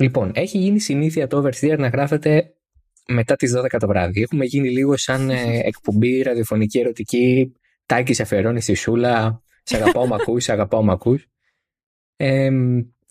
[0.00, 2.54] Λοιπόν, έχει γίνει συνήθεια το Oversteer να γράφεται
[3.08, 4.22] μετά τις 12 το βράδυ.
[4.22, 7.52] Έχουμε γίνει λίγο σαν ε, εκπομπή ραδιοφωνική ερωτική.
[7.86, 9.42] Τάκη αφιερώνεις στη Σούλα.
[9.62, 11.26] Σε αγαπάω μ' ακούς, σε αγαπάω μ' ακούς.
[12.16, 12.50] Ε,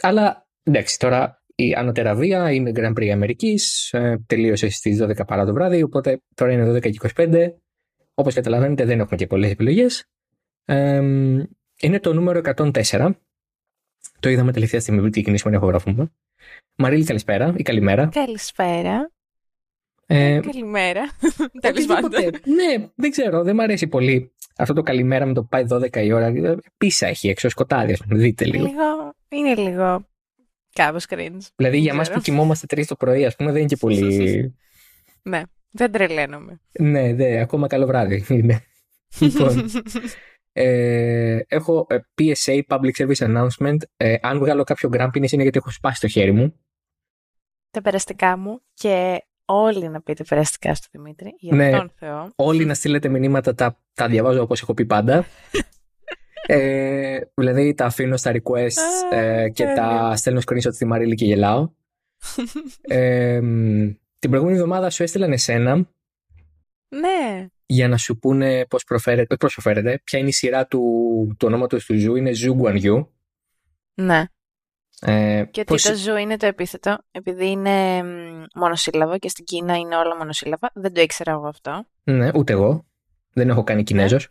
[0.02, 3.94] αλλά εντάξει, τώρα η ανωτεραβία είναι Grand Prix Αμερικής.
[3.94, 7.48] Ε, τελείωσε στις 12 παρά το βράδυ, οπότε τώρα είναι 12 και 25.
[8.14, 10.06] Όπως καταλαβαίνετε δεν έχουμε και πολλές επιλογές.
[10.66, 11.02] Ε,
[11.80, 13.12] είναι το νούμερο 104.
[14.20, 16.12] Το είδαμε τελευταία στιγμή πριν ξεκινήσουμε να ηχογραφούμε.
[16.76, 18.10] Μαρίλη, καλησπέρα ή καλημέρα.
[18.14, 19.12] Καλησπέρα.
[20.06, 21.02] Ε, Καλημέρα.
[21.62, 22.04] Τέλος πάντων.
[22.04, 22.52] οτιδήποτε.
[22.52, 26.12] ναι, δεν ξέρω, δεν μου αρέσει πολύ αυτό το καλημέρα με το πάει 12 η
[26.12, 26.34] ώρα.
[26.78, 28.20] Πίσα έχει έξω, σκοτάδι, ας πούμε.
[28.20, 28.66] Δείτε λίγο.
[28.66, 30.08] Λίγο, είναι λίγο
[30.74, 31.40] κάπως cringe.
[31.56, 32.18] Δηλαδή για Δεν μα ξέρω.
[32.18, 34.56] που κοιμόμαστε 3 το πρωί, ας πούμε, δεν είναι και πολύ.
[35.22, 36.62] Ναι, δεν τρελαίνομαι.
[36.80, 38.64] ναι, ναι, ακόμα καλό βράδυ είναι.
[39.20, 39.70] λοιπόν,
[40.52, 43.78] ε, έχω ε, PSA, Public Service Announcement.
[43.98, 46.60] Ε, αν βγάλω κάποιο γκράμπινες είναι γιατί έχω σπάσει το χέρι μου.
[47.72, 51.72] Τα περαστικά μου και όλοι να πείτε περαστικά στο Δημήτρη, για Ναι.
[51.72, 52.32] τον Θεό.
[52.36, 55.26] Όλοι να στείλετε μηνύματα, τα, τα διαβάζω όπως έχω πει πάντα.
[56.48, 59.76] ε, δηλαδή τα αφήνω στα requests ε, και τέλειο.
[59.76, 61.70] τα στέλνω screenshot στη Μαρίλη και γελάω.
[62.82, 65.76] ε, μ, την προηγούμενη εβδομάδα σου έστειλαν εσένα
[66.90, 70.80] Ναι, για να σου πούνε πώς προφέρεται, πώς προφέρεται ποια είναι η σειρά του,
[71.40, 73.08] του ονόματος του ζου, είναι Zhu Guan Yu.
[73.94, 74.24] ναι.
[75.02, 79.46] Ε, Και ότι πώς- το ζου είναι το επίθετο, επειδή είναι μ, μονοσύλλαβο και στην
[79.46, 80.72] Κίνα είναι όλα μονοσύλλαβα.
[80.74, 81.86] Δεν το ήξερα εγώ αυτό.
[82.04, 82.86] Ναι, ούτε εγώ.
[83.34, 84.30] Δεν έχω κάνει Κινέζος.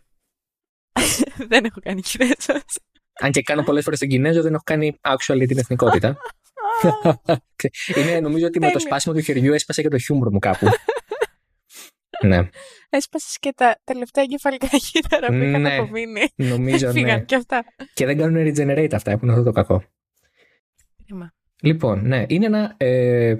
[1.49, 2.63] δεν έχω κάνει Κινέζος.
[3.19, 6.17] Αν και κάνω πολλές φορές τον Κινέζο, δεν έχω κάνει actually την εθνικότητα.
[7.97, 8.87] είναι, νομίζω ότι με το Τέλειο.
[8.87, 10.67] σπάσιμο του χεριού έσπασε και το χιούμορ μου κάπου.
[12.21, 12.39] Ναι,
[12.89, 15.75] Έσπασες και τα τελευταία εγκεφαλικά κύτταρα που είχαν Ναι.
[15.75, 16.21] απομείνει.
[16.35, 17.25] νομίζω Φύγαν ναι.
[17.25, 17.63] και αυτά.
[17.93, 19.83] Και δεν κάνουν regenerate αυτά, έχουν αυτό το κακό.
[21.05, 21.33] Κρίμα.
[21.61, 22.73] Λοιπόν, ναι, είναι ένα.
[22.77, 23.35] Ε,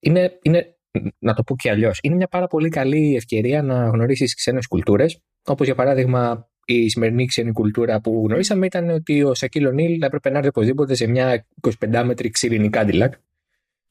[0.00, 0.76] είναι, είναι,
[1.18, 1.98] να το πω και αλλιώς.
[2.02, 5.20] Είναι μια πάρα πολύ καλή ευκαιρία να γνωρίσεις ξένες κουλτούρες.
[5.44, 10.30] Όπως για παράδειγμα, η σημερινή ξένη κουλτούρα που γνωρίσαμε ήταν ότι ο Σακίλ Ονίλ έπρεπε
[10.30, 13.08] να έρθει οπωσδήποτε σε μια 25 μέτρη ξύλινη Cadillac.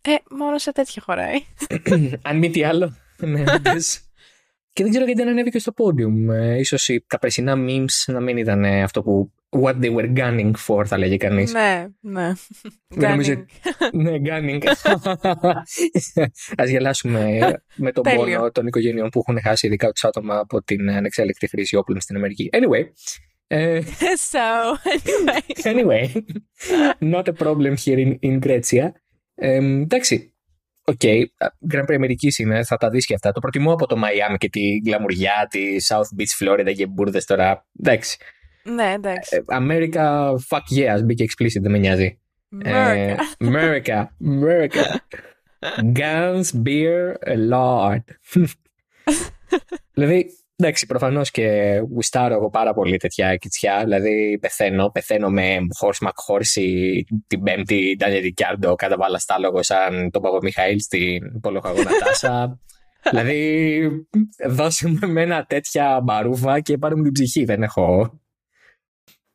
[0.02, 1.36] Ε, μόνο σε τέτοια χωράει.
[2.28, 2.96] Αν μη τι άλλο.
[3.18, 4.02] ναι, όντως.
[4.74, 6.34] Και δεν ξέρω γιατί δεν ανέβηκε στο podium.
[6.34, 9.32] Ε, ίσως οι, τα περσινά memes να μην ήταν ε, αυτό που.
[9.64, 11.54] What they were gunning for, θα λέγει κανείς.
[11.54, 12.32] ναι, ναι.
[12.88, 13.90] Δεν νομίζω- Gunning.
[14.04, 14.64] ναι, gunning.
[16.58, 17.40] Ας γελάσουμε
[17.76, 18.38] με τον Τέλειο.
[18.38, 22.16] πόνο των οικογενειών που έχουν χάσει ειδικά τους άτομα από την ανεξέλεκτη χρήση όπλων στην
[22.16, 22.50] Αμερική.
[22.54, 22.84] Anyway.
[23.48, 23.82] ε,
[24.32, 24.38] so,
[24.94, 25.64] anyway.
[25.64, 26.22] anyway.
[27.14, 28.92] Not a problem here in, in Grecia.
[29.36, 30.33] Ε, εντάξει.
[30.86, 31.22] OK, okay.
[31.74, 33.32] Grand Prix Αμερικής είναι, θα τα δεις και αυτά.
[33.32, 37.66] Το προτιμώ από το Miami και τη γκλαμουριά, τη South Beach, Florida και μπούρδες τώρα.
[37.80, 38.18] Εντάξει.
[38.64, 39.36] ναι, εντάξει.
[39.36, 42.20] Ε, America, fuck yeah, ας μπήκε explicit, δεν με νοιάζει.
[42.64, 43.48] Ε, America.
[43.50, 44.06] America.
[44.24, 44.98] America.
[46.00, 48.04] Guns, beer, a lot.
[49.94, 50.30] δηλαδή,
[50.64, 53.84] εντάξει, προφανώς και γουστάρω εγώ πάρα πολύ τέτοια κιτσιά.
[53.84, 54.90] Δηλαδή, πεθαίνω.
[54.90, 61.92] Πεθαίνω με Horse McHorsey την πέμπτη Ντάνια Ρικιάρντο κατά βαλαστάλογο σαν τον Παπαμιχαήλ στην Πολοχαγόνα
[62.04, 62.60] Τάσα.
[63.10, 63.90] δηλαδή,
[64.48, 67.46] δώσε μου εμένα τέτοια μπαρούφα και πάρε μου την ψυχή.
[67.46, 68.20] Δεν έχω.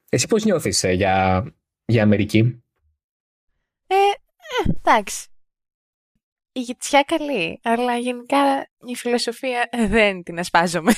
[0.08, 1.44] Εσύ πώς νιώθεις ε, για,
[1.84, 2.62] για Αμερική;
[3.86, 5.28] Ε, ε, εντάξει.
[6.58, 8.36] Η γετσιά καλή, αλλά γενικά
[8.86, 10.92] η φιλοσοφία ε, δεν την ασπάζομαι.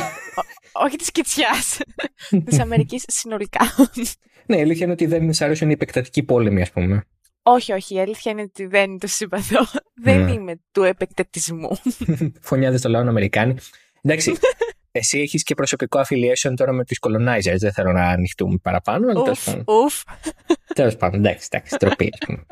[0.72, 1.78] Ό- όχι της γετσιάς,
[2.46, 3.60] της Αμερικής συνολικά.
[4.46, 7.04] Ναι, η αλήθεια είναι ότι δεν σ' αρέσουν οι επεκτατικοί πόλεμοι, ας πούμε.
[7.42, 9.66] όχι, όχι, η αλήθεια είναι ότι δεν το συμπαθώ.
[9.94, 10.32] δεν Ναι.
[10.32, 11.70] είμαι του επεκτατισμού.
[12.48, 13.54] Φωνιάδε στο λαό Αμερικάνοι.
[14.02, 14.36] Εντάξει,
[14.92, 17.56] εσύ έχεις και προσωπικό affiliation τώρα με τους colonizers.
[17.58, 19.64] Δεν θέλω να ανοιχτούμε παραπάνω, αλλά τέλος Ουφ, πάντων.
[19.84, 20.02] ουφ.
[20.74, 22.46] Τέλος πάντων, εντάξει, εντάξει, τροπή, ας πούμε.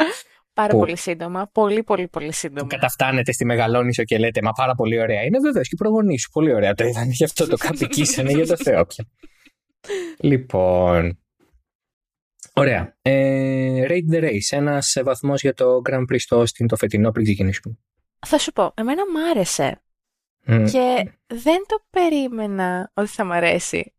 [0.55, 1.47] Πάρα Που- πολύ σύντομα.
[1.53, 2.67] Πολύ, πολύ, πολύ Που σύντομα.
[2.69, 5.23] καταφτάνετε στη Μεγαλόνισο και λέτε Μα πάρα πολύ ωραία.
[5.23, 6.31] Είναι βεβαίω και οι προγονείς σου.
[6.31, 7.11] Πολύ ωραία το είδαν.
[7.11, 9.05] Γι' αυτό το καπικίσανε για το Θεό πια.
[10.19, 11.19] Λοιπόν.
[12.53, 12.97] Ωραία.
[13.03, 14.39] Ε, Rate the Race.
[14.51, 17.79] Ένας βαθμός για το Grand Prix στο Austin το φετινό πριν ξεκινήσουμε.
[18.27, 19.83] Θα σου πω, εμένα μ' άρεσε
[20.47, 20.65] Μμ.
[20.65, 23.95] και δεν το περίμενα ότι θα μ' αρέσει.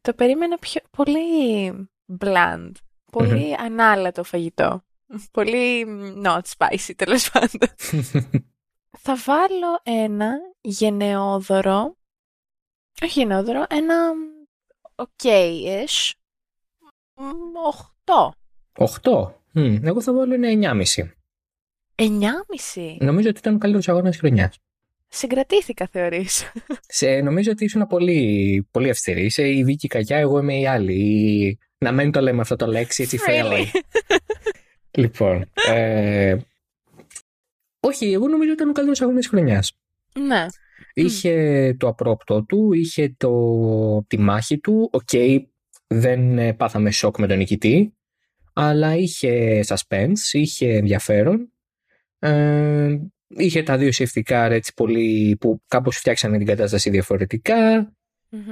[0.00, 1.72] Το περίμενα πιο, πολύ
[2.20, 2.70] bland,
[3.12, 4.82] πολύ ανάλατο φαγητό.
[5.30, 7.68] Πολύ μ, not spicy τέλος πάντων.
[9.04, 11.96] θα βάλω ένα γενναιόδωρο,
[13.02, 14.12] όχι γενναιόδωρο, ένα
[14.94, 16.12] ok-ish,
[17.14, 17.24] μ,
[17.66, 18.32] οχτώ.
[19.02, 19.32] 8.
[19.52, 21.08] Μμ, Εγώ θα βάλω ένα 9,5.
[21.94, 22.96] 9,5.
[23.00, 24.58] Νομίζω ότι ήταν ο καλύτερος αγώνας της χρονιάς.
[25.08, 26.52] Συγκρατήθηκα, θεωρείς.
[26.98, 29.24] Σε, νομίζω ότι ήσουν πολύ, πολύ αυστηρή.
[29.24, 30.94] Είσαι η Βίκη Καγιά, εγώ είμαι η άλλη.
[30.94, 31.58] Η...
[31.78, 33.64] Να μην το λέμε αυτό το λέξη έτσι Really?
[34.98, 35.02] freely.
[35.02, 35.50] Λοιπόν.
[35.68, 36.36] Ε,
[37.80, 39.78] όχι, εγώ νομίζω ήταν ο καλύτερος αγώνας της χρονιάς.
[40.18, 40.46] Ναι.
[40.94, 44.90] Είχε το απρόοπτο του, είχε το, τη μάχη του.
[44.92, 45.10] Οκ,
[45.86, 47.94] δεν ε, πάθαμε σοκ με τον νικητή,
[48.52, 51.52] αλλά είχε suspense, είχε ενδιαφέρον.
[52.18, 52.98] Ε,
[53.28, 57.92] είχε τα δύο safety έτσι πολύ που κάπως φτιάξανε την κατάσταση διαφορετικά.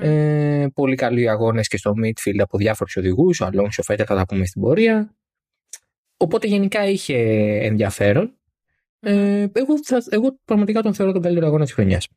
[0.01, 3.41] Ε, πολύ καλοί αγώνες και στο midfield από διάφορους οδηγούς.
[3.41, 5.17] Ο Αλόνσο Φέτελ θα τα πούμε στην πορεία.
[6.17, 7.17] Οπότε γενικά είχε
[7.63, 8.35] ενδιαφέρον.
[9.01, 12.09] Ε, εγώ, θα, εγώ πραγματικά τον θεωρώ τον καλύτερο αγώνα της χρονιάς.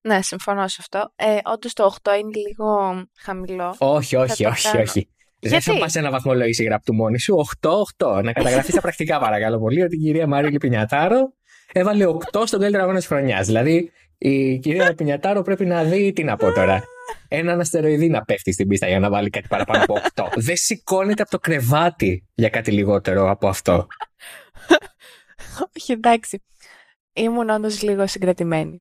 [0.00, 1.12] Ναι, συμφωνώ σε αυτό.
[1.16, 3.74] Ε, Όντως το 8 είναι λίγο χαμηλό.
[3.78, 5.08] Όχι, όχι, όχι, όχι.
[5.40, 7.46] Δεν θα πας ένα βαθμολόγηση γραπτού μόνη σου.
[7.98, 8.22] 8-8.
[8.24, 11.32] Να καταγραφείς τα πρακτικά, παρακαλώ πολύ, ότι η κυρία Μαρίλη Πινιατάρο
[11.72, 13.46] έβαλε 8 στον καλύτερο αγώνα της χρονιάς.
[13.46, 13.92] Δηλαδή,
[14.22, 16.82] η κυρία Πινιατάρο πρέπει να δει τι να πω τώρα.
[17.28, 20.24] Έναν αστεροειδή να πέφτει στην πίστα για να βάλει κάτι παραπάνω από 8.
[20.36, 23.86] Δεν σηκώνεται από το κρεβάτι για κάτι λιγότερο από αυτό.
[25.76, 26.42] Όχι, εντάξει.
[27.12, 28.78] Ήμουν όντως λίγο συγκρατημένη.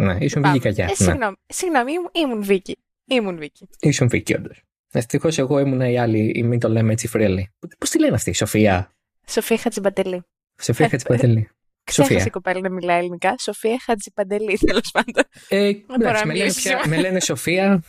[0.00, 0.84] Ναι, ήσουν Βίκη Καγιά.
[0.84, 0.94] Ε, ναι.
[0.94, 2.78] συγγνώμη, συγγνώμη, ήμουν Βίκη.
[3.04, 3.68] Ήμουν Βίκη.
[3.80, 4.62] Ήσουν Βίκη, όντως.
[4.92, 7.50] Ευτυχώς εγώ ήμουν η άλλη, ή μην το λέμε έτσι φρέλη.
[7.78, 8.90] Πώς τη λένε αυτή, Σοφία;
[9.26, 10.22] Σοφία Χατζιμπαντελή.
[10.60, 11.50] Σοφία Χατζιμπαντελή.
[11.86, 13.34] Ξέχασε η κοπέλα να μιλάει ελληνικά.
[13.38, 15.24] Σοφία Χατζιπαντελή, τέλος πάντων.
[15.48, 17.82] Ε, εντάξει, με, λένε πια, με λένε Σοφία.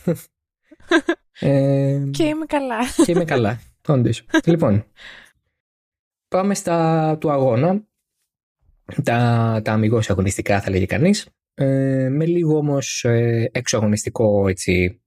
[1.40, 2.78] ε, και είμαι καλά.
[3.04, 4.24] και είμαι καλά, όντως.
[4.44, 4.84] λοιπόν,
[6.28, 7.86] πάμε στα του αγώνα.
[9.02, 11.28] Τα, τα αμυγός αγωνιστικά θα λέγει κανείς.
[11.54, 15.00] Ε, με λίγο όμως ε, εξωαγωνιστικό έτσι,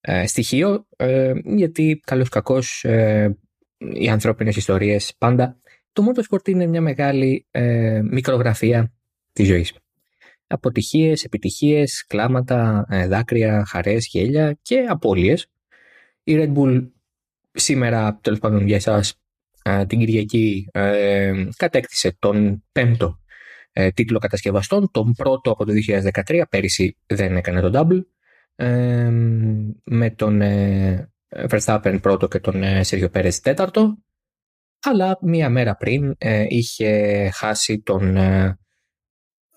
[0.00, 3.38] ε, στοιχείο, ε, γιατί καλώς κακώς ε,
[3.78, 5.60] οι ανθρώπινες ιστορίες πάντα
[5.94, 8.92] το motorsport είναι μια μεγάλη ε, μικρογραφία
[9.32, 9.72] της ζωής.
[10.46, 15.46] Αποτυχίες, επιτυχίες, κλάματα, ε, δάκρυα, χαρές, γέλια και απώλειες.
[16.22, 16.88] Η Red Bull
[17.52, 19.18] σήμερα, τέλος πάντων για εσάς,
[19.66, 23.20] ε, την Κυριακή ε, κατέκτησε τον πέμπτο
[23.72, 25.72] ε, τίτλο κατασκευαστών, τον πρώτο από το
[26.26, 28.04] 2013, πέρυσι δεν έκανε τον double,
[29.84, 30.40] με τον
[31.48, 33.98] Verstappen πρώτο και τον Sergio Perez τέταρτο
[34.84, 38.58] αλλά μία μέρα πριν ε, είχε χάσει τον ε,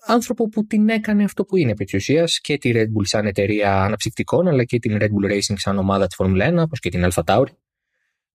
[0.06, 3.26] άνθρωπο που την έκανε αυτό που είναι επί της ουσίας και τη Red Bull σαν
[3.26, 6.88] εταιρεία αναψυκτικών αλλά και την Red Bull Racing σαν ομάδα της Formula 1 όπως και
[6.88, 7.52] την Alpha Tauri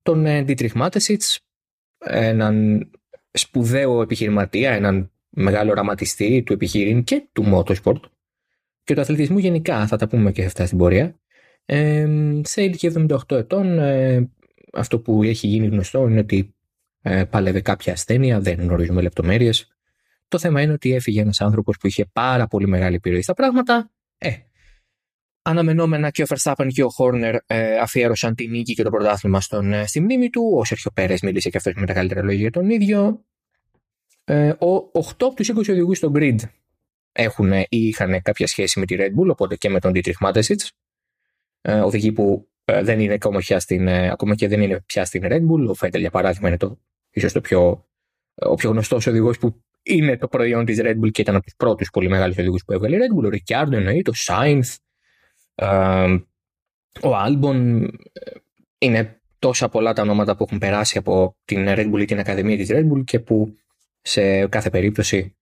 [0.02, 1.38] τον ε, Dietrich Mateschitz
[2.06, 2.88] έναν
[3.32, 8.00] σπουδαίο επιχειρηματία, έναν μεγάλο οραματιστή του επιχείρην και του motorsport
[8.84, 11.16] και του αθλητισμού γενικά, θα τα πούμε και αυτά στην πορεία.
[11.66, 12.08] Ε,
[12.44, 14.30] σε ηλικία 78 ετών, ε,
[14.74, 16.56] αυτό που έχει γίνει γνωστό είναι ότι
[17.06, 19.68] ε, πάλευε κάποια ασθένεια, δεν γνωρίζουμε λεπτομέρειες.
[20.28, 23.92] Το θέμα είναι ότι έφυγε ένας άνθρωπος που είχε πάρα πολύ μεγάλη επιρροή στα πράγματα.
[24.18, 24.32] Ε,
[25.42, 29.74] αναμενόμενα και ο Verstappen και ο Χόρνερ ε, αφιέρωσαν τη νίκη και το πρωτάθλημα στον,
[29.74, 30.54] ε, στη μνήμη του.
[30.56, 33.26] Ο Σέρχιο Πέρε μίλησε και αυτός με τα καλύτερα λόγια για τον ίδιο.
[34.24, 36.38] Ε, ο 8 από τους 20 οδηγούς στο grid
[37.12, 40.68] έχουν ή είχαν κάποια σχέση με τη Red Bull, οπότε και με τον Dietrich Mateschitz.
[41.62, 45.06] Ε, οδηγοί που ε, δεν είναι ακόμα, πια στην, ε, ακόμα και δεν είναι πια
[45.06, 45.68] στην Red Bull.
[45.70, 46.80] Ο Φέντελ, για παράδειγμα, είναι το
[47.14, 47.88] ίσως το πιο,
[48.36, 51.56] ο πιο γνωστός οδηγός που είναι το προϊόν της Red Bull και ήταν από τους
[51.56, 53.26] πρώτους πολύ μεγάλους οδηγούς που έβγαλε η Red Bull.
[53.26, 54.76] Ο Ρικιάρντο εννοείται, ο Σάινθ,
[57.02, 57.90] ο Άλμπον.
[58.78, 62.58] Είναι τόσα πολλά τα ονόματα που έχουν περάσει από την Red Bull ή την Ακαδημία
[62.58, 63.58] της Red Bull και που
[64.02, 65.36] σε κάθε περίπτωση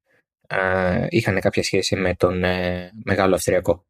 [1.10, 3.86] είχαν κάποια σχέση με τον ε, μεγάλο Αυστριακό.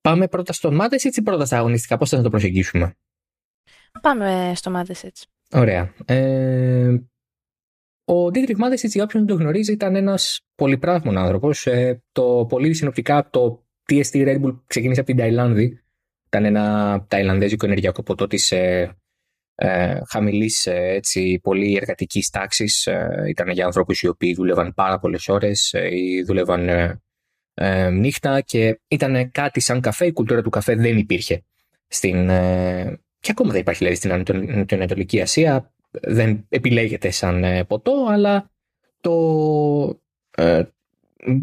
[0.00, 2.96] Πάμε πρώτα στο Μάτεσιτς ή πρώτα στα αγωνιστικά, πώς θα το προσεγγίσουμε;
[4.00, 5.26] Πάμε στο Μάτεσιτς.
[5.54, 5.94] Ωραία.
[6.04, 6.96] Ε,
[8.04, 11.66] ο Ντίτρικ Μάτεσιτς, για όποιον δεν το γνωρίζει, ήταν ένας πολυπράγμων άνθρωπος.
[11.66, 15.82] Ε, το πολύ συνοπτικά το TST Red Bull ξεκίνησε από την Ταϊλάνδη.
[16.26, 18.96] Ήταν ένα ταϊλανδέζικο ενεργειακό ποτό της ε,
[19.54, 21.00] ε, χαμηλής ε,
[21.42, 22.86] πολύ εργατικής τάξης.
[22.86, 27.02] Ε, ήταν για ανθρώπους οι οποίοι δούλευαν πάρα πολλές ώρες ε, ή δούλευαν ε,
[27.54, 30.06] ε, νύχτα και ήταν κάτι σαν καφέ.
[30.06, 31.44] Η κουλτούρα του καφέ δεν υπήρχε
[31.86, 33.96] στην, ε, και ακόμα δεν υπάρχει δηλαδή
[34.64, 35.72] στην Ανατολική Ασία.
[35.90, 38.50] Δεν επιλέγεται σαν ε, ποτό, αλλά
[39.00, 39.12] το.
[40.36, 40.62] Ε,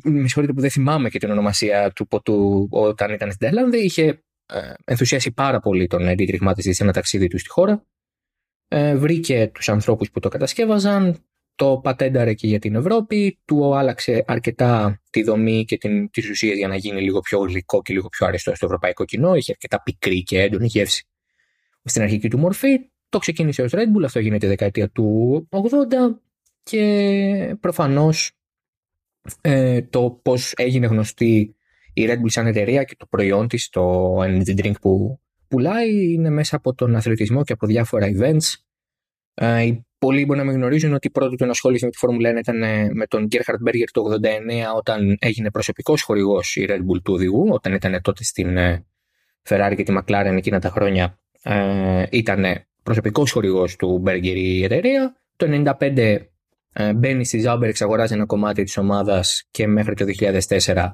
[0.03, 3.83] με συγχωρείτε που δεν θυμάμαι και την ονομασία του ποτού όταν ήταν στην Ταϊλάνδη.
[3.83, 7.85] Είχε ε, ενθουσιάσει πάρα πολύ τον Dietrich Mateschitz σε ένα ταξίδι του στη χώρα.
[8.67, 14.23] Ε, βρήκε τους ανθρώπους που το κατασκεύαζαν, το πατένταρε και για την Ευρώπη, του άλλαξε
[14.27, 18.09] αρκετά τη δομή και την, τις ουσίες για να γίνει λίγο πιο γλυκό και λίγο
[18.09, 21.05] πιο αρεστό στο ευρωπαϊκό κοινό, είχε αρκετά πικρή και έντονη γεύση
[21.83, 22.89] στην αρχική του μορφή.
[23.09, 25.59] Το ξεκίνησε ως Red Bull, αυτό γίνεται δεκαετία του 80
[26.63, 28.31] και προφανώς
[29.41, 31.55] ε, το πώς έγινε γνωστή
[31.93, 36.29] η Red Bull σαν εταιρεία και το προϊόν της, το energy drink που πουλάει είναι
[36.29, 38.53] μέσα από τον αθλητισμό και από διάφορα events.
[39.33, 42.63] Ε, πολλοί μπορεί να μην γνωρίζουν ότι πρώτο του ενασχόληση με τη Φόρμουλα 1 ήταν
[42.63, 47.13] ε, με τον Gerhard Berger το 89 όταν έγινε προσωπικός χορηγός η Red Bull του
[47.13, 48.85] οδηγού, όταν ήταν τότε στην ε,
[49.49, 52.45] Ferrari και τη McLaren εκείνα τα χρόνια ε, ήταν
[52.83, 55.15] προσωπικός χορηγός του Berger η εταιρεία.
[55.35, 56.17] Το 1995
[56.73, 60.91] ε, μπαίνει στη Zauber, εξαγοράζει ένα κομμάτι της ομάδας και μέχρι το 2004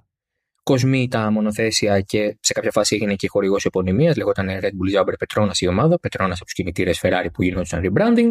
[0.63, 5.13] κοσμεί τα μονοθέσια και σε κάποια φάση έγινε και χορηγός επωνυμίας, λεγόταν Red Bull Zauber
[5.25, 8.30] Petronas η ομάδα, Petronas από τους κινητήρες Ferrari που γινόταν rebranding.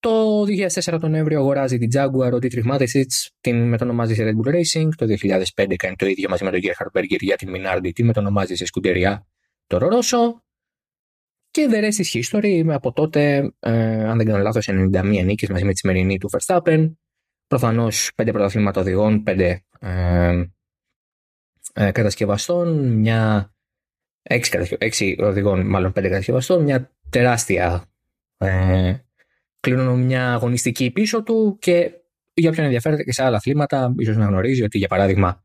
[0.00, 4.54] Το 2004 τον Νοέμβριο αγοράζει την Jaguar, ο Dietrich Mateschitz, την μετονομάζει σε Red Bull
[4.54, 4.88] Racing.
[4.96, 8.54] Το 2005 κάνει το ίδιο μαζί με τον Gerhard Berger για την Minardi, τη μετονομάζει
[8.54, 9.26] σε σκουντεριά
[9.66, 10.41] το Ρορόσο.
[11.52, 12.66] Και the rest is history.
[12.68, 16.92] Από τότε, ε, αν δεν κάνω λάθος, 91 νίκες μαζί με τη σημερινή του Verstappen.
[17.46, 20.44] Προφανώς 5 πρωταθλήματα οδηγών, 5 ε,
[21.72, 23.46] ε, κατασκευαστών, μια.
[24.22, 27.84] 6, οδηγών, μάλλον 5 κατασκευαστών, μια τεράστια
[28.36, 28.94] ε,
[29.60, 31.90] κληρονομιά αγωνιστική πίσω του και
[32.34, 35.41] για όποιον ενδιαφέρεται και σε άλλα αθλήματα, ίσως να γνωρίζει ότι για παράδειγμα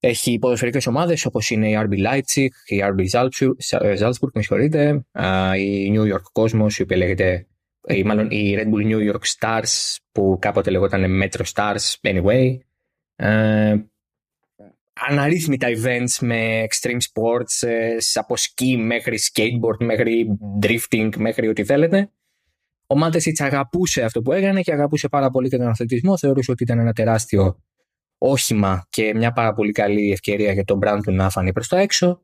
[0.00, 3.18] έχει ποδοσφαιρικές ομάδες όπως είναι η RB Leipzig, η RB
[4.00, 5.04] Salzburg, με συγχωρείτε,
[5.56, 7.46] η New York Cosmos, η οποία λέγεται,
[7.88, 12.58] ή μάλλον η Red Bull New York Stars, που κάποτε λεγόταν Metro Stars, anyway.
[15.08, 22.10] αναρρύθμιτα events με extreme sports, ε, από ski μέχρι skateboard, μέχρι drifting, μέχρι ό,τι θέλετε.
[22.86, 26.18] Ο Μάντεσιτ αγαπούσε αυτό που έκανε και αγαπούσε πάρα πολύ και τον αθλητισμό.
[26.18, 27.60] Θεωρούσε ότι ήταν ένα τεράστιο
[28.22, 31.78] όχημα και μια πάρα πολύ καλή ευκαιρία για τον brand του να φανεί προς τα
[31.78, 32.22] έξω.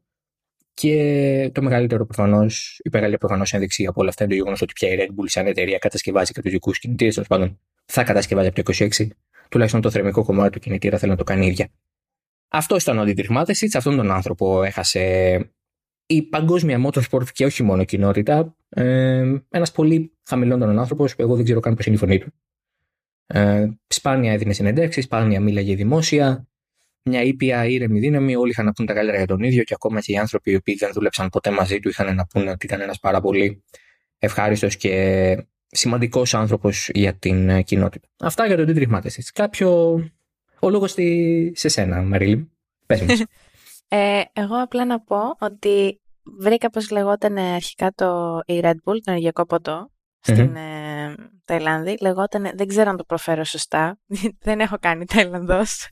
[0.75, 4.73] Και το μεγαλύτερο προφανώς, η μεγαλύτερη προφανώς ένδειξη από όλα αυτά είναι το γεγονός ότι
[4.73, 7.15] πια η Red Bull, σαν εταιρεία, κατασκευάζει και τους δικούς κινητήρες.
[7.15, 9.09] Τέλος πάντων, θα κατασκευάζει από το 26.
[9.49, 11.69] Τουλάχιστον το θερμικό κομμάτι του κινητήρα θέλει να το κάνει ίδια.
[12.49, 15.37] Αυτό ήταν ο Dietrich Mateschitz, αυτόν τον άνθρωπο έχασε
[16.07, 18.57] η παγκόσμια motorsport και όχι μόνο κοινότητα.
[18.69, 22.19] Ε, Ένας πολύ χαμηλόν τον άνθρωπος που εγώ δεν ξέρω καν πώ είναι η φωνή
[22.19, 22.33] του.
[23.27, 26.49] Ε, σπάνια έδινε συνεντεύξεις, σπάνια μίλαγε δημόσια.
[27.03, 30.01] Μια ήπια ήρεμη δύναμη, όλοι είχαν να πούν τα καλύτερα για τον ίδιο και ακόμα
[30.01, 32.81] και οι άνθρωποι οι οποίοι δεν δούλεψαν ποτέ μαζί του είχαν να πούνε ότι ήταν
[32.81, 33.65] ένας πάρα πολύ
[34.19, 38.09] ευχάριστος και σημαντικός άνθρωπος για την ε, κοινότητα.
[38.21, 39.29] Αυτά για τον Dietrich Mateschitz.
[39.35, 39.71] Κάποιο.
[40.61, 41.53] Ο λόγος στη...
[41.57, 42.51] σε σένα, Μαρίλη.
[42.87, 43.09] Πες μου.
[43.89, 46.01] Ε, εγώ απλά να πω ότι
[46.39, 49.91] βρήκα πως λεγόταν αρχικά το η Red Bull, το ενεργειακό ποτό,
[50.21, 50.86] στην ε,
[51.45, 51.97] Ταϊλάνδη.
[52.01, 53.99] Λεγόταν, δεν ξέρω αν το προφέρω σωστά,
[54.47, 55.89] δεν έχω κάνει Ταϊλανδός.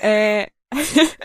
[0.00, 0.42] ε,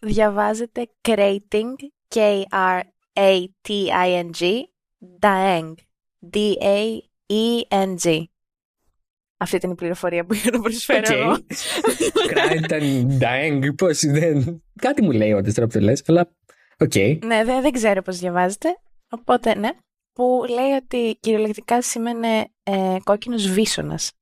[0.00, 1.74] διαβάζεται Krating,
[2.14, 4.40] K-R-A-T-I-N-G,
[5.20, 5.74] Daeng,
[6.32, 8.24] D-A-E-N-G.
[9.36, 11.12] Αυτή ήταν η πληροφορία που είχα να προσφέρω okay.
[11.12, 11.36] εγώ.
[12.32, 14.62] Κράιταν Daeng, πώς δεν...
[14.80, 16.30] Κάτι μου λέει όντως τώρα που το λες, αλλά
[16.78, 16.92] OK.
[16.94, 17.18] Okay.
[17.24, 18.68] Ναι, δεν, δεν ξέρω πώς διαβάζεται,
[19.08, 19.70] οπότε ναι
[20.14, 24.12] που λέει ότι κυριολεκτικά σημαίνει ε, κόκκινος βίσωνας.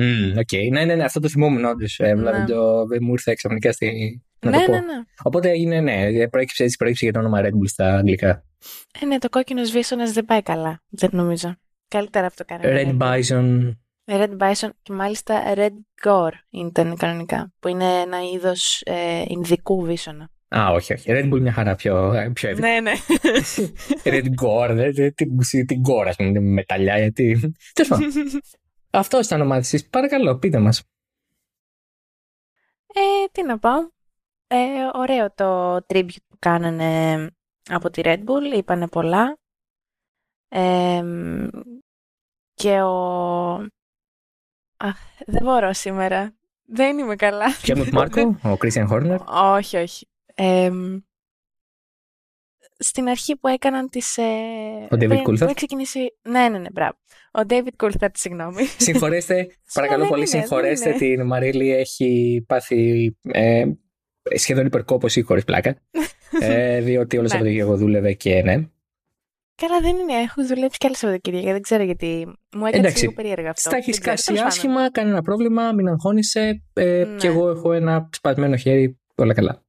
[0.00, 0.70] Mm, okay.
[0.70, 1.98] Ναι, ναι, ναι, αυτό το θυμόμουν όντως.
[1.98, 2.44] Ε, ναι.
[2.44, 4.22] το, μου ήρθε ξαφνικά στη.
[4.40, 4.72] Να ναι, το πω.
[4.72, 5.02] ναι, ναι.
[5.22, 8.44] Οπότε έγινε, ναι, προέκυψε έτσι, προέκυψε για το όνομα Red Bull στα αγγλικά.
[9.00, 11.56] Ε, ναι, το κόκκινος βίσωνα δεν πάει καλά, δεν νομίζω.
[11.88, 12.82] Καλύτερα αυτό κάναμε.
[12.82, 13.72] Red Bison.
[14.04, 20.30] Red Bison και μάλιστα Red Gaur ήταν κανονικά, που είναι ένα είδος ε, Ινδικού βίσωνα.
[20.48, 21.04] Α, όχι, όχι.
[21.10, 22.92] Red Bull μια χαρά πιο, πιο Ναι, ναι.
[24.04, 25.00] Red Gore,
[25.66, 27.54] την Gore, ας πούμε, μεταλλιά, γιατί.
[27.72, 28.10] Τέλος πάντων.
[28.90, 29.84] Αυτό ήταν ο τη.
[29.90, 30.82] Παρακαλώ, πείτε μας.
[32.94, 33.00] Ε,
[33.32, 33.70] τι να πω.
[34.46, 34.56] Ε,
[34.94, 37.16] ωραίο το tribute που κάνανε
[37.70, 39.38] από τη Red Bull, είπανε πολλά.
[40.48, 41.02] Ε,
[42.54, 43.52] και ο...
[44.76, 46.36] Αχ, δεν μπορώ σήμερα.
[46.64, 47.46] Δεν είμαι καλά.
[47.62, 49.20] Και με Μάρκο, ο Κρίστιαν Χόρνερ.
[49.26, 50.06] Όχι, όχι
[52.78, 54.16] στην αρχή που έκαναν τις...
[54.16, 54.22] Ε,
[54.90, 56.00] ο David Coulthard; ξεκινήσει...
[56.22, 56.98] Ναι, ναι, ναι, μπράβο.
[57.32, 58.64] Ο David Coulthard, συγγνώμη.
[58.64, 61.74] Συγχωρέστε, παρακαλώ πολύ, συγχωρέστε την Μαρίλη.
[61.74, 63.64] Έχει πάθει ε,
[64.34, 65.76] σχεδόν υπερκόπωση χωρίς πλάκα.
[66.40, 67.50] ε, διότι όλο ναι.
[67.50, 68.54] εγώ δούλευε και ναι.
[69.54, 70.12] Καλά, δεν είναι.
[70.12, 71.52] Έχω δουλέψει και άλλε Σαββατοκύριακα.
[71.52, 72.26] Δεν ξέρω γιατί.
[72.56, 73.68] Μου έκανε λίγο περίεργα αυτό.
[73.68, 76.62] Στα έχει κάσει άσχημα, κανένα πρόβλημα, μην αγχώνεσαι.
[76.72, 77.16] Ε, ναι.
[77.16, 79.00] Και εγώ έχω ένα σπασμένο χέρι.
[79.14, 79.62] Όλα καλά.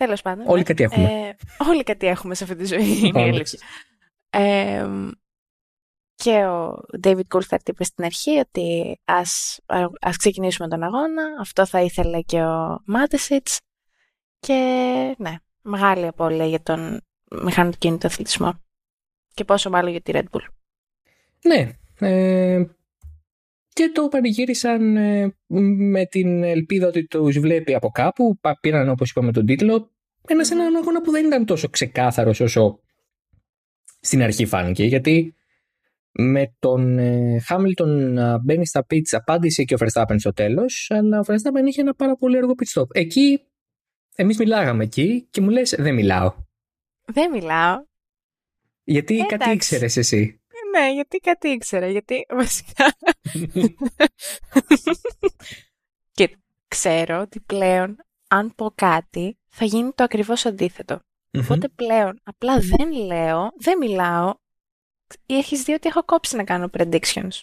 [0.00, 0.44] Τέλος πάντων.
[0.48, 0.64] Όλοι ναι.
[0.64, 1.04] κάτι έχουμε.
[1.04, 1.36] Ε,
[1.68, 3.12] όλοι κάτι έχουμε σε αυτή τη ζωή.
[4.30, 4.88] ε,
[6.14, 9.60] και ο David Coulthard είπε στην αρχή ότι ας,
[10.00, 11.22] ας ξεκινήσουμε τον αγώνα.
[11.40, 13.58] Αυτό θα ήθελε και ο Μάτεσιτς.
[14.38, 14.54] Και
[15.18, 17.00] ναι, μεγάλη απώλεια για τον
[17.42, 18.60] μηχανοκίνητο αθλητισμό.
[19.34, 20.46] Και πόσο μάλλον για τη Red Bull.
[21.42, 21.72] Ναι.
[21.98, 22.64] Ε,
[23.72, 25.34] και το πανηγύρισαν ε,
[25.90, 28.38] με την ελπίδα ότι τους βλέπει από κάπου.
[28.60, 29.90] Πήραν όπως είπαμε τον τίτλο.
[30.26, 32.80] Ένα σε έναν αγώνα που δεν ήταν τόσο ξεκάθαρος όσο
[34.00, 35.34] Στην αρχή φάνηκε, γιατί
[36.12, 36.98] με τον
[37.46, 41.80] Χάμιλτον να μπαίνει στα πίτσα απάντησε και ο Verstappen στο τέλος, αλλά ο Verstappen είχε
[41.80, 42.86] ένα πάρα πολύ έργο pit stop.
[42.92, 43.40] Εκεί,
[44.14, 46.34] εμείς μιλάγαμε εκεί και μου λες: Δεν μιλάω.
[47.04, 47.76] Δεν μιλάω.
[48.84, 50.39] Γιατί ε, κάτι ήξερες εσύ.
[50.70, 51.88] Ναι, γιατί κάτι ήξερα.
[51.88, 52.94] Γιατί βασικά.
[56.12, 56.36] και
[56.68, 57.96] ξέρω ότι πλέον,
[58.28, 61.00] αν πω κάτι, θα γίνει το ακριβώς αντίθετο.
[61.38, 64.34] Οπότε πλέον απλά δεν λέω, δεν μιλάω.
[65.26, 67.40] Έχει δει ότι έχω κόψει να κάνω predictions.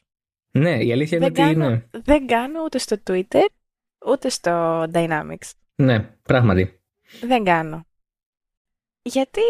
[0.51, 1.89] Ναι, η αλήθεια είναι ότι είναι.
[1.91, 3.45] Δεν κάνω ούτε στο Twitter,
[4.05, 5.51] ούτε στο Dynamics.
[5.75, 6.81] Ναι, πράγματι.
[7.21, 7.85] Δεν κάνω.
[9.01, 9.41] Γιατί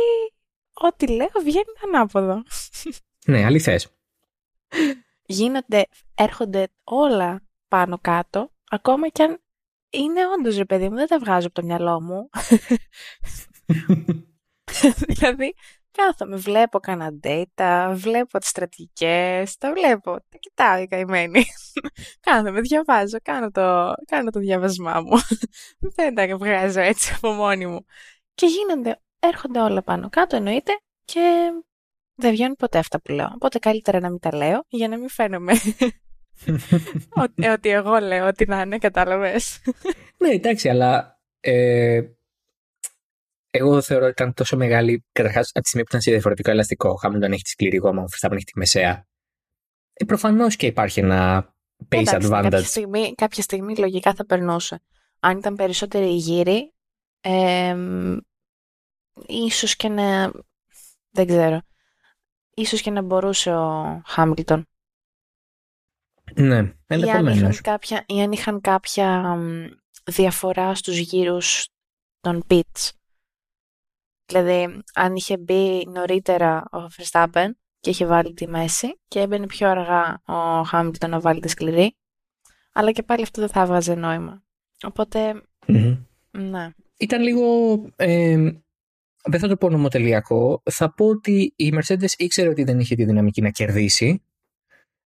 [0.74, 2.44] ό,τι λέω βγαίνει ανάποδο.
[3.28, 3.88] Ναι, αληθές.
[5.26, 9.42] Γίνονται, έρχονται όλα πάνω κάτω, ακόμα κι αν
[9.90, 12.30] είναι όντως ρε παιδί μου, δεν τα βγάζω από το μυαλό μου.
[15.08, 15.54] δηλαδή,
[15.92, 21.44] κάθομαι, βλέπω κανένα data, βλέπω τις στρατηγικές, τα βλέπω, τα κοιτάω η καημένη.
[22.28, 25.18] κάθομαι, διαβάζω, κάνω το, κάνω το διαβασμά μου.
[25.96, 27.86] δεν τα βγάζω έτσι από μόνη μου.
[28.34, 31.52] Και γίνονται, έρχονται όλα πάνω κάτω, εννοείται, και
[32.18, 33.32] δεν βγαίνουν ποτέ αυτά που λέω.
[33.34, 35.54] Οπότε καλύτερα να μην τα λέω, για να μην φαίνομαι
[37.24, 39.62] ότι, ότι εγώ λέω ότι να είναι, κατάλαβες.
[40.18, 42.02] ναι, εντάξει, αλλά ε,
[43.50, 45.06] εγώ θεωρώ ότι ήταν τόσο μεγάλη.
[45.12, 48.02] Καταρχάς, από τη στιγμή που ήταν σε διαφορετικό ελαστικό, ο Χάμιλτον έχει τη σκληρή γόμα,
[48.02, 49.08] ο Verstappen έχει τη μεσαία.
[49.94, 51.54] Ε, Προφανώς και υπάρχει ένα
[51.90, 52.42] pace Εντάξει, advantage.
[52.42, 54.82] Κάποια στιγμή, κάποια στιγμή λογικά θα περνούσε.
[55.20, 56.74] Αν ήταν περισσότεροι γύροι,
[57.22, 57.76] ε,
[59.28, 60.32] ίσως και να.
[61.10, 61.62] Δεν ξέρω.
[62.60, 64.68] Ίσως και να μπορούσε ο Χάμιλτον.
[66.34, 67.62] Ναι, ενδεχομένως.
[68.06, 69.38] Ή αν είχαν κάποια
[70.04, 71.68] διαφορά στους γύρους
[72.20, 72.90] των pits.
[74.26, 77.50] Δηλαδή, αν είχε μπει νωρίτερα ο Verstappen
[77.80, 81.96] και είχε βάλει τη μέση και έμπαινε πιο αργά ο Χάμιλτον να βάλει τη σκληρή,
[82.74, 84.44] αλλά και πάλι αυτό δεν θα έβγαζε νόημα.
[84.84, 85.42] Οπότε,
[86.32, 86.72] ναι.
[86.98, 88.52] Ήταν λίγο, ε,
[89.30, 93.06] δεν θα το πω νομοτελειακό, θα πω ότι η Mercedes ήξερε ότι δεν είχε τη
[93.06, 94.22] δυναμική να κερδίσει.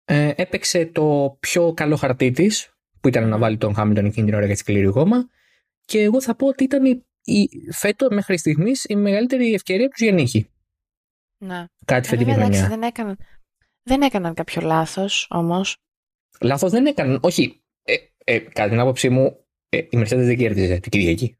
[0.05, 4.35] Ε, έπαιξε το πιο καλό χαρτί της, που ήταν να βάλει τον Χάμιλτον εκείνη την
[4.35, 5.29] ώρα για τη σκληρή γόμα.
[5.85, 10.01] Και εγώ θα πω ότι ήταν η η, φέτο μέχρι στιγμής η μεγαλύτερη ευκαιρία τους
[10.01, 10.49] για νίκη.
[11.37, 11.65] Ναι.
[11.85, 12.67] Κάτι φετινή χρονιά.
[12.67, 13.17] Δεν έκαναν,
[13.83, 15.77] δεν έκαναν κάποιο λάθος όμως.
[16.41, 17.19] Λάθος δεν έκαναν.
[17.21, 17.61] Όχι.
[17.83, 21.37] Ε, ε, κατά την άποψή μου, ε, η Mercedes δεν κέρδιζε την Κυριακή.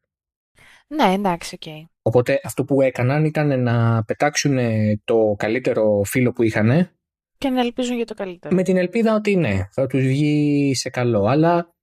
[0.96, 1.62] Ναι, εντάξει, OK.
[1.66, 1.86] Okay.
[2.02, 4.58] Οπότε αυτό που έκαναν ήταν να πετάξουν
[5.04, 6.92] το καλύτερο φίλο που είχαν.
[7.38, 8.56] Και να ελπίζουν για το καλύτερο.
[8.56, 11.26] Με την ελπίδα ότι ναι, θα τους βγει σε καλό.
[11.26, 11.74] Αλλά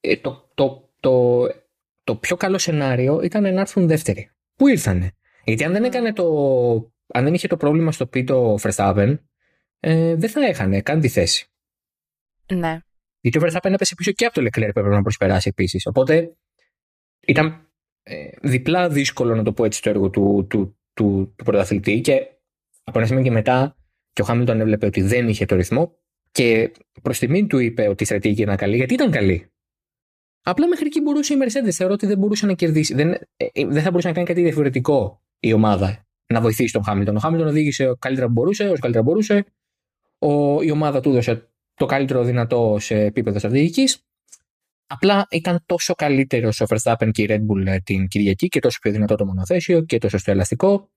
[0.00, 1.46] ε, το, το, το
[2.06, 4.30] το πιο καλό σενάριο ήταν να έρθουν δεύτεροι.
[4.56, 5.12] Πού ήρθανε;
[5.44, 6.24] Γιατί αν δεν έκανε το.
[7.06, 9.18] Αν δεν είχε το πρόβλημα στο πίτο Verstappen,
[9.80, 11.46] ε, δεν θα έχανε καν τη θέση.
[12.52, 12.78] Ναι.
[13.20, 15.86] Γιατί ο Verstappen έπεσε πίσω και από το Leclerc που έπρεπε να προσπεράσει επίσης.
[15.86, 16.36] Οπότε
[17.26, 17.66] ήταν ε,
[18.42, 22.26] διπλά δύσκολο να το πω έτσι το έργο του, του, του, του πρωταθλητή και
[22.84, 23.76] από ένα σημείο και μετά
[24.12, 25.98] και ο Χάμιλτον έβλεπε ότι δεν είχε το ρυθμό
[26.30, 29.50] και προς τιμήν του είπε ότι η στρατηγική ήταν καλή γιατί ήταν καλή.
[30.42, 31.70] Απλά μέχρι εκεί μπορούσε η Mercedes.
[31.70, 32.94] Θεωρώ ότι δεν μπορούσε να κερδίσει.
[32.94, 36.84] Δεν, ε, ε, δεν θα μπορούσε να κάνει κάτι διαφορετικό η ομάδα να βοηθήσει τον
[36.84, 37.16] Χάμιλτον.
[37.16, 39.44] Ο Χάμιλτον οδήγησε καλύτερα που μπορούσε, όσο καλύτερα μπορούσε.
[40.18, 44.06] Ο, η ομάδα του έδωσε το καλύτερο δυνατό σε επίπεδο στρατηγικής.
[44.86, 48.78] Απλά ήταν τόσο καλύτερο ο Verstappen και η Red Bull ε, την Κυριακή και τόσο
[48.80, 50.90] πιο δυνατό το μονοθέσιο και τόσο στο ελαστικό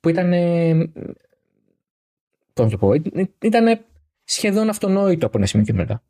[0.00, 0.30] που ήταν.
[2.52, 2.92] Πώς να το πω,
[3.40, 3.84] ήταν
[4.24, 6.02] σχεδόν αυτονόητο από ένα σημείο και μετά.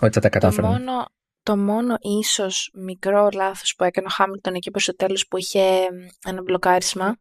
[0.00, 0.72] Ότι θα τα κατάφεραν.
[0.72, 1.06] Το μόνο,
[1.42, 5.76] το μόνο ίσως μικρό λάθος που έκανε ο Χάμιλτον εκεί προς το τέλος που είχε
[6.24, 7.16] ένα μπλοκάρισμα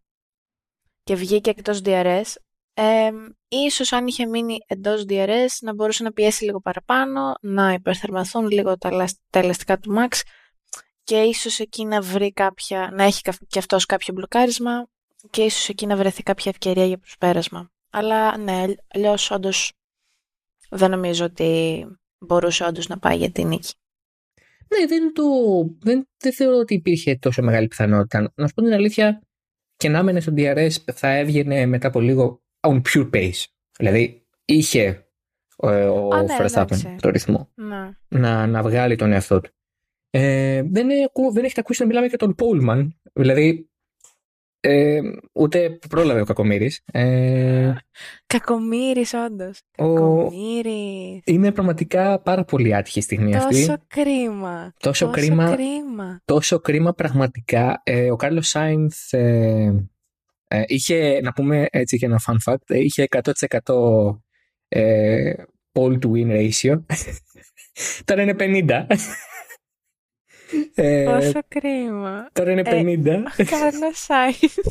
[1.04, 2.24] και βγήκε εκτός DRS,
[2.82, 3.10] ε,
[3.48, 8.78] ίσως αν είχε μείνει εντός DRS να μπορούσε να πιέσει λίγο παραπάνω, να υπερθερμαθούν λίγο
[8.78, 10.22] τα, τα ελαστικά του Max
[11.04, 14.88] και ίσως εκεί να βρει κάποια, να έχει και αυτός κάποιο μπλοκάρισμα
[15.30, 17.72] και ίσως εκεί να βρεθεί κάποια ευκαιρία για προσπέρασμα.
[17.90, 19.72] Αλλά ναι, αλλιώς όντως
[20.70, 21.86] δεν νομίζω ότι
[22.18, 23.74] μπορούσε όντως να πάει για την νίκη.
[24.68, 25.24] Ναι, δεν, το,
[25.80, 28.32] δεν, δεν θεωρώ ότι υπήρχε τόσο μεγάλη πιθανότητα.
[28.36, 29.22] Να σου πω την αλήθεια,
[29.76, 33.44] και να έμενε στο DRS θα έβγαινε μετά από λίγο on pure pace.
[33.78, 35.10] Δηλαδή είχε
[35.58, 37.92] ε, ο, ο ναι, Verstappen το ρυθμό ναι.
[38.08, 39.52] να, να βγάλει τον εαυτό του.
[40.10, 40.88] Ε, δεν,
[41.34, 43.00] δεν έχετε ακούσει να μιλάμε για τον Πόλμαν.
[43.14, 43.70] Δηλαδή
[44.62, 45.00] ε,
[45.34, 46.72] ούτε πρόλαβε ο Κακομήρη.
[46.92, 47.74] Ε,
[48.28, 49.62] Κακομήρη, όντως.
[49.72, 51.22] Κακομήρη.
[51.26, 53.66] Είναι πραγματικά πάρα πολύ άτυχη στιγμή τόσο αυτή.
[53.66, 54.74] Τόσο κρίμα.
[54.80, 56.22] Τόσο, τόσο κρίμα, κρίμα.
[56.26, 57.82] Τόσο κρίμα πραγματικά.
[57.84, 59.89] Ε, ο Κάρλος Σάινθ ε,
[60.52, 64.20] Ε, είχε, να πούμε έτσι και ένα fun fact, ε, είχε 100%
[64.68, 65.34] ε,
[65.72, 66.80] all to win ratio.
[68.06, 68.86] Τώρα είναι 50.
[70.76, 72.30] Ε, Πόσο κρίμα.
[72.34, 73.06] Τώρα είναι 50.
[73.38, 74.64] Ε, Κάνω size.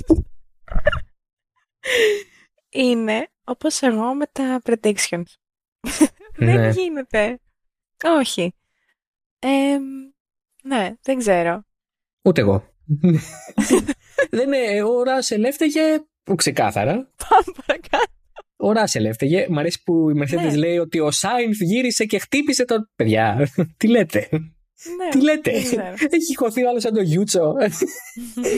[2.68, 5.34] είναι όπως εγώ με τα predictions.
[6.36, 6.70] δεν ναι.
[6.70, 7.38] γίνεται.
[8.04, 8.54] Όχι.
[10.62, 11.62] ναι, δεν ξέρω.
[12.22, 12.76] Ούτε εγώ.
[14.30, 15.80] Δεν είναι, ο Ράσελ έφταιγε
[16.34, 16.92] ξεκάθαρα.
[17.28, 18.12] Πάμε παρακάτω.
[18.56, 19.46] Ο Ράσελ έφταιγε.
[19.48, 20.56] Μ' αρέσει που η Mercedes ναι.
[20.56, 22.90] λέει ότι ο Σάινθ γύρισε και χτύπησε τον.
[22.96, 25.50] Παιδιά, τι λέτε; Ναι, τι λέτε;
[26.10, 27.54] Έχει χωθεί άλλος σαν το Γιούτσο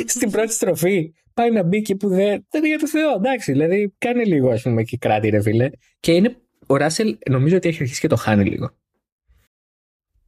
[0.06, 1.12] στην πρώτη στροφή.
[1.34, 2.46] Πάει να μπει εκεί που δεν.
[2.50, 3.14] Δεν είναι για το Θεό.
[3.14, 5.70] Εντάξει, δηλαδή κάνει λίγο ας πούμε και κράτη, ρε φίλε.
[6.00, 6.36] Και είναι.
[6.66, 8.70] Ο Ράσελ νομίζω ότι έχει αρχίσει και το χάνει λίγο.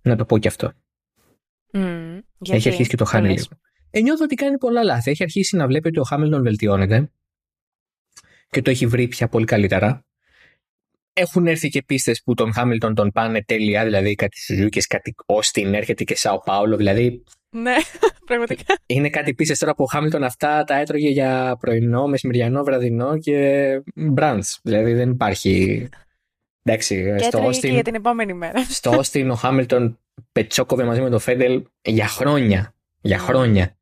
[0.02, 0.72] Να το πω και αυτό.
[1.72, 2.18] Mm,
[2.50, 3.46] έχει αρχίσει και το χάνει λίγο.
[3.94, 5.10] Ε, νιώθω ότι κάνει πολλά λάθη.
[5.10, 7.10] Έχει αρχίσει να βλέπει ότι ο Χάμιλτον βελτιώνεται
[8.52, 10.04] και το έχει βρει πια πολύ καλύτερα.
[11.12, 15.74] Έχουν έρθει και πίστες που τον Χάμιλτον τον πάνε τέλεια, δηλαδή κάτι Σουζούκε, κάτι Όστιν,
[15.74, 17.24] έρχεται και Σάο Πάολο, δηλαδή.
[17.50, 17.74] Ναι,
[18.26, 18.74] πραγματικά.
[18.86, 23.82] Είναι κάτι πίστες τώρα που ο Χάμιλτον αυτά τα έτρωγε για πρωινό, μεσημεριανό, βραδινό και
[23.94, 24.60] μπραντς.
[24.62, 25.88] Δηλαδή δεν υπάρχει.
[26.62, 27.68] Εντάξει, και στο Όστιν.
[27.68, 28.64] Και για την επόμενη μέρα.
[28.64, 29.98] Στο Όστιν ο Χάμιλτον
[30.32, 32.74] πετσόκοβε μαζί με τον Φέντελ για χρόνια.
[33.00, 33.76] Για χρόνια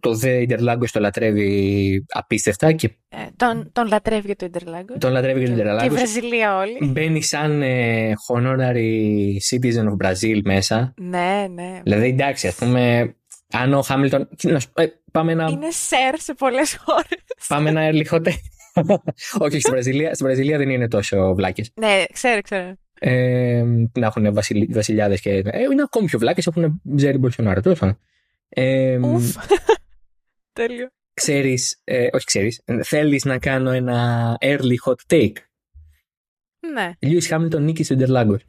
[0.00, 2.72] το The Interlagos το λατρεύει απίστευτα.
[2.72, 2.90] Και...
[3.08, 4.96] Ε, τον, τον λατρεύει για το Interlagos.
[4.98, 5.78] Τον λατρεύει για το Interlagos.
[5.78, 6.78] Και η Βραζιλία όλοι.
[6.82, 10.94] Μπαίνει σαν ε, honorary citizen of Brazil μέσα.
[10.96, 11.80] Ναι, ναι.
[11.82, 13.14] Δηλαδή εντάξει, ας πούμε,
[13.50, 14.28] αν ο Χάμιλτον.
[14.74, 15.48] Ε, πάμε να.
[15.50, 17.24] Είναι σερ σε πολλές χώρες.
[17.48, 18.26] Πάμε να early hot.
[19.38, 21.72] Όχι, στην Βραζιλία, στην Βραζιλία δεν είναι τόσο βλάκες.
[21.74, 22.74] Ναι, ξέρω, ξέρω.
[23.00, 23.62] Ε,
[23.98, 24.34] να έχουν
[24.68, 25.30] βασιλιάδες και.
[25.30, 27.60] Ε, είναι ακόμη πιο βλάκες, έχουν Τζέρι Μπολσονάρο.
[27.60, 27.80] Τέλος
[28.50, 29.00] ε,
[30.52, 30.88] Τέλειο.
[31.14, 35.36] Ξέρεις, ε, όχι ξέρεις, θέλεις να κάνω ένα early hot take;
[36.72, 36.92] Ναι.
[37.00, 38.40] Lewis Hamilton νίκη στο Interlagos.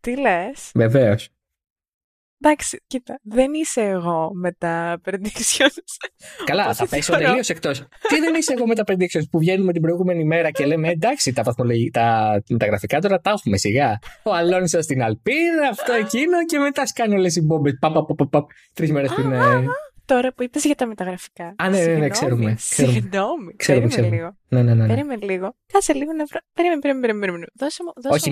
[0.00, 1.28] Τι λες; Βεβαίως.
[2.40, 6.08] Εντάξει, κοίτα, δεν είσαι εγώ με τα predictions.
[6.44, 7.78] Καλά, θα πέσω τελείως εκτός.
[8.08, 11.32] Τι δεν είσαι εγώ με τα predictions που βγαίνουμε την προηγούμενη μέρα και λέμε εντάξει,
[11.32, 13.98] τα, τα, τα γραφικά τώρα τα έχουμε σιγά.
[14.22, 17.78] Ο Αλόνσο στην Αλπίδα, αυτό εκείνο και μετά σκάνε όλες οι μπόμπες.
[18.74, 19.32] Τρεις μέρες πριν.
[20.06, 21.54] Τώρα που είπες για τα μεταγραφικά.
[21.58, 22.54] Α, ναι, ναι, ναι, ξέρουμε.
[22.58, 23.54] Συγγνώμη.
[23.56, 24.16] Ξέρουμε, ξέρουμε.
[24.16, 24.36] λίγο.
[24.48, 24.88] Ναι, ναι, ναι, ναι.
[24.88, 25.56] Περίμενε λίγο.
[25.72, 26.40] Κάτσε λίγο να βρω.
[26.54, 27.46] Περίμενε, περίμενε, περίμενε.
[27.54, 27.92] Δώσε μου.
[28.10, 28.30] Όχι,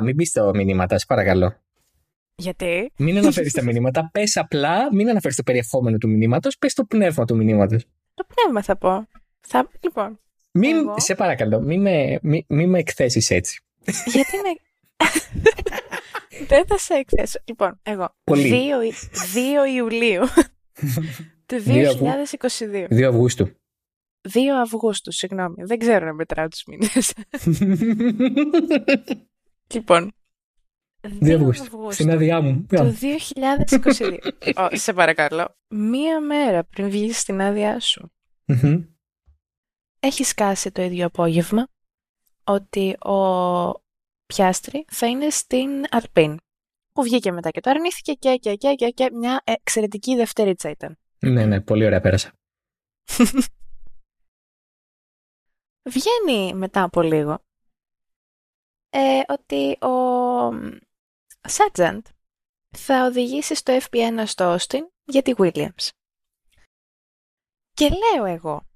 [0.00, 1.63] μην μπει στα μηνύματα, σε παρακαλώ.
[2.36, 4.10] Γιατί; Μην αναφέρεις τα μηνύματα.
[4.12, 6.58] Πες απλά, μην αναφέρεις το περιεχόμενο του μηνύματος.
[6.58, 7.84] Πες το πνεύμα του μηνύματος.
[8.14, 9.06] Το πνεύμα θα πω.
[9.40, 9.68] Θα...
[9.80, 10.18] Λοιπόν.
[10.52, 10.94] Μην, εγώ...
[10.98, 13.62] Σε παρακαλώ, μην με, μη, μη με εκθέσεις έτσι.
[14.06, 14.50] Γιατί με.
[16.48, 17.38] Δεν θα σε εκθέσω.
[17.44, 18.14] Λοιπόν, εγώ.
[18.24, 18.36] 2, 2
[19.74, 20.22] Ιουλίου
[21.46, 22.86] του 2022.
[22.90, 23.48] 2 Αυγούστου.
[24.32, 25.64] 2 Αυγούστου, συγγνώμη.
[25.64, 27.12] Δεν ξέρω να μετράω τους μήνες.
[29.74, 30.12] λοιπόν,
[31.04, 31.92] 2 Αυγούστου.
[31.92, 32.66] Στην άδειά μου.
[32.68, 32.94] Το
[33.80, 34.18] 2022.
[34.84, 35.56] σε παρακαλώ.
[35.68, 38.12] Μία μέρα πριν βγεις στην άδειά σου.
[40.00, 41.68] Έχεις σκάσει το ίδιο απόγευμα
[42.44, 43.18] ότι ο
[44.26, 46.38] Πιάστρη θα είναι στην Αλπίν.
[46.92, 50.98] Που βγήκε μετά και το αρνήθηκε και, και, και, και, και μια εξαιρετική δευτερίτσα ήταν.
[51.18, 52.32] Ναι, ναι, πολύ ωραία πέρασα.
[55.90, 57.44] Βγαίνει μετά από λίγο
[58.90, 59.92] ε, ότι ο
[61.48, 62.00] Sargent
[62.76, 65.88] θα οδηγήσει στο FP1 στο Austin για τη Williams.
[67.72, 68.68] Και λέω εγώ,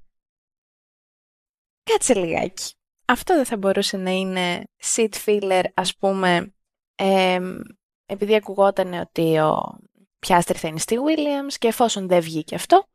[1.83, 2.74] κάτσε λιγάκι.
[3.04, 6.54] Αυτό δεν θα μπορούσε να είναι seat filler, ας πούμε,
[8.07, 9.78] επειδή ακουγόταν ότι ο
[10.18, 12.87] Πιάστρη θα είναι στη Williams και εφόσον δεν βγήκε αυτό,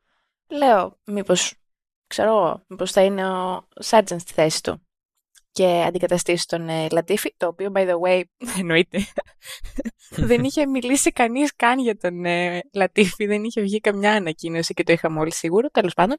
[0.49, 1.55] λέω μήπως,
[2.07, 4.87] ξέρω εγώ, μήπως θα είναι ο Sargent στη θέση του
[5.53, 8.23] και αντικαταστήσει τον ε, Λατίφη, το οποίο, by the way,
[8.59, 9.05] εννοείται,
[10.29, 14.83] δεν είχε μιλήσει κανείς καν για τον ε, Λατίφη, δεν είχε βγει καμιά ανακοίνωση και
[14.83, 16.17] το είχαμε όλοι σίγουρο, τέλος πάντων.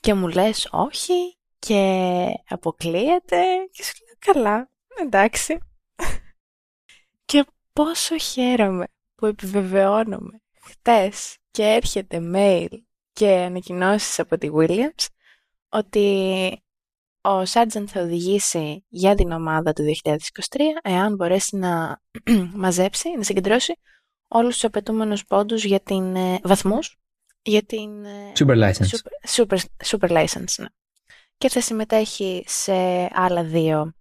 [0.00, 4.70] και μου λες όχι και αποκλείεται και σου λέω καλά,
[5.00, 5.58] εντάξει.
[7.24, 12.68] και πόσο χαίρομαι που επιβεβαιώνομαι χτες και έρχεται mail
[13.12, 15.06] και ανακοινώσεις από τη Williams
[15.68, 16.62] ότι
[17.20, 20.10] ο Σάρτζεντ θα οδηγήσει για την ομάδα του 2023
[20.82, 22.00] εάν μπορέσει να
[22.54, 23.78] μαζέψει, να συγκεντρώσει
[24.28, 26.96] όλους τους απαιτούμενους πόντους για την ε, βαθμούς
[27.42, 28.86] για την ε, Super License.
[29.26, 30.66] Super, super, license ναι.
[31.38, 32.72] Και θα συμμετέχει σε
[33.12, 33.92] άλλα δύο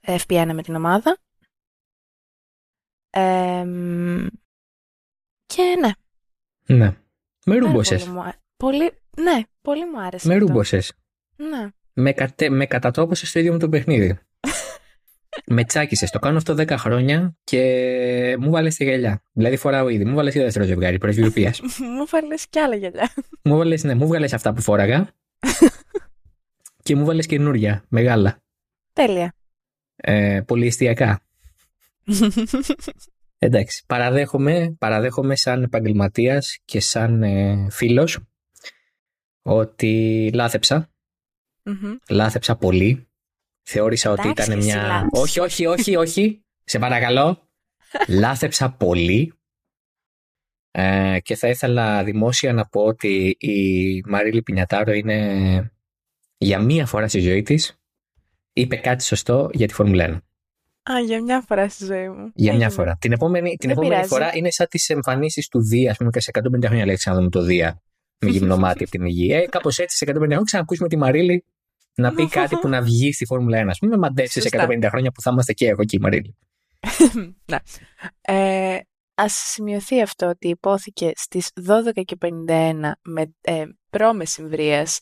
[0.00, 1.18] FP1 με την ομάδα.
[5.46, 5.90] και ναι.
[6.76, 6.96] Ναι.
[7.44, 8.02] Με Πάρα ρούμποσες.
[8.04, 10.28] Πολύ, μου α- πολύ, ναι, πολύ μου άρεσε.
[10.28, 10.46] Με αυτό.
[10.46, 10.92] ρούμποσες.
[11.36, 11.68] Ναι.
[11.92, 14.18] Με, κατε, με κατατόπωσε στο ίδιο μου το παιχνίδι.
[15.46, 16.08] με τσάκισε.
[16.10, 19.22] Το κάνω αυτό 10 χρόνια και μου βάλες τη γυαλιά.
[19.32, 20.04] Δηλαδή φοράω ήδη.
[20.04, 21.54] Μου βάλες και δεύτερο ζευγάρι πρεσβειοποία.
[21.96, 23.10] μου βάλες κι άλλα γυαλιά.
[23.42, 25.08] μου βάλε ναι, μου βγάλες αυτά που φόραγα.
[26.82, 28.42] και μου βάλες καινούρια, μεγάλα.
[28.92, 29.34] Τέλεια.
[29.96, 31.22] Ε, πολυεστιακά.
[33.38, 38.18] Εντάξει, παραδέχομαι, παραδέχομαι σαν επαγγελματίας και σαν ε, φίλος
[39.42, 40.90] ότι λάθεψα,
[41.64, 41.96] Μμμ.
[42.08, 43.08] λάθεψα πολύ.
[43.62, 44.86] Θεώρησα ότι Εντάξει, ήταν εσύ μια...
[44.86, 45.20] λάθος.
[45.20, 46.44] Όχι, όχι, όχι, όχι.
[46.64, 47.48] Σε παρακαλώ.
[48.08, 49.32] λάθεψα πολύ.
[50.70, 55.72] Ε, και θα ήθελα δημόσια να πω ότι η Μαρίλη Πινιατάρο είναι
[56.38, 57.78] για μία φορά στη ζωή της
[58.52, 60.22] είπε κάτι σωστό για τη Φόρμουλα
[60.86, 60.92] 1.
[60.92, 62.30] Α, για μια φορά στη ζωή μου.
[62.34, 62.68] Για μια Έγινε.
[62.68, 62.96] φορά.
[63.00, 64.08] Την επόμενη, την Δεν επόμενη πειράζει.
[64.08, 67.30] φορά είναι σαν τις εμφανίσεις του Δία, ας πούμε, και σε 150 χρόνια λέει ξαναδούμε
[67.30, 67.82] το Δία
[68.20, 69.38] με γυμνό μάτι από την υγεία.
[69.38, 71.44] Ε, κάπως έτσι σε 150 χρόνια ξανακούσουμε τη Μαρίλη
[71.94, 73.68] να πει κάτι που να βγει στη Φόρμουλα 1.
[73.68, 74.66] Α πούμε, μαντέψει σε Σωστά.
[74.68, 76.36] 150 χρόνια που θα είμαστε και εγώ και η Μαρίλη.
[77.50, 77.56] ναι.
[78.20, 78.78] Ε,
[79.14, 85.00] ας σημειωθεί αυτό ότι υπόθηκε στις 12.51 με ε, προμεσημβρίας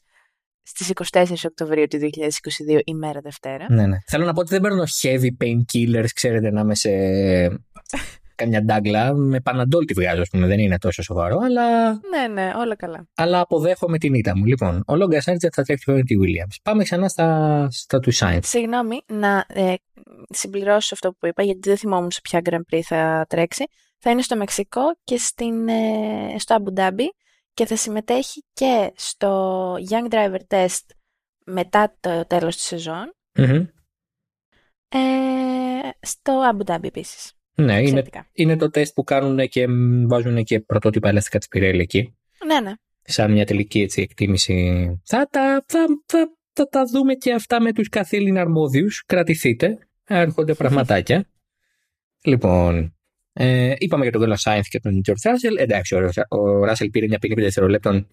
[0.62, 3.66] στις 24 Οκτωβρίου του 2022 ημέρα Δευτέρα.
[3.68, 3.96] Ναι, ναι.
[4.06, 6.90] Θέλω να πω ότι δεν παίρνω heavy painkillers, ξέρετε, να είμαι σε
[8.38, 9.12] καμιά ντάγκλα.
[9.14, 10.46] Με παναντόλ τη βγάζω, ας πούμε.
[10.46, 13.08] Δεν είναι τόσο σοβαρό, αλλά, Ναι, ναι, όλα καλά.
[13.14, 14.44] αλλά αποδέχομαι την ήττα μου.
[14.44, 16.56] Λοιπόν, ο Λόγκας Σάρτζετ θα τρέχει ο τη Williams.
[16.62, 18.38] Πάμε ξανά στα, στα του Sainz.
[18.42, 19.74] Συγγνώμη, να ε,
[20.28, 23.64] συμπληρώσω αυτό που είπα, γιατί δεν θυμόμουν σε ποια Grand Prix θα τρέξει.
[23.98, 27.06] Θα είναι στο Μεξικό και στην, ε, στο Abu Dhabi
[27.54, 30.84] και θα συμμετέχει και στο Young Driver Test
[31.46, 33.66] μετά το τέλος της σεζόν Μμμ.
[34.88, 34.98] ε,
[36.00, 37.32] στο Abu Dhabi επίσης.
[37.60, 38.26] Ναι, είναι, Εξαιρετικά.
[38.32, 42.14] είναι το τεστ που κάνουν και μ, βάζουν και πρωτότυπα ελαστικά της Πιρέλη εκεί.
[42.46, 42.72] Ναι, ναι.
[43.02, 45.00] Σαν μια τελική έτσι, εκτίμηση.
[45.04, 49.02] Θα τα, θα, θα, θα τα δούμε και αυτά με τους καθήλυνα αρμόδιους.
[49.06, 49.78] Κρατηθείτε.
[50.04, 51.24] Έρχονται πραγματάκια.
[52.24, 52.96] λοιπόν,
[53.32, 55.58] ε, είπαμε για τον Κάρλος Σάινθ και τον George Russell.
[55.58, 58.06] Εντάξει, ο, ο Russell πήρε μια ποινή 5 δευτερολέπτων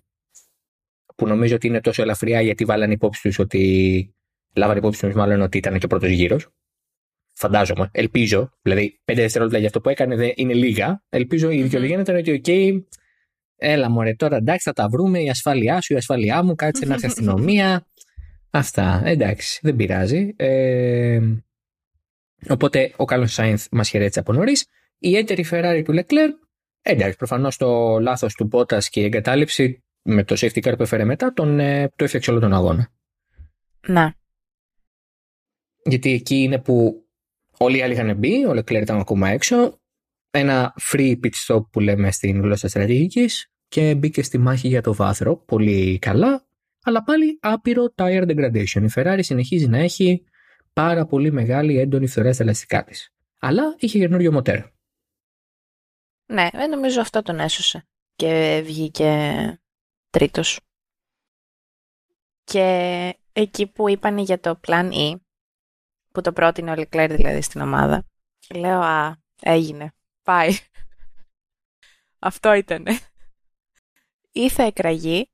[1.15, 4.13] που νομίζω ότι είναι τόσο ελαφριά γιατί βάλανε υπόψη τους ότι
[4.55, 6.47] λάβανε υπόψη τους μάλλον ότι ήταν και ο πρώτος γύρος.
[7.38, 8.52] Φαντάζομαι, ελπίζω.
[8.62, 11.04] Δηλαδή, 5 δευτερόλεπτα για αυτό που έκανε δεν είναι λίγα.
[11.10, 11.63] Ελπίζω η Μμμ.
[11.63, 12.48] δικαιολογία να ήταν ότι, οκ,
[13.56, 15.21] έλα μωρέ, τώρα εντάξει, θα τα βρούμε.
[15.21, 17.88] Η ασφάλειά σου, η ασφάλειά μου, κάτσε να έρθει η αστυνομία.
[18.50, 19.02] Αυτά.
[19.06, 20.34] Εντάξει, δεν πειράζει.
[20.36, 21.19] Ε,
[22.50, 24.67] οπότε ο καλό Σάινθ μας χαιρέτησε από νωρίς.
[24.98, 26.34] Η έτερη Ferrari του Leclerc.
[26.82, 31.04] Εντάξει, προφανώς το λάθος του Μπότα και η εγκατάλειψη με το safety car που έφερε
[31.04, 32.91] μετά τον, ε, το έφτιαξε όλο τον αγώνα.
[33.88, 34.15] Να.
[35.84, 37.04] Γιατί εκεί είναι που
[37.57, 39.79] όλοι οι άλλοι είχαν μπει, ο Leclerc ήταν ακόμα έξω.
[40.31, 44.93] Ένα free pit stop που λέμε στην γλώσσα στρατηγικής και μπήκε στη μάχη για το
[44.93, 45.37] βάθρο.
[45.37, 46.45] Πολύ καλά,
[46.83, 48.81] αλλά πάλι άπειρο tire degradation.
[48.81, 50.23] Η Ferrari συνεχίζει να έχει
[50.73, 53.13] πάρα πολύ μεγάλη έντονη φθορά στα ελαστικά της.
[53.39, 54.59] Αλλά είχε καινούριο μοτέρ.
[56.25, 59.59] Ναι, ε, νομίζω αυτό τον έσωσε και βγήκε
[60.09, 60.59] τρίτος.
[62.43, 65.15] Και εκεί που είπαν για το Plan E,
[66.15, 68.06] που το πρότεινε ο Leclerc δηλαδή στην ομάδα,
[68.56, 69.91] λέω «Α, έγινε,
[70.23, 70.51] πάει».
[72.19, 72.99] Αυτό ήτανε.
[74.32, 75.30] Ή θα εκραγεί,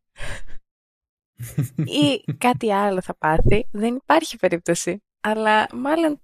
[1.75, 3.67] ή κάτι άλλο θα πάθει.
[3.71, 5.03] Δεν υπάρχει περίπτωση.
[5.21, 6.21] Αλλά μάλλον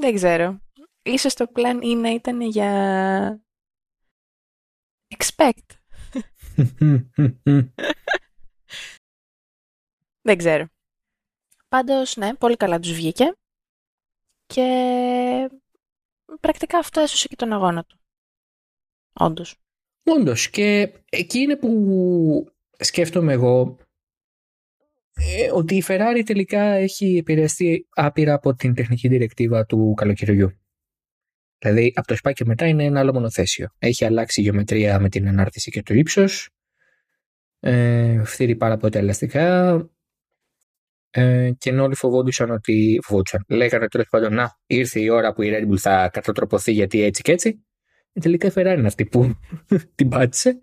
[0.00, 0.60] δεν ξέρω.
[1.02, 3.40] Ίσως το plan E να ήταν για
[5.16, 5.74] expect.
[10.26, 10.66] Δεν ξέρω.
[11.68, 13.32] Πάντως, ναι, πολύ καλά τους βγήκε.
[14.46, 15.50] Και
[16.40, 17.98] πρακτικά αυτό έσωσε και τον αγώνα του.
[19.12, 19.56] Όντως.
[20.02, 20.50] Όντως.
[20.50, 23.78] Και εκεί είναι που σκέφτομαι εγώ
[25.14, 30.60] ε, ότι η Ferrari τελικά έχει επηρεαστεί άπειρα από την τεχνική διρεκτίβα του καλοκαιριού.
[31.58, 33.68] Δηλαδή από το ΣΠΑ και μετά είναι ένα άλλο μονοθέσιο.
[33.78, 36.50] Έχει αλλάξει η γεωμετρία με την ανάρτηση και το ύψος.
[37.60, 39.74] Ε, φτύρει πάρα πολύ τα ελαστικά.
[41.10, 42.98] Ε, και ενώ όλοι φοβόντουσαν ότι.
[43.02, 43.44] Φοβόντουσαν.
[43.48, 47.22] Λέγανε τέλος πάντων να ήρθε η ώρα που η Red Bull θα κατατροποθεί γιατί έτσι
[47.22, 47.64] και έτσι.
[48.12, 49.34] Ε, τελικά η Ferrari είναι αυτή που
[49.94, 50.58] την πάτησε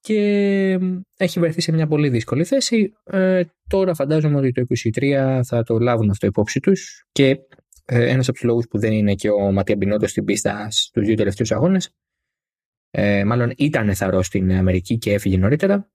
[0.00, 0.78] και
[1.16, 2.92] έχει βρεθεί σε μια πολύ δύσκολη θέση.
[3.04, 4.64] Ε, τώρα φαντάζομαι ότι το
[5.00, 7.36] 2023 θα το λάβουν αυτό υπόψη τους και
[7.84, 11.06] ε, ένας από τους λόγους που δεν είναι και ο Ματία Μπινότο στην πίστα στους
[11.06, 11.90] δύο τελευταίους αγώνες
[12.90, 15.90] ε, μάλλον ήταν θαρός στην Αμερική και έφυγε νωρίτερα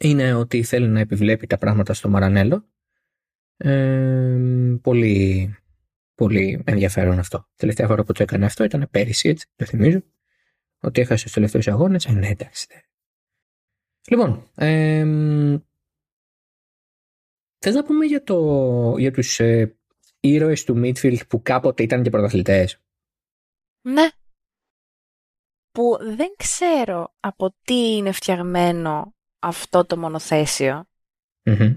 [0.00, 2.68] είναι ότι θέλει να επιβλέπει τα πράγματα στο Μαρανέλο
[3.56, 5.54] ε, πολύ,
[6.14, 7.48] πολύ ενδιαφέρον αυτό.
[7.56, 10.02] Τελευταία φορά που το έκανε αυτό ήταν πέρυσι, έτσι, το θυμίζω.
[10.80, 12.06] Ότι έχασε του τελευταίους αγώνες.
[12.06, 12.66] Ε, ναι, εντάξει.
[14.08, 15.04] Λοιπόν, ε,
[17.58, 19.78] θες να πούμε για, το, για τους ε,
[20.20, 22.82] ήρωες του Midfield που κάποτε ήταν και πρωταθλητές;
[23.80, 24.08] Ναι.
[25.70, 30.84] Που δεν ξέρω από τι είναι φτιαγμένο αυτό το μονοθέσιο.
[31.42, 31.76] Μμμ.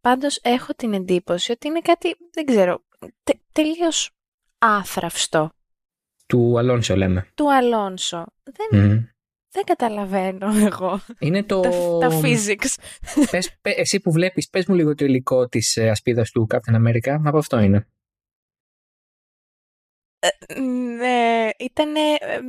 [0.00, 2.84] Πάντως έχω την εντύπωση ότι είναι κάτι, δεν ξέρω,
[3.22, 4.10] τε, τελείως
[4.58, 5.50] άθραυστο
[6.26, 7.30] Του Αλόνσο λέμε.
[7.34, 8.26] του Αλόνσο.
[8.42, 9.04] Δεν, Μμμ.
[9.50, 11.60] δεν καταλαβαίνω εγώ Είναι το...
[11.60, 12.74] τα, τα physics.
[13.30, 16.74] Πες, πε- εσύ που βλέπεις, πες μου λίγο το υλικό της ε, ασπίδας του Captain
[16.86, 17.18] America.
[17.24, 17.88] Από αυτό είναι.
[20.96, 22.00] ναι, ήτανε...
[22.20, 22.46] εμ,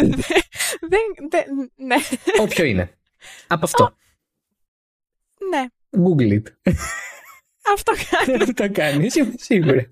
[0.90, 1.96] δεν, δεν, ναι,
[2.40, 2.98] Όποιο είναι.
[3.46, 3.96] Από αυτό.
[5.50, 5.64] ναι,
[6.04, 6.42] Google it.
[7.74, 8.52] αυτό κάνεις.
[8.54, 9.88] το κάνεις, είμαι σίγουρη.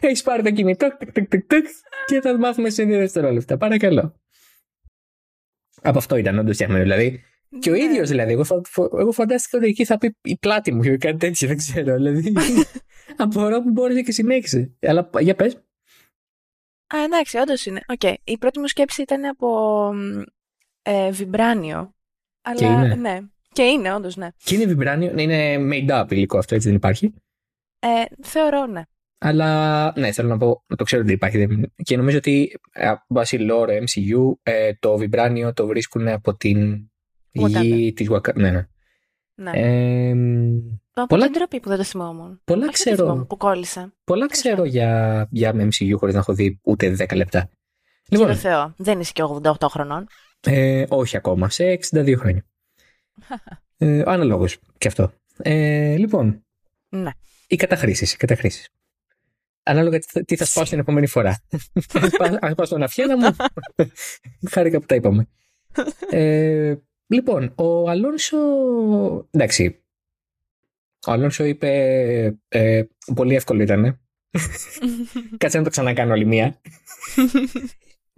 [0.00, 1.66] Έχεις πάρει το κινητό τικ, τικ, τικ, τικ,
[2.06, 3.56] και θα μάθουμε σε δύο δευτερόλεπτα.
[3.56, 4.20] Παρακαλώ.
[5.82, 6.82] Από αυτό ήταν όντως φτιαγμένο.
[6.82, 7.22] Δηλαδή.
[7.58, 7.82] Και ο Ναι.
[7.82, 8.32] ίδιος δηλαδή.
[8.32, 11.48] Εγώ, φα- φο- εγώ φαντάστηκα ότι εκεί θα πει η πλάτη μου ή κάτι τέτοιο.
[11.48, 11.94] Δεν ξέρω.
[11.94, 12.32] Δηλαδή.
[13.16, 14.76] Απορώ που μπόρεσε και συνέχισε.
[14.80, 15.54] Αλλά για πες.
[16.94, 17.80] Α, εντάξει, όντως είναι.
[17.88, 18.02] Οκ.
[18.24, 19.48] Η πρώτη μου σκέψη ήταν από
[19.94, 20.22] μ,
[20.82, 21.94] ε, βιμπράνιο.
[22.42, 22.94] Αλλά, Και είναι.
[22.94, 23.18] Ναι.
[23.52, 24.28] Και είναι, όντως, ναι.
[24.44, 25.12] Και είναι βιμπράνιο.
[25.12, 27.14] ναι, Είναι made up υλικό αυτό, έτσι δεν υπάρχει;
[27.78, 27.88] Ε,
[28.22, 28.82] θεωρώ, ναι.
[29.18, 31.46] Αλλά ναι, θέλω να πω, το ξέρω ότι υπάρχει.
[31.46, 36.36] δεν- Και νομίζω ότι ε, από βάση lore MCU ε, το βιμπράνιο το βρίσκουν από
[36.36, 36.90] την
[37.30, 38.34] γη της Wakanda.
[38.34, 38.66] Ναι, ναι.
[39.34, 39.50] ναι.
[39.54, 40.14] Ε,
[40.94, 42.40] Από πολλά- την ντροπή που δεν το θυμόμουν.
[42.44, 42.96] πολλά Όχι, δεν ξέρω.
[42.96, 43.94] θυμόμουν, Που κόλλησα.
[44.04, 47.48] Πολλά ξέρω για, για MCU χωρίς να έχω δει ούτε 10 λεπτά.
[48.08, 50.06] Λοιπόν, Κύριε Θεό, δεν είσαι και 88 χρονών.
[50.40, 52.44] Ε, όχι ακόμα, σε 62 χρόνια.
[53.76, 55.12] ε, αναλόγως και αυτό.
[55.42, 56.44] Ε, λοιπόν,
[56.88, 57.10] Ναι.
[57.46, 58.68] οι καταχρήσεις, οι καταχρήσεις.
[59.62, 61.42] Ανάλογα τι θα, τι θα σπάσω την επόμενη φορά.
[62.40, 63.36] Αν πάω στον αυχένα μου,
[64.52, 65.28] χάρηκα που τα είπαμε.
[66.10, 66.74] Ε,
[67.06, 68.38] λοιπόν, ο Αλόνσο,
[69.30, 69.82] εντάξει,
[71.06, 71.68] ο Αλόνσο είπε,
[72.48, 72.82] ε,
[73.14, 74.00] πολύ εύκολο ήταν.
[75.38, 76.60] Κάτσε να το ξανακάνω άλλη μία.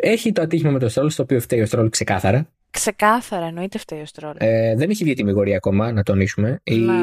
[0.05, 2.49] Έχει το ατύχημα με το Στρόλ, στο οποίο φταίει ο Στρόλ ξεκάθαρα.
[2.71, 4.33] Ξεκάθαρα, εννοείται φταίει ο Στρόλ.
[4.38, 6.61] Ε, δεν έχει βγει τιμιγορία ακόμα, να τονίσουμε.
[6.62, 6.95] Η, Να.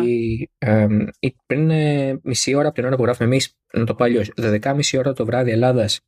[0.58, 4.04] εμ, η- πριν ε, μισή ώρα από την ώρα που γράφουμε εμείς, να το πω
[4.04, 6.00] αλλιώς, 12.30 ώρα το βράδυ Ελλάδας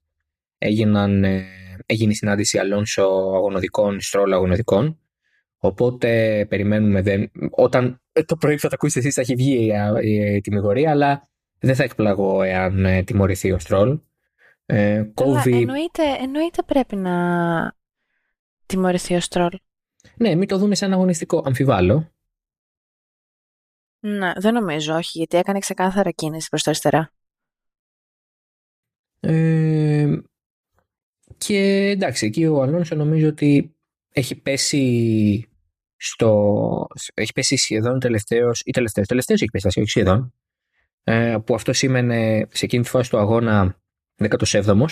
[0.57, 1.43] έγιναν, ε,
[1.85, 3.03] έγινε η συνάντηση Αλόνσο
[3.35, 4.99] αγωνοδικών, Στρόλ αγωνοδικών.
[5.57, 7.01] Οπότε περιμένουμε.
[7.01, 9.71] Δεν, όταν ε, το πρωί που θα το ακούσετε εσείς θα έχει βγει η,
[10.09, 13.99] η, η τιμιγορία, αλλά δεν θα εκπλαγώ εάν ε, τιμωρηθεί ο Στρόλ.
[14.73, 15.57] Ε, Καλά, κόβει.
[15.57, 17.75] εννοείται, εννοείται πρέπει να
[18.65, 19.59] τιμωρηθεί ο Στρόλ.
[20.15, 21.41] Ναι, μην το δούμε σαν αγωνιστικό.
[21.45, 22.11] Αμφιβάλλω.
[23.99, 27.13] Ναι, δεν νομίζω, όχι, γιατί έκανε ξεκάθαρα κίνηση προς τα αριστερά.
[29.19, 30.17] Ε,
[31.37, 31.57] και
[31.89, 33.75] εντάξει, εκεί ο Αλόνσο νομίζω ότι
[34.09, 35.49] έχει πέσει
[35.95, 36.87] στο.
[37.13, 39.07] Έχει πέσει σχεδόν τελευταίος ή τελευταίος.
[39.07, 40.33] Τελευταίος έχει πέσει, όχι σχεδόν.
[41.03, 43.80] Ε, που αυτό σήμαινε σε εκείνη τη φάση του αγώνα
[44.29, 44.85] 17ο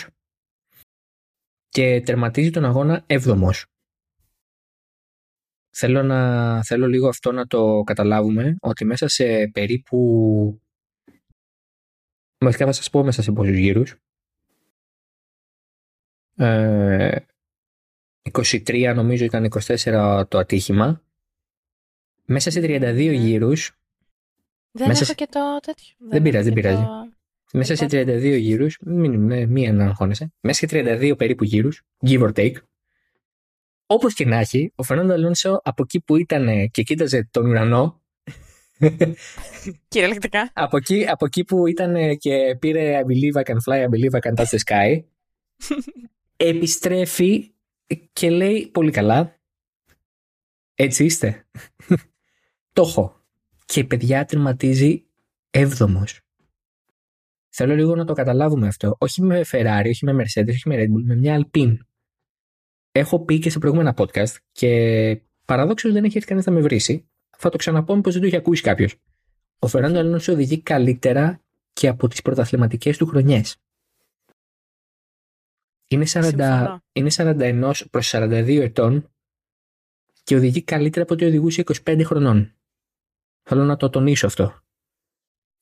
[1.70, 3.52] και τερματίζει τον αγώνα 7ο.
[5.76, 10.62] Θέλω, να, θέλω λίγο αυτό να το καταλάβουμε ότι μέσα σε περίπου.
[12.38, 13.96] Βασικά θα σας πω μέσα σε πόσους γύρους.
[16.36, 17.18] Ε,
[18.32, 21.04] 23 νομίζω ήταν 24 το ατύχημα.
[22.26, 23.12] Μέσα σε 32 Ναι.
[23.12, 23.72] γύρους,
[24.72, 25.96] Δεν Μέσα έχω σε- και το τέτοιο.
[25.98, 26.82] Δεν πειράζει, έχω δεν και πειράζει.
[26.84, 27.09] το-
[27.54, 28.12] μέσα σε Υπάρχει.
[28.12, 30.78] 32 γύρους, μην, ναι, μία να αγχώνεσαι, μέσα σε
[31.10, 32.56] 32 περίπου γύρους, give or take,
[33.86, 38.02] όπως και να έχει, ο Φερνάντο Αλόνσο από εκεί που ήταν και κοίταζε τον ουρανό,
[39.88, 40.52] Κυριολεκτικά.
[40.54, 44.12] από εκεί, από εκεί που ήταν και πήρε I believe I can fly, I believe
[44.12, 45.04] I can touch the sky,
[46.38, 47.52] επιστρέφει
[48.14, 49.40] και λέει πολύ καλά,
[50.76, 51.48] έτσι είστε.
[52.74, 53.24] Το έχω.
[53.66, 55.06] Και παιδιά τερματίζει
[55.50, 56.20] έβδομος.
[57.50, 58.96] Θέλω λίγο να το καταλάβουμε αυτό.
[59.00, 61.78] Όχι με Ferrari, όχι με Mercedes, όχι με Red Bull, με μια Alpine.
[62.92, 67.10] Έχω πει και σε προηγούμενα podcast και παραδόξως δεν έχει έρθει κανείς να με βρήσει.
[67.38, 68.96] Θα το ξαναπώ μήπως δεν το έχει ακούσει κάποιος.
[69.60, 71.42] Ο Φερνάντο Αλόνσο οδηγεί καλύτερα
[71.74, 73.58] και από τις πρωταθληματικές του χρονιές.
[75.88, 76.84] Είναι, 40, Συμφωνώ.
[76.92, 79.12] είναι 41 προς 42 ετών
[80.24, 82.54] και οδηγεί καλύτερα από ό,τι οδηγούσε 25 χρονών.
[83.42, 84.62] Θέλω να το τονίσω αυτό.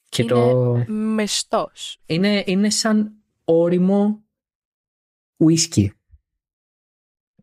[0.10, 0.76] Και Είναι το...
[0.88, 2.00] Μεστός.
[2.06, 4.24] Είναι, είναι σαν όριμο
[5.38, 5.92] ουίσκι.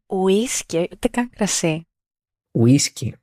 [0.06, 1.86] Ουίσκι, ούτε καν κρασί.
[2.50, 3.14] Ουίσκι.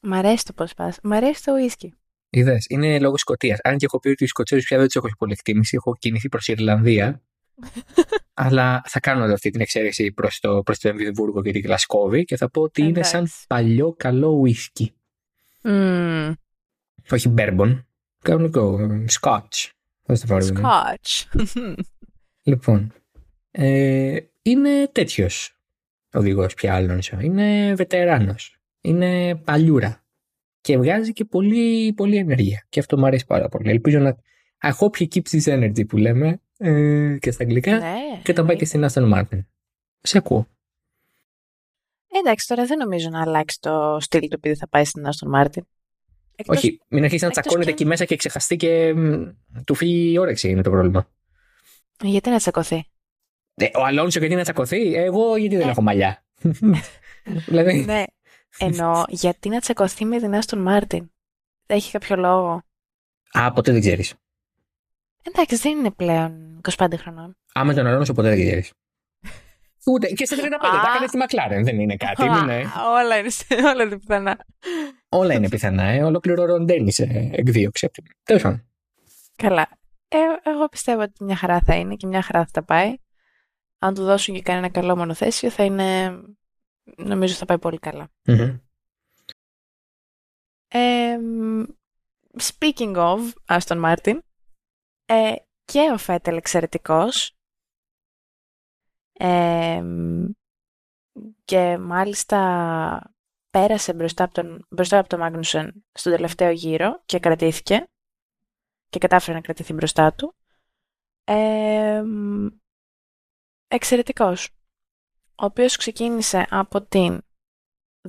[0.00, 0.98] Μ' αρέσει το πώς πας.
[1.02, 1.94] Μ' αρέσει το ουίσκι.
[2.30, 3.60] Είδες, είναι λόγω Σκωτία.
[3.62, 6.28] Αν και έχω πει ότι οι Σκοτσέζου πια δεν τους έχω πολύ εκτίμηση, έχω κινηθεί
[6.28, 7.22] προς Ιρλανδία.
[8.34, 12.24] αλλά θα κάνω εδώ αυτή την εξαίρεση προς το, προς το Εμβιδεμβούργο και τη Γλασκόβη
[12.24, 13.10] και θα πω ότι είναι Εντάξει.
[13.10, 14.94] σαν παλιό καλό ουίσκι.
[15.62, 16.32] Μμμ,
[17.10, 17.85] Όχι μπέρμπον,
[18.30, 19.72] κανονικό, σκότς.
[20.02, 20.60] Πώς το πάρουμε.
[20.64, 21.42] Scotch.
[22.42, 22.92] Λοιπόν,
[23.50, 25.60] ε, είναι τέτοιος
[26.12, 27.20] οδηγός πια Αλόνσο.
[27.20, 28.58] Είναι βετεράνος.
[28.80, 30.04] Είναι παλιούρα.
[30.60, 32.66] Και βγάζει και πολύ, πολύ ενέργεια.
[32.68, 33.70] Και αυτό μου αρέσει πάρα πολύ.
[33.70, 34.16] Ελπίζω να.
[34.62, 37.78] I hope he keeps his energy που λέμε ε, και στα αγγλικά.
[37.78, 38.20] ναι.
[38.22, 39.44] Και τον πάει και στην Aston Martin.
[40.00, 40.46] Σε ακούω.
[42.06, 45.62] Εντάξει, τώρα δεν νομίζω να αλλάξει το στυλ του επειδή θα πάει στην Aston Martin.
[46.36, 49.24] Εκτός- Όχι, μην αρχίσει να εκτός τσακώνεται και- εκεί μέσα και ξεχαστεί και μ,
[49.64, 51.08] του φύγει η όρεξη είναι το πρόβλημα.
[52.02, 52.84] Γιατί να τσακωθεί;
[53.54, 55.70] Ε, ο Αλόνσο γιατί να τσακωθεί, εγώ γιατί δεν Ε.
[55.70, 56.24] έχω μαλλιά;
[57.46, 58.02] δηλαδή, ναι.
[58.58, 61.06] Εννοώ, γιατί να τσακωθεί με την Aston Martin.
[61.66, 62.62] Έχει κάποιο λόγο;
[63.32, 64.14] Α, ποτέ δεν ξέρεις.
[65.22, 67.36] Εντάξει, δεν είναι πλέον 25 χρονών.
[67.58, 68.70] Α, με τον Αλόνσο ποτέ δεν ξέρεις.
[69.92, 70.90] Ούτε και στα 35 τα Α.
[70.94, 72.22] έκανε στη Μακλάρεν, δεν είναι κάτι.
[72.22, 72.64] Α, μην, ε.
[73.02, 73.30] όλα είναι,
[73.72, 74.44] όλα είναι πιθανά.
[75.16, 76.02] Όλα είναι πιθανά, ε.
[76.02, 77.90] Ολόκληρο ροντένι σε εκδίωξη.
[78.22, 78.68] Τέλος πάντων.
[79.36, 79.68] Καλά.
[80.08, 82.94] Ε, εγώ πιστεύω ότι μια χαρά θα είναι και μια χαρά θα τα πάει.
[83.78, 86.20] Αν του δώσουν και κανένα καλό μονοθέσιο θα είναι...
[86.96, 88.08] Νομίζω θα πάει πολύ καλά.
[88.24, 88.58] Μμμ.
[90.68, 91.16] Ε,
[92.38, 94.18] speaking of Aston Martin,
[95.06, 97.36] ε, και ο Φέτελ εξαιρετικός.
[99.12, 99.84] Ε,
[101.44, 103.15] και μάλιστα
[103.56, 107.88] πέρασε μπροστά από τον, μπροστά από τον Μάγνουσεν στον τελευταίο γύρο και κρατήθηκε
[108.88, 110.34] και κατάφερε να κρατηθεί μπροστά του.
[111.24, 112.02] Ε,
[113.68, 114.50] εξαιρετικός.
[115.28, 117.22] Ο οποίος ξεκίνησε από την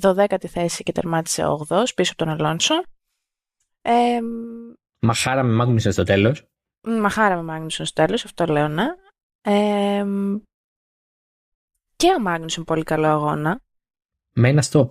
[0.02, 2.84] 12η θέση και τερμάτισε 8 πίσω από τον Αλόνσο.
[3.82, 4.20] Ε,
[5.00, 6.48] Μαχάρα με Μάγνουσεν στο τέλος.
[6.82, 8.96] μαχάρα με Μάγνουσον στο τέλος, αυτό λέω να.
[9.42, 10.06] Ε,
[11.96, 13.62] και ο Μάγνουσον πολύ καλό αγώνα.
[14.32, 14.90] Με ένα stop.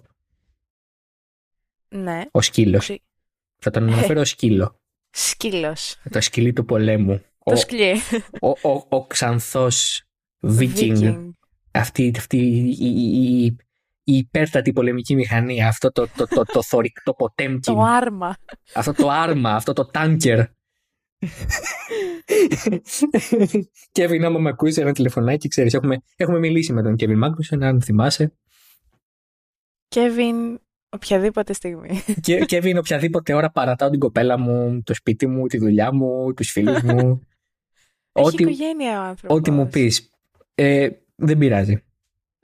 [1.89, 2.23] Ναι.
[2.31, 2.83] Ο σκύλος.
[2.85, 3.03] Ξε-
[3.59, 4.81] Θα τον αναφέρω ως σκύλο.
[5.11, 5.97] Σκύλος.
[6.11, 7.21] Το σκυλί του πολέμου.
[7.39, 7.93] Ο, Το σκυλί.
[8.41, 10.03] ο, ο, ο ξανθός
[10.41, 10.99] Viking.
[11.03, 11.31] Viking.
[11.71, 13.45] Αυτή, αυτή η, η, η,
[14.03, 15.65] η υπέρτατη πολεμική μηχανή.
[15.65, 17.59] Αυτό το, το, το, το, θωρυκτό Potemkin.
[17.63, 18.37] Το άρμα.
[18.75, 20.45] αυτό το άρμα, αυτό το τάνκερ.
[23.93, 27.83] Κέβιν, άμα με ακούσει ένα τηλεφωνάκι, ξέρεις, έχουμε, έχουμε μιλήσει με τον Κέβιν Μάγκουσεν, αν
[27.83, 28.33] θυμάσαι.
[29.89, 30.61] Κέβιν,
[30.97, 32.03] οποιαδήποτε στιγμή.
[32.21, 36.51] Και Κέβιν, οποιαδήποτε ώρα παρατάω την κοπέλα μου, το σπίτι μου, τη δουλειά μου, τους
[36.51, 36.97] φίλους μου.
[38.19, 39.37] Έχει ό,τι, οικογένεια ο άνθρωπος.
[39.37, 40.11] ό,τι μου πεις.
[40.55, 41.83] Ε, δεν πειράζει.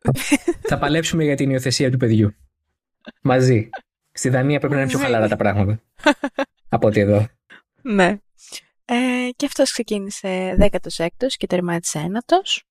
[0.68, 2.34] Θα παλέψουμε για την υιοθεσία του παιδιού.
[3.22, 3.68] Μαζί.
[4.12, 5.10] Στη Δανία πρέπει να είναι πιο Μαζί.
[5.10, 5.82] χαλαρά τα πράγματα.
[6.68, 7.26] Από ότι εδώ.
[7.82, 8.16] Ναι.
[8.84, 12.64] Ε, και αυτός ξεκίνησε 16ος και τερμάτισε ένατος.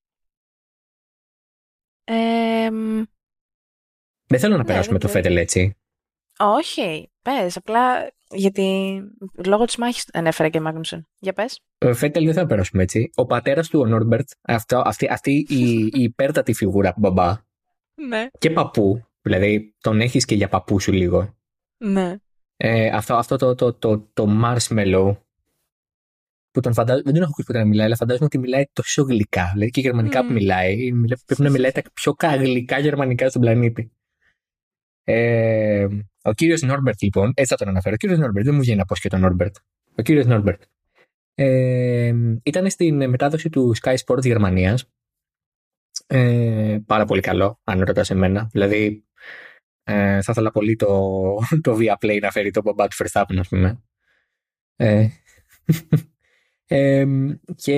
[2.04, 3.02] Ε, μ,
[4.32, 5.24] Δεν θέλω να Ναι, περάσουμε δεν το ξέρω.
[5.24, 5.76] Φέτελ έτσι.
[6.40, 8.98] όχι, πες, απλά γιατί
[9.46, 11.08] λόγω της μάχης ανέφερα και Μάγνουσον.
[11.20, 11.60] Για πες.
[11.86, 13.10] Ο Φέτελ δεν θα περάσουμε έτσι.
[13.16, 17.36] Ο πατέρας του, ο Νόρμπερτ, αυτό, αυτή, αυτή η, η υπέρτατη φιγούρα από μπαμπά
[18.08, 18.28] Ναι.
[18.40, 21.36] και παππού, δηλαδή τον έχεις και για παππού σου λίγο.
[21.78, 22.16] Ναι.
[22.58, 25.16] Ε, αυτό αυτό το, το, το, το marshmallow
[26.52, 29.02] που τον φαντάζομαι, δεν τον έχω ακούσει ποτέ να μιλάει, αλλά φαντάζομαι ότι μιλάει τόσο
[29.04, 29.50] γλυκά.
[29.54, 30.28] Δηλαδή και γερμανικά Μμμ.
[30.28, 33.92] που μιλάει, μιλά- πρέπει να μιλάει τα πιο γλυκά γερμανικά στον πλανήτη.
[35.14, 35.88] Ε,
[36.22, 37.94] ο κύριος Νόρμπερτ, λοιπόν, έτσι θα τον αναφέρω.
[37.94, 39.56] Ο κύριος Νόρμπερτ, δεν μου βγαίνει να πω και τον Νόρμπερτ.
[39.98, 40.62] Ο κύριος Νόρμπερτ.
[41.36, 44.92] Ε, ήταν στην μετάδοση του Sky Sports Γερμανίας.
[46.08, 48.50] Ε, πάρα πολύ καλό, αν ρωτάς εμένα.
[48.52, 49.06] Δηλαδή,
[49.84, 50.88] ε, θα ήθελα πολύ το,
[51.62, 53.84] το Viaplay να φέρει το μπαμπά του Verstappen, ας πούμε.
[54.76, 55.08] Ε,
[56.68, 57.06] ε,
[57.56, 57.76] και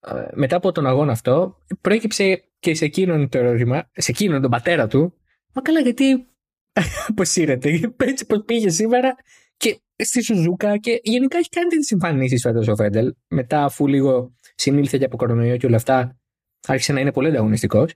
[0.00, 4.50] ε, μετά από τον αγώνα αυτό, προέκυψε και σε εκείνον το ερώτημα, σε εκείνον τον
[4.50, 5.14] πατέρα του,
[5.52, 6.26] μα καλά γιατί
[7.08, 9.14] αποσύρεται, έτσι πως πήγε σήμερα
[9.56, 14.34] και στη Σουζούκα και γενικά έχει κάνει τις εμφανίσεις φέτος ο Φέντελ, μετά αφού λίγο
[14.54, 16.18] συνήλθε και από κορονοϊό και όλα αυτά,
[16.66, 17.94] άρχισε να είναι πολύ ανταγωνιστικός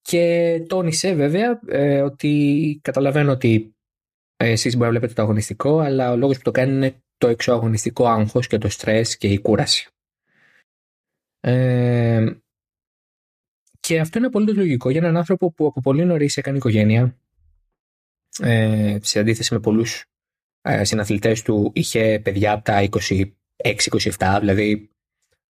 [0.00, 3.74] και τόνισε βέβαια ε, ότι καταλαβαίνω ότι
[4.36, 7.28] ε, εσείς μπορεί να βλέπετε το αγωνιστικό, αλλά ο λόγος που το κάνει είναι το
[7.28, 9.88] εξωαγωνιστικό άγχος και το στρες και η κούραση.
[11.40, 12.34] Ε,
[13.90, 17.16] και αυτό είναι απολύτως λογικό για έναν άνθρωπο που από πολύ νωρίς έκανε οικογένεια,
[18.40, 20.04] ε, σε αντίθεση με πολλούς
[20.62, 22.88] ε, συναθλητές του, είχε παιδιά από τα
[24.18, 24.90] 26-27, δηλαδή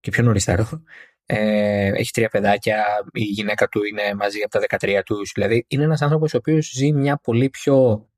[0.01, 0.83] και πιο νωρίς θα έρθω.
[1.27, 5.85] Ε, έχει τρία παιδάκια, η γυναίκα του είναι μαζί από τα 13 τους, δηλαδή είναι
[5.85, 8.09] ένας άνθρωπος ο οποίος ζει μια πολύ πιο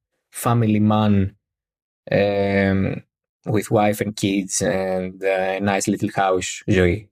[0.43, 1.31] family man
[2.03, 2.93] ε,
[3.43, 7.11] with wife and kids and a nice little house ζωή.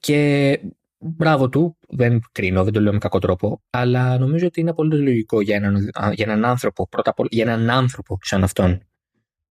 [0.00, 0.60] και
[1.00, 5.02] μπράβο του, δεν κρίνω, δεν το λέω με κακό τρόπο, αλλά νομίζω ότι είναι πολύ
[5.02, 8.82] λογικό για έναν, για έναν άνθρωπο, πρώτα απ' όλα, για έναν άνθρωπο σαν αυτόν,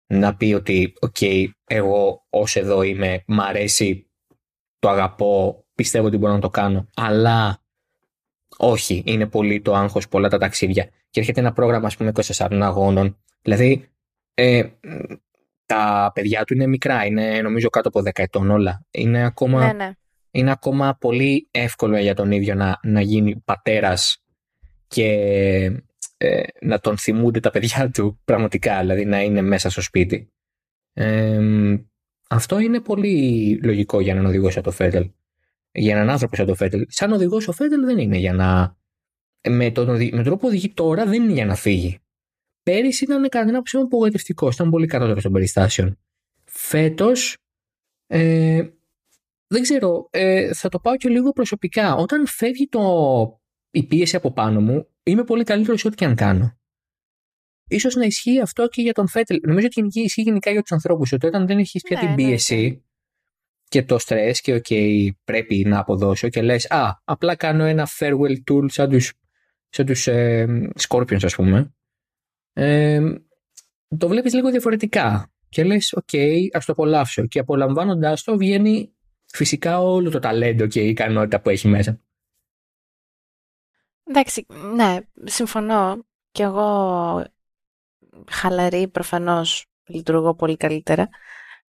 [0.07, 4.11] να πει ότι, OK, okay, εγώ ως εδώ είμαι, μ' αρέσει,
[4.78, 7.59] το αγαπώ, πιστεύω ότι μπορώ να το κάνω, αλλά
[8.57, 10.88] όχι, είναι πολύ το άγχος, πολλά τα ταξίδια.
[11.11, 13.18] Και έρχεται ένα πρόγραμμα, ας πούμε, 24 αγώνων.
[13.42, 13.88] Δηλαδή,
[14.34, 14.64] ε,
[15.66, 18.86] τα παιδιά του είναι μικρά, είναι νομίζω κάτω από 10 ετών όλα.
[18.90, 19.92] Είναι ακόμα, ναι, ναι.
[20.37, 24.22] Είναι ακόμα πολύ εύκολο για τον ίδιο να, να γίνει πατέρας
[24.89, 25.05] και
[26.16, 30.32] ε, να τον θυμούνται τα παιδιά του πραγματικά, δηλαδή να είναι μέσα στο σπίτι.
[30.93, 31.41] Ε,
[32.28, 35.11] αυτό είναι πολύ λογικό για έναν οδηγός σαν το Φέτελ.
[35.72, 36.87] Για έναν άνθρωπο σαν το Φέτελ.
[36.89, 38.76] Σαν οδηγός ο Φέτελ δεν είναι για να.
[39.49, 41.99] Με τον, με τον τρόπο οδηγεί τώρα δεν είναι για να φύγει.
[42.62, 44.49] Πέρυσι ήταν κατά την άποψή μου απογοητευτικό.
[44.49, 45.99] Ήταν πολύ κατώτερο των περιστάσεων.
[46.45, 47.37] Φέτος.
[48.07, 48.68] Ε,
[49.47, 51.95] δεν ξέρω, ε, θα το πάω και λίγο προσωπικά.
[51.95, 52.82] Όταν φεύγει το,
[53.70, 56.59] η πίεση από πάνω μου, είμαι πολύ καλύτερος σε ό,τι και αν κάνω.
[57.68, 59.40] Ίσως να ισχύει αυτό και για τον Φέτελ.
[59.42, 61.12] Νομίζω ότι ισχύει γενικά για τους ανθρώπους.
[61.12, 62.84] Ότι όταν δεν έχεις πια Ναι, την πίεση
[63.68, 64.66] και το στρες και οκ,
[65.24, 68.99] πρέπει να αποδώσω και λες, Α, απλά κάνω ένα farewell tour σαν του
[69.68, 71.74] σαν τους, ε, Scorpions, ας πούμε.
[72.53, 73.01] Ε,
[73.99, 75.32] το βλέπεις λίγο διαφορετικά.
[75.49, 76.09] Και λες, οκ,
[76.53, 77.26] ας το απολαύσω.
[77.26, 78.93] Και απολαμβάνοντάς το βγαίνει
[79.35, 82.01] φυσικά όλο το ταλέντο και η ικανότητα που έχει μέσα.
[84.05, 86.05] Εντάξει, ναι, συμφωνώ.
[86.30, 87.26] Και εγώ
[88.30, 91.09] χαλαρή προφανώς λειτουργώ πολύ καλύτερα.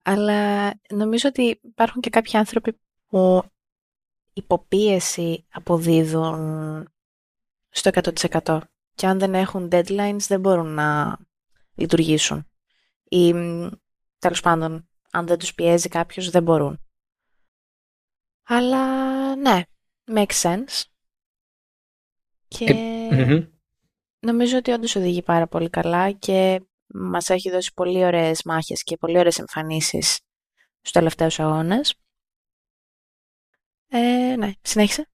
[0.01, 3.43] Αλλά νομίζω ότι υπάρχουν και κάποιοι άνθρωποι που
[4.33, 6.87] υποπίεση αποδίδουν
[7.69, 7.89] στο
[8.43, 8.59] 100%.
[8.93, 11.17] Και αν δεν έχουν deadlines δεν μπορούν να
[11.75, 12.47] λειτουργήσουν.
[13.03, 13.33] Ή
[14.19, 16.84] τέλος πάντων, αν δεν τους πιέζει κάποιος δεν μπορούν.
[18.47, 19.61] Αλλά ναι,
[20.05, 20.83] makes sense.
[22.47, 22.73] Και
[23.11, 23.45] Μμμ.
[24.19, 28.97] νομίζω ότι όντως οδηγεί πάρα πολύ καλά και μας έχει δώσει πολύ ωραίες μάχες και
[28.97, 30.13] πολύ ωραίες εμφανίσεις
[30.77, 31.95] στους τελευταίους αγώνες.
[33.87, 35.09] Ε, ναι, συνέχισε.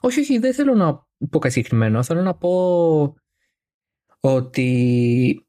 [0.00, 2.02] Όχι, όχι, δεν θέλω να πω κάτι συγκεκριμένο.
[2.02, 3.16] Θέλω να πω
[4.20, 5.46] ότι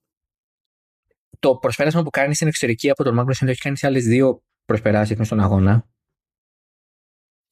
[1.40, 4.44] το προσπέρασμα που κάνεις στην εξωτερική από τον Μάγκρος το έχει κάνει σε άλλες δύο
[4.66, 5.88] προσπεράσεις στον αγώνα.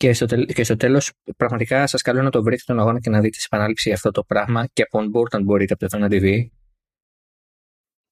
[0.02, 3.10] Και στο, τελ, και στο τέλος πραγματικά σας καλώ να το βρείτε τον αγώνα και
[3.10, 5.98] να δείτε σε επανάληψη αυτό το πράγμα και από on board αν μπορείτε από το
[5.98, 6.48] Thona TV.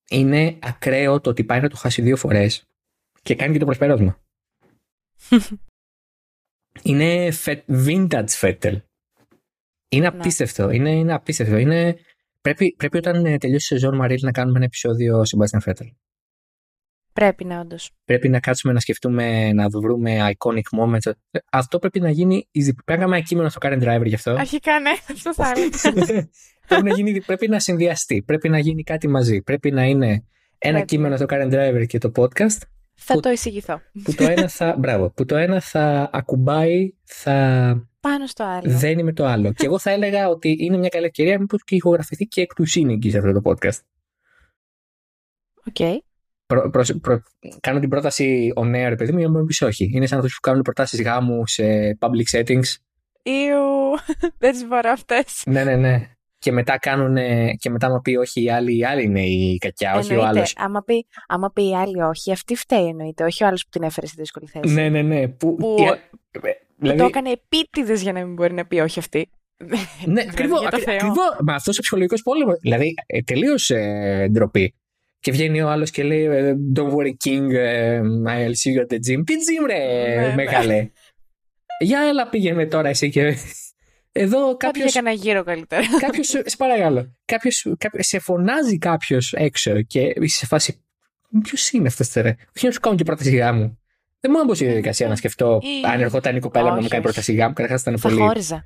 [0.09, 2.65] Είναι ακραίο το ότι πάει να το χάσει δύο φορές
[3.21, 4.19] και κάνει και το προσπέρασμα.
[6.89, 8.81] είναι φε, vintage Fettel.
[9.89, 10.69] Είναι απίστευτο.
[10.69, 11.57] Είναι, είναι απίστευτο.
[11.57, 11.97] Είναι,
[12.41, 15.87] πρέπει, πρέπει όταν ε, τελειώσει η σεζόν Μαρίλ να κάνουμε ένα επεισόδιο Sebastian Vettel.
[17.13, 17.91] Πρέπει να όντως.
[18.05, 21.11] Πρέπει να κάτσουμε να σκεφτούμε, να βρούμε iconic moments.
[21.51, 22.49] Αυτό πρέπει να γίνει.
[22.51, 24.31] Πρέπει να κάνουμε ένα κείμενο στο Karen Driver γι' αυτό.
[24.31, 26.27] Αρχικά ναι, αυτό θα έλεγα.
[26.67, 28.23] πρέπει, να γίνει, πρέπει να συνδυαστεί.
[28.25, 29.41] Πρέπει να γίνει κάτι μαζί.
[29.41, 30.07] Πρέπει να είναι
[30.57, 30.85] ένα Πρέπει.
[30.85, 32.57] κείμενο στο Karen Driver και το podcast.
[32.95, 33.81] θα Που- το εισηγηθώ.
[34.03, 37.33] Που το ένα θα, μπράβο, που το ένα θα ακουμπάει, θα
[37.99, 38.71] Πάνω στο άλλο.
[38.77, 39.53] δένει με το άλλο.
[39.53, 42.65] και εγώ θα έλεγα ότι είναι μια καλή ευκαιρία μήπως και ηχογραφηθεί και εκ του
[42.65, 43.79] σύνεγγυς σε αυτό το podcast.
[45.67, 46.03] OK.
[46.53, 47.21] Προ, προς- προ-
[47.59, 49.91] κάνω την πρόταση on air, παιδί μου, για να μου πεις όχι.
[49.93, 51.63] Είναι σαν αυτούς που κάνουν προτάσεις γάμου σε
[51.99, 52.63] public settings.
[53.23, 53.95] Eww,
[54.39, 55.43] δεν τις μπορώ αυτές.
[55.45, 56.09] Ναι, ναι, ναι.
[56.39, 57.15] Και μετά κάνουν,
[57.57, 60.37] και μετά μου πει όχι η άλλη, η άλλη είναι η κακιά, όχι ο Εννοείται,
[60.37, 60.53] άλλος.
[60.57, 63.83] άμα πει, άμα πει η άλλη όχι, αυτή φταίει εννοείται, όχι ο άλλος που την
[63.83, 64.73] έφερε στη δύσκολη θέση.
[64.73, 65.27] Ναι, ναι, ναι.
[65.27, 66.41] Που, Που- η- Που
[66.77, 69.29] δηλαδή, το έκανε επίτηδες για να μην μπορεί να πει όχι αυτή.
[69.57, 69.67] Ναι,
[70.03, 70.59] Δηλαδή, ακριβώς.
[70.61, 71.13] για το Θεό.
[71.45, 72.59] Μα αυτός ο ψυχολογικός πόλεμος.
[72.61, 74.73] Δηλαδή, ε, τελείως ε, ντροπή.
[75.19, 78.93] Και βγαίνει ο άλλος και λέει ε, Don't worry, King, ε, I'll see you at
[78.93, 79.23] the gym.
[79.25, 79.77] Τι gym, ρε,
[80.15, 80.33] Ναι, ναι.
[80.35, 80.89] μεγάλε.
[81.81, 83.35] Για έλα πήγαινε τώρα εσύ και.
[84.11, 84.57] Εδώ κάποιο.
[84.57, 85.81] Κάποιο έκανα γύρω καλύτερα.
[85.99, 87.15] Κάποιος, σε παρακαλώ.
[87.25, 90.83] Κάποιος, κάποιος, σε φωνάζει κάποιος έξω και είσαι σε φάση.
[91.43, 92.35] Ποιος είναι αυτός τώρα.
[92.55, 93.79] Όχι να σου κάνω και πρόταση γάμου.
[94.19, 96.79] Δεν μου έμπωσε η διαδικασία να σκεφτώ Ή- αν ερχόταν η κοπέλα μου να μου
[96.81, 97.13] Όχι, κάνει όχι.
[97.13, 97.53] πρόταση γάμου.
[97.53, 98.21] Καταρχάς ήταν Θα πολύ.
[98.21, 98.65] χώριζα.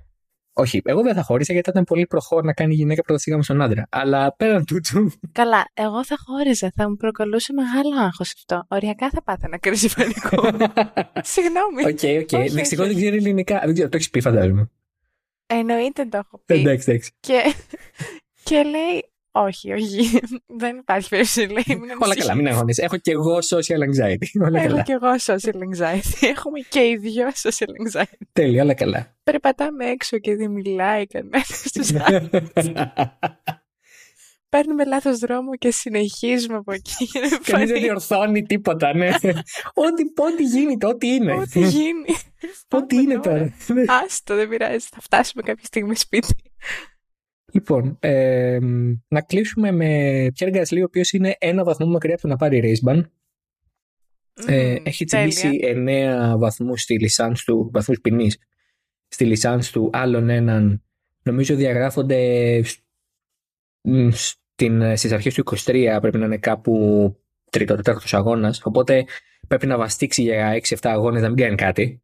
[0.53, 3.43] Όχι, εγώ δεν θα χώριζα γιατί ήταν πολύ προχώ να κάνει η γυναίκα πρόταση γάμου
[3.43, 3.87] στον άντρα.
[3.89, 5.11] Αλλά πέραν τούτου.
[5.31, 6.71] Καλά, εγώ θα χώριζα.
[6.75, 8.65] Θα μου προκαλούσε μεγάλο άγχος αυτό.
[8.67, 10.57] Οριακά θα πάθαινα κρίση πανικού.
[11.33, 11.83] Συγγνώμη.
[11.85, 12.39] OK, OK.
[12.39, 13.61] Όχι, Δυστυχώς όχι, δεν ξέρει ελληνικά.
[13.65, 14.69] Δεν ξέρω, το έχεις πει, φαντάζομαι.
[15.45, 16.59] Εννοείται το έχω πει.
[16.59, 17.11] Εντάξει, εντάξει.
[17.19, 17.53] Και,
[18.47, 20.19] και λέει, όχι, όχι.
[20.61, 21.39] Δεν υπάρχει περίπτωση.
[21.39, 22.25] Λέει, μην Όλα ανησυχείς.
[22.25, 22.81] καλά, μην αγχώνεσαι.
[22.83, 24.27] Έχω και εγώ social anxiety.
[24.47, 24.81] Όλα Έχω καλά.
[24.81, 26.27] κι εγώ social anxiety.
[26.35, 27.67] Έχουμε και οι δυο social
[27.99, 28.17] anxiety.
[28.33, 29.15] Τέλεια, όλα καλά.
[29.23, 32.29] Περπατάμε έξω και δεν μιλάει κανένας στους άλλους.
[34.49, 37.09] παίρνουμε λάθος δρόμο και συνεχίζουμε από εκεί.
[37.43, 39.07] Κανείς δεν διορθώνει τίποτα, ναι.
[39.73, 41.33] ό,τι, ό,τι γίνει, ό,τι είναι.
[41.33, 42.15] Ό,τι γίνει.
[42.69, 43.53] ό,τι είναι τώρα.
[44.03, 44.87] Άστο, δεν πειράζει.
[44.89, 46.33] Θα φτάσουμε κάποια στιγμή σπίτι.
[47.53, 48.57] Λοιπόν, ε,
[49.07, 52.61] να κλείσουμε με Pierre Gasly, ο οποίος είναι ένα βαθμό μακριά από το να πάρει
[52.63, 53.03] race ban.
[54.45, 58.37] Ε, έχει τσιμπήσει 9 βαθμούς στη λισάνς του, βαθμούς ποινής,
[59.07, 60.83] στη λισάνς του άλλον έναν,
[61.23, 62.61] νομίζω διαγράφονται
[64.11, 66.73] στην, στις αρχές του 23, πρέπει να είναι κάπου
[67.49, 69.05] τρίτο, τέταρτος αγώνας, οπότε
[69.47, 72.01] πρέπει να βαστίξει για 6-7 αγώνες να μην κάνει κάτι.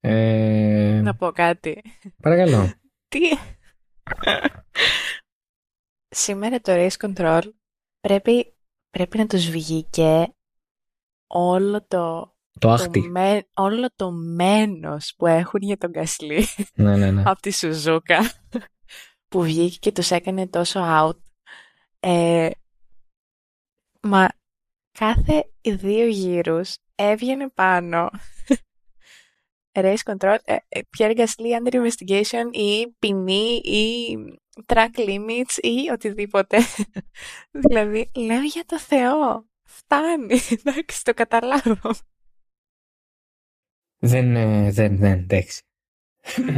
[0.00, 1.82] Ε, να πω κάτι.
[2.22, 2.72] Παρακαλώ.
[3.08, 3.18] Τι...
[6.08, 7.42] Σήμερα το race control
[8.00, 8.56] πρέπει,
[8.90, 10.34] πρέπει να τους βγήκε
[11.26, 12.32] όλο το...
[12.58, 12.76] Το
[13.54, 17.22] όλο το μένος που έχουν για τον Κασλή ναι, ναι, ναι.
[17.26, 18.20] από τη Σουζούκα
[19.28, 21.18] που βγήκε και τους έκανε τόσο out.
[22.00, 22.50] Ε,
[24.00, 24.28] μα
[24.98, 28.10] κάθε δύο γύρους έβγαινε πάνω
[29.80, 34.16] race control, ε, ε, Pierre Gasly under investigation ή ποινή ή
[34.66, 36.58] track limits ή οτιδήποτε.
[37.66, 41.90] δηλαδή, λέω για το Θεό, φτάνει, εντάξει, το καταλάβω.
[43.98, 45.62] Δεν, ε, δεν, δεν, εντάξει.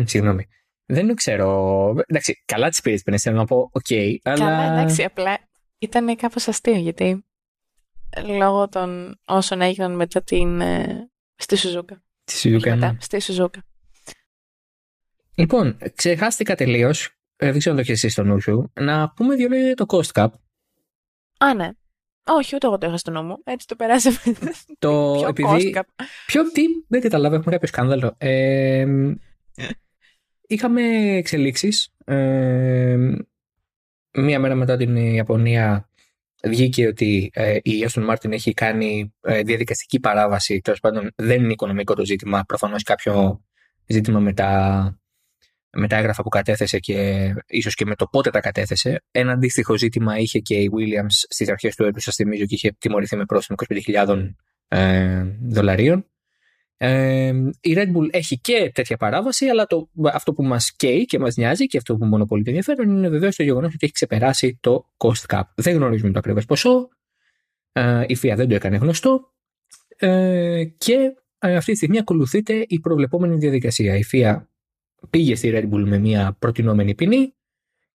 [0.04, 0.46] Συγγνώμη.
[0.86, 1.88] Δεν ξέρω.
[2.06, 4.38] Εντάξει, καλά τις πήρες πριν, θέλω να πω, OK, okay, αλλά...
[4.38, 5.38] Καλά, εντάξει, απλά
[5.78, 7.24] ήταν κάπως αστείο, γιατί
[8.26, 10.62] λόγω των όσων έγιναν μετά την...
[11.36, 12.05] στη Σουζούκα.
[12.26, 12.74] Στη Σουζούκα.
[12.74, 12.98] Μετά, ναι.
[13.00, 13.62] στη Σουζούκα.
[15.34, 17.10] Λοιπόν, ξεχάστηκα τελείως.
[17.36, 18.72] Ε, δεν ξέρω αν το έχεις εσύ στο νου σου.
[18.80, 20.28] Να πούμε δύο λόγια για το cost cap.
[21.38, 21.70] Α, ναι.
[22.24, 23.36] Όχι, ούτε εγώ το είχα στο νου μου.
[23.44, 24.18] Έτσι το περάσαμε.
[24.78, 25.72] Το ποιο επειδή...
[25.74, 26.04] cost cap.
[26.26, 28.14] Ποιο τι, δεν καταλάβω, έχουμε κάποιο σκάνδαλο.
[28.18, 28.86] Ε,
[30.46, 30.82] είχαμε
[31.16, 31.94] εξελίξεις.
[32.04, 32.96] Ε,
[34.12, 35.88] μία μέρα μετά την Ιαπωνία
[36.44, 40.60] βγήκε ότι ε, η Aston Martin έχει κάνει ε, διαδικαστική παράβαση.
[40.60, 42.44] Τέλος πάντων, δεν είναι οικονομικό το ζήτημα.
[42.46, 43.44] Προφανώς κάποιο
[43.86, 45.00] ζήτημα με τα,
[45.70, 49.02] με τα έγγραφα που κατέθεσε και ίσως και με το πότε τα κατέθεσε.
[49.10, 52.76] Ένα αντίστοιχο ζήτημα είχε και η Williams στις αρχές του έτους, σας θυμίζω, και είχε
[52.78, 53.58] τιμωρηθεί με πρόστιμο
[54.06, 54.34] 25.000
[54.68, 56.06] ε, δολαρίων.
[56.76, 61.18] Ε, η Red Bull έχει και τέτοια παράβαση, αλλά το, αυτό που μας καίει και
[61.18, 64.58] μας νοιάζει και αυτό που μονοπολεί το ενδιαφέρον είναι βεβαίως το γεγονός ότι έχει ξεπεράσει
[64.60, 65.42] το cost cap.
[65.54, 66.88] Δεν γνωρίζουμε το ακριβές ποσό.
[67.72, 69.32] Ε, η FIA δεν το έκανε γνωστό.
[69.96, 73.96] Ε, και ε, αυτή τη στιγμή ακολουθείται η προβλεπόμενη διαδικασία.
[73.96, 74.42] Η FIA
[75.10, 77.34] πήγε στη Red Bull με μια προτινόμενη ποινή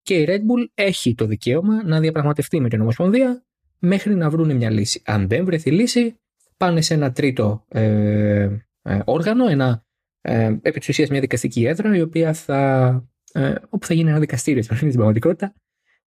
[0.02, 3.44] και η Red Bull έχει το δικαίωμα να διαπραγματευτεί με την Ομοσπονδία
[3.78, 5.02] μέχρι να βρουν μια λύση.
[5.04, 6.14] Αν δεν βρεθεί λύση,
[6.56, 8.66] πάνε σε ένα τρίτο ε, ε,
[9.04, 9.84] όργανο, ένα,
[10.20, 13.02] ε, επί της μια δικαστική έδρα, η οποία θα,
[13.32, 15.54] ε, όπου θα γίνει ένα δικαστήριο στην πραγματικότητα,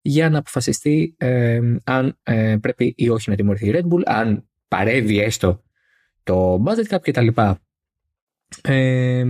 [0.00, 4.48] για να αποφασιστεί ε, αν ε, πρέπει ή όχι να τιμωρηθεί η Red Bull, αν
[4.68, 5.62] παρεύει έστω
[6.22, 7.28] το budget cap κτλ.
[8.62, 9.24] Ε,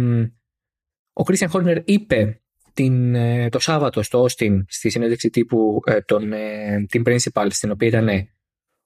[1.12, 3.16] ο Christian Horner είπε την,
[3.51, 6.32] το Σάββατο στο Austin στη συνέντευξη τύπου τον,
[6.86, 8.09] την Principal στην οποία ήταν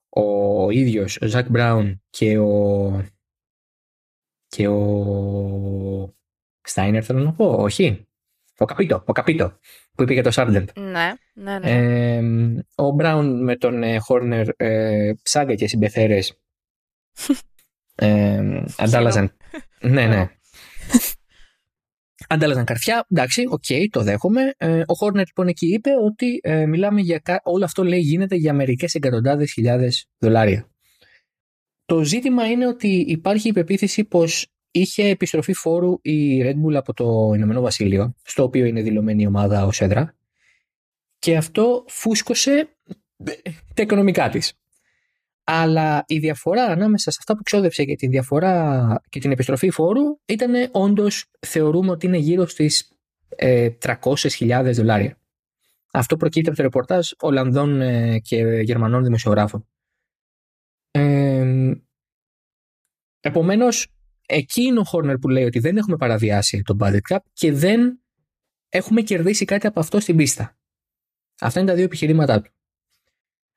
[0.09, 3.14] ο ίδιος ο Ζακ Μπράουν και ο
[4.55, 6.15] και ο
[6.61, 8.07] Στάινερ θέλω να πω, όχι.
[8.57, 9.59] Ο Καπίτο, ο Καπίτο
[9.95, 10.69] που είπε για το Σάρντεντ.
[10.79, 12.63] Ναι, ναι, ναι.
[12.75, 16.39] ο Μπράουν με τον Χόρνερ ε, ψάγκα και συμπεθέρες
[17.95, 19.37] ε, αντάλλαζαν.
[19.81, 20.29] ναι, ναι.
[22.29, 23.05] Αντάλλαζαν καρφιά.
[23.11, 24.53] Εντάξει, OK, okay, το δέχομαι.
[24.57, 27.21] Ε, ο Χόρνερ λοιπόν εκεί είπε ότι ε, μιλάμε για.
[27.43, 30.69] Όλο αυτό λέει γίνεται για μερικές εκατοντάδες χιλιάδες δολάρια.
[31.85, 36.93] Το ζήτημα είναι ότι υπάρχει η πεποίθηση πως είχε επιστροφή φόρου η Red Bull από
[36.93, 40.15] το Ηνωμένο Βασίλειο, στο οποίο είναι δηλωμένη η ομάδα ως έδρα,
[41.19, 42.69] και αυτό φούσκωσε
[43.73, 44.53] τα οικονομικά της.
[45.43, 50.19] Αλλά η διαφορά ανάμεσα σε αυτά που ξόδεψε και την διαφορά και την επιστροφή φόρου
[50.25, 52.91] ήταν όντως θεωρούμε ότι είναι γύρω στις
[53.35, 55.17] ε, 300.000 δολάρια.
[55.91, 59.67] Αυτό προκύπτει από το ρεπορτάζ Ολλανδών ε, και Γερμανών δημοσιογράφων.
[63.27, 63.87] Επομένως,
[64.25, 67.99] εκεί είναι ο Χόρνερ που λέει ότι δεν έχουμε παραβιάσει τον budget cap και δεν
[68.69, 70.57] έχουμε κερδίσει κάτι από αυτό στην πίστα.
[71.39, 72.51] Αυτά είναι τα δύο επιχειρήματά του.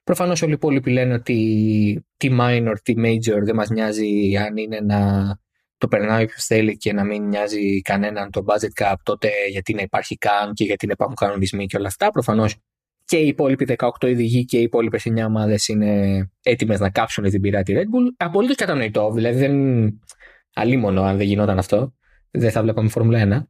[0.05, 4.81] Προφανώς όλοι οι υπόλοιποι λένε ότι τι minor, τι major δεν μας νοιάζει αν είναι
[4.81, 5.39] να
[5.79, 9.83] το περνάει όποιος θέλει και να μην νοιάζει κανέναν το budget cap, τότε γιατί να
[9.83, 12.11] υπάρχει καν και γιατί να υπάρχουν κανονισμοί και όλα αυτά.
[12.11, 12.57] Προφανώς
[13.09, 17.41] και οι υπόλοιποι 18 ειδικοί και οι υπόλοιπες 9 ομάδες είναι έτοιμες να κάψουν την
[17.41, 18.13] πειράτη Red Bull.
[18.17, 19.11] Απολύτως κατανοητό.
[19.13, 20.01] Δηλαδή, δεν.
[20.55, 21.95] Αλίμονο αν δεν γινόταν αυτό.
[22.31, 23.49] Δεν θα βλέπαμε Φόρμουλα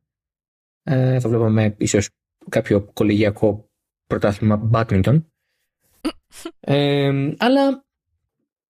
[0.84, 0.92] 1.
[0.92, 2.08] Ε, θα βλέπαμε ίσως
[2.48, 3.70] κάποιο κολεγιακό
[4.06, 5.22] πρωτάθλημα badminton.
[6.60, 7.84] Ε, αλλά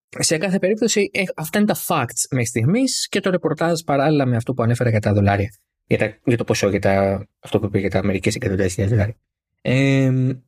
[0.09, 4.37] σε κάθε περίπτωση ε, αυτά είναι τα facts μέχρι στιγμής και το ρεπορτάζ παράλληλα με
[4.37, 5.55] αυτό που ανέφερα για τα δολάρια.
[5.87, 8.97] Για, τα, για το ποσό, για τα, αυτό που είπε για τα μερικέ εκατοντάδες χιλιάδες
[8.97, 9.17] δολάρια.
[9.61, 10.39] Ε,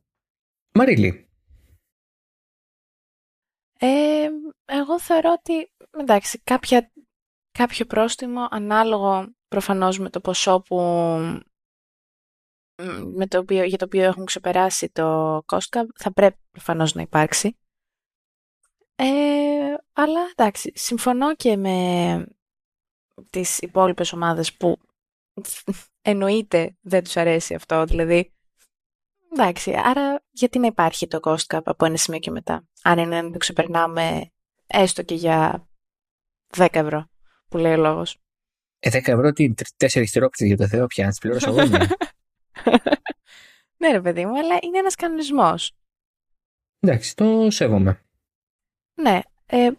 [0.73, 1.29] Μαρίλη.
[3.79, 4.29] Ε,
[4.65, 6.91] εγώ θεωρώ ότι εντάξει, κάποια,
[7.51, 10.77] κάποιο πρόστιμο ανάλογο προφανώς με το ποσό που
[13.13, 17.57] με το οποίο, για το οποίο έχουν ξεπεράσει το cost θα πρέπει προφανώς να υπάρξει.
[18.95, 22.25] Ε, αλλά εντάξει, συμφωνώ και με
[23.29, 24.77] τις υπόλοιπες ομάδες που
[26.01, 28.33] εννοείται δεν τους αρέσει αυτό, δηλαδή
[29.31, 33.21] εντάξει, άρα γιατί να υπάρχει το cost cap από ένα σημείο και μετά, αν είναι
[33.21, 34.31] να το ξεπερνάμε
[34.67, 35.67] έστω και για
[36.57, 37.09] 10 ευρώ
[37.47, 38.17] που λέει ο λόγος.
[38.79, 41.65] Ε, 10 ευρώ τι, τέσσερις τρόπιτες για το Θεό πια, να τις πληρώσω εγώ.
[41.65, 41.77] Ναι.
[43.77, 45.75] ναι ρε παιδί μου, αλλά είναι ένας κανονισμός.
[46.79, 48.01] Εντάξει, το σέβομαι.
[48.93, 49.69] Ναι, ε,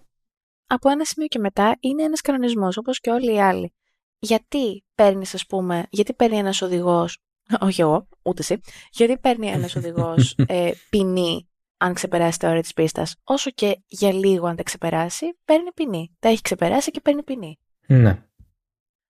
[0.66, 3.74] από ένα σημείο και μετά είναι ένας κανονισμός, όπως και όλοι οι άλλοι.
[4.18, 7.18] Γιατί παίρνεις, ας πούμε, γιατί παίρνει ένας οδηγός,
[7.60, 11.46] όχι εγώ, ούτε εσύ, γιατί παίρνει ένας οδηγός ε, ποινή
[11.82, 16.16] αν ξεπεράσει τα όρια της πίστας, όσο και για λίγο αν τα ξεπεράσει, παίρνει ποινή.
[16.18, 17.58] Τα έχει ξεπεράσει και παίρνει ποινή.
[17.86, 18.22] Ναι.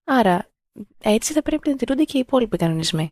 [0.05, 0.51] Άρα,
[0.99, 3.11] έτσι θα πρέπει να τηρούνται και οι υπόλοιποι κανονισμοί.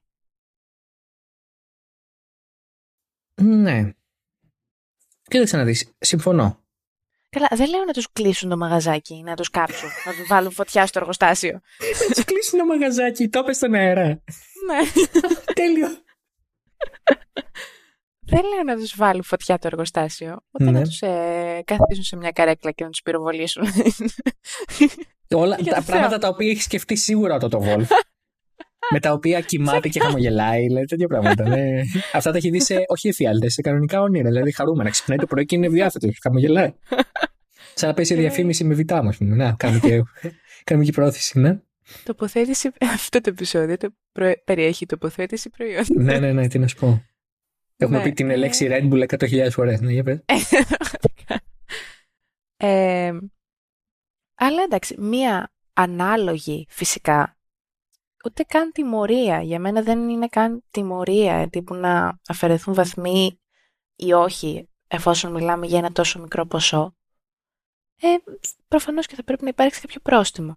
[3.42, 3.92] Ναι.
[5.22, 6.59] Κοίταξε να δεις, συμφωνώ.
[7.30, 10.86] Καλά, δεν λέω να τους κλείσουν το μαγαζάκι, να τους κάψουν, να τους βάλουν φωτιά
[10.86, 11.60] στο εργοστάσιο.
[12.08, 14.04] Να τους κλείσουν το μαγαζάκι, το έπες στον αέρα.
[14.06, 14.78] Ναι.
[15.54, 15.88] Τέλειο.
[18.20, 20.82] Δεν λέω να τους βάλουν φωτιά το εργοστάσιο, ούτε να Ναι.
[20.82, 23.64] τους ε, καθίσουν σε μια καρέκλα και να τους πυροβολήσουν.
[25.34, 26.18] Όλα Για τα το πράγματα Θεό.
[26.18, 27.86] τα οποία έχεις σκεφτεί σίγουρα το το Wolf.
[28.90, 31.48] Με τα οποία κοιμάται και χαμογελάει, δηλαδή τέτοια πράγματα.
[31.48, 31.80] ναι.
[32.12, 34.28] Αυτά τα έχει δει σε, όχι εφιάλτε, σε κανονικά όνειρα.
[34.28, 34.90] Δηλαδή χαρούμενα.
[34.90, 36.72] Ξυπνάει το πρωί και είναι διάθετο, χαμογελάει.
[37.74, 38.16] Σαν να πέσει Ε.
[38.16, 39.12] διαφήμιση με βιτά μα.
[39.18, 40.02] Να, κάνουμε και,
[40.64, 41.58] κάνουμε και πρόθεση, ναι.
[42.04, 46.02] τοποθέτηση, αυτό το επεισόδιο το προ- περιέχει τοποθέτηση προϊόντων.
[46.04, 47.04] ναι, ναι, ναι, τι να σου πω.
[47.76, 48.36] Έχουμε Ναι, πει την ε.
[48.36, 49.80] λέξη Red Bull 100.000 φορές.
[49.80, 50.20] Ναι, για πες.
[52.56, 53.10] ε,
[54.34, 57.36] αλλά εντάξει, μία ανάλογη φυσικά,
[58.24, 59.42] ούτε καν τιμωρία.
[59.42, 63.40] Για μένα δεν είναι καν τιμωρία, τύπου να αφαιρεθούν βαθμοί
[63.96, 66.94] ή όχι, εφόσον μιλάμε για ένα τόσο μικρό ποσό.
[68.00, 68.08] Ε,
[68.68, 70.56] προφανώς και θα πρέπει να υπάρξει κάποιο πρόστιμο.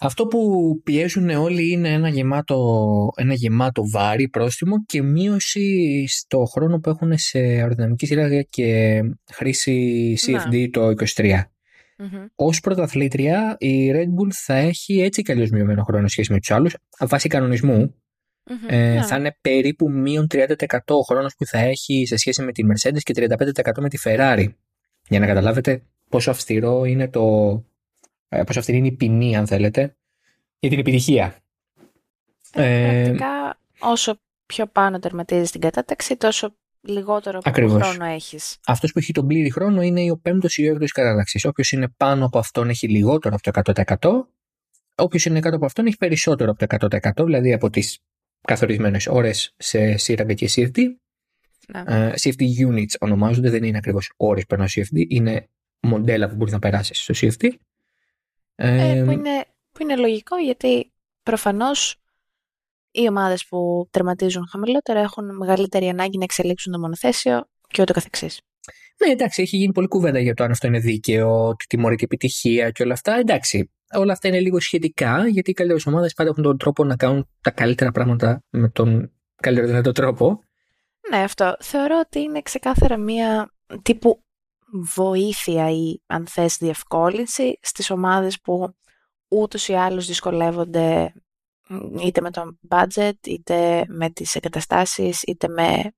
[0.00, 6.78] Αυτό που πιέζουν όλοι είναι ένα γεμάτο, ένα γεμάτο βάρη πρόστιμο και μείωση στο χρόνο
[6.78, 9.00] που έχουν σε αεροδυναμική σειρά και
[9.32, 11.42] χρήση CFD το 23.
[11.98, 12.26] Μμμ.
[12.34, 16.38] Ω πρωταθλήτρια, η Red Bull θα έχει έτσι κι αλλιώς μειωμένο χρόνο σε σχέση με
[16.38, 16.76] τους άλλους.
[17.00, 17.94] Βάσει κανονισμού,
[18.50, 18.56] Μμμ.
[18.68, 19.02] ε, Ναι.
[19.02, 22.98] θα είναι περίπου μείον 30% ο χρόνος που θα έχει σε σχέση με τη Mercedes
[23.02, 24.46] και 35% με τη Ferrari.
[25.08, 27.22] Για να καταλάβετε πόσο αυστηρό είναι το.
[28.28, 29.96] ε, πόσο αυστηρή είναι η ποινή, αν θέλετε,
[30.58, 31.36] για την επιτυχία.
[32.52, 37.88] Ε, Ε, πρακτικά, όσο πιο πάνω τερματίζεις την κατάταξη, τόσο λιγότερο Ακριβώς.
[37.88, 38.56] χρόνο έχεις.
[38.66, 41.44] Αυτός που έχει τον πλήρη χρόνο είναι ο πέμπτος ή ο έκτο κατάταξης.
[41.44, 43.72] Όποιος είναι πάνω από αυτόν έχει λιγότερο από το
[44.10, 44.28] 100%.
[44.94, 47.98] Όποιος είναι κάτω από αυτόν έχει περισσότερο από το 100%, δηλαδή από τις
[48.40, 50.78] καθορισμένες ώρες σε σύραγγα και CFD.
[51.72, 51.82] Ναι.
[51.86, 55.48] Ε, CFD units ονομάζονται, δεν είναι ακριβώς ώρες που περνά CFD, είναι
[55.80, 57.48] μοντέλα που μπορείς να περάσεις στο CFD.
[58.54, 61.96] Ε, Ε, που, είναι, που είναι λογικό γιατί προφανώς
[63.02, 68.40] οι ομάδες που τερματίζουν χαμηλότερα έχουν μεγαλύτερη ανάγκη να εξελίξουν το μονοθέσιο και ούτω καθεξής.
[69.04, 72.70] Ναι, εντάξει, έχει γίνει πολλή κουβέντα για το αν αυτό είναι δίκαιο, τη τιμωρείται επιτυχία
[72.70, 73.14] και όλα αυτά.
[73.14, 76.96] Εντάξει, όλα αυτά είναι λίγο σχετικά, γιατί οι καλύτερες ομάδες πάντα έχουν τον τρόπο να
[76.96, 80.40] κάνουν τα καλύτερα πράγματα με τον καλύτερο δυνατό τρόπο.
[81.10, 81.56] Ναι, αυτό.
[81.60, 84.22] Θεωρώ ότι είναι ξεκάθαρα μία τύπου
[84.94, 88.74] βοήθεια ή αν θες διευκόλυνση στις ομάδες που
[89.28, 91.27] ούτως ή άλλως δυσκολεύονται μ,
[92.04, 95.92] είτε με το budget, είτε με τις εγκαταστάσεις, είτε με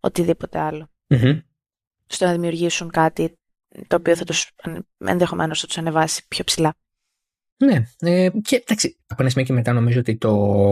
[0.00, 0.90] οτιδήποτε άλλο.
[1.06, 1.38] Μμμ.
[2.06, 3.38] Στο να δημιουργήσουν κάτι
[3.86, 4.50] το οποίο θα τους
[4.98, 6.74] ενδεχομένως θα τους ανεβάσει πιο ψηλά.
[7.56, 10.70] Ναι, ε, και εντάξει, από ένα σημείο και μετά νομίζω ότι το,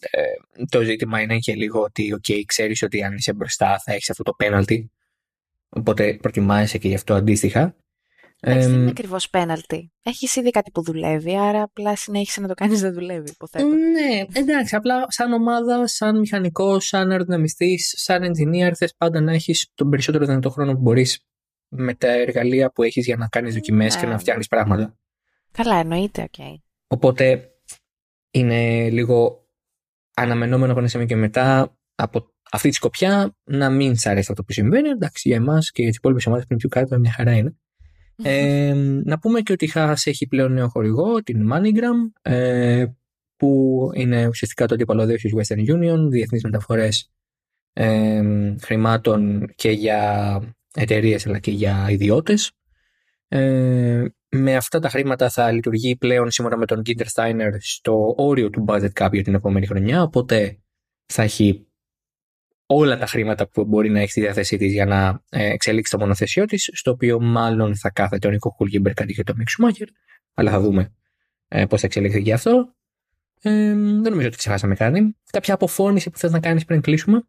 [0.00, 4.10] ε, το ζήτημα είναι και λίγο ότι, ok, ξέρεις ότι αν είσαι μπροστά θα έχεις
[4.10, 4.84] αυτό το penalty,
[5.68, 7.76] οπότε προτιμάζεσαι και γι' αυτό αντίστοιχα.
[8.46, 9.92] Εντάξει, δεν Ε, είναι ακριβώς πέναλτι.
[10.02, 13.64] Έχει ήδη κάτι που δουλεύει, άρα απλά συνέχισε να το κάνεις να δουλεύει, υποθέτω.
[13.66, 19.70] Ναι, εντάξει, απλά σαν ομάδα, σαν μηχανικός, σαν αεροδυναμιστής, σαν engineer, θες πάντα να έχεις
[19.74, 21.26] τον περισσότερο δυνατό χρόνο που μπορείς
[21.68, 24.12] με τα εργαλεία που έχεις για να κάνεις δοκιμές και Ναι.
[24.12, 24.96] να φτιάχνεις πράγματα.
[25.52, 26.58] Καλά, εννοείται, οκ.
[26.86, 27.50] Οπότε
[28.30, 29.46] είναι λίγο
[30.14, 34.44] αναμενόμενο από ένα σημείο και μετά από αυτή τη σκοπιά να μην σ' αρέσει αυτό
[34.44, 34.88] που συμβαίνει.
[34.88, 37.56] Εντάξει, για εμάς και για τις υπόλοιπες ομάδες πριν πιο κάτω, μια χαρά είναι.
[38.22, 42.86] Ε, να πούμε και ότι η Haas έχει πλέον νέο χορηγό, την MoneyGram, ε,
[43.36, 47.10] που είναι ουσιαστικά το αντίπαλο της Western Union, διεθνείς μεταφορές
[47.72, 48.22] ε,
[48.62, 50.40] χρημάτων και για
[50.74, 52.52] εταιρείες αλλά και για ιδιώτες.
[53.28, 58.50] Ε, με αυτά τα χρήματα θα λειτουργεί πλέον σύμφωνα με τον Ginter Steiner στο όριο
[58.50, 60.58] του budget cap για την επόμενη χρονιά, οπότε
[61.06, 61.66] θα έχει
[62.76, 65.98] όλα τα χρήματα που μπορεί να έχει στη διάθεσή της για να ε, εξελίξει το
[65.98, 69.88] μονοθεσιό της, στο οποίο μάλλον θα κάθεται ο Νίκο Χούλγιμπερ αντί για το Μίξ Σουμάχερ.
[70.34, 70.92] Αλλά θα δούμε
[71.48, 72.74] ε, πώς θα εξελιχθεί και αυτό.
[73.42, 75.16] Ε, δεν νομίζω ότι ξεχάσαμε κάτι.
[75.30, 77.22] Κάποια αποφώνηση που θες να κάνεις πριν κλείσουμε;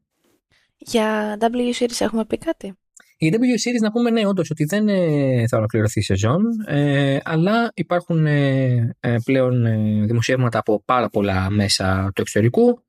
[0.78, 2.78] Για W Series έχουμε πει κάτι;
[3.18, 7.18] Η W Series να πούμε ναι, όντως ότι δεν ε, θα ολοκληρωθεί η σεζόν, ε,
[7.24, 12.85] αλλά υπάρχουν ε, ε πλέον ε, δημοσιεύματα από πάρα πολλά μέσα του εξωτερικού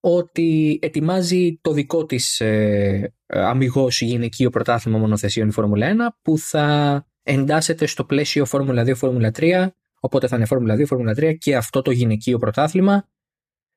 [0.00, 7.06] ότι ετοιμάζει το δικό της ε, αμυγός γυναικείο πρωτάθλημα μονοθεσίων η Φόρμουλα 1 που θα
[7.22, 9.68] εντάσσεται στο πλαίσιο Φόρμουλα 2, Φόρμουλα 3
[10.00, 13.08] οπότε θα είναι Φόρμουλα 2, Φόρμουλα 3 και αυτό το γυναικείο πρωτάθλημα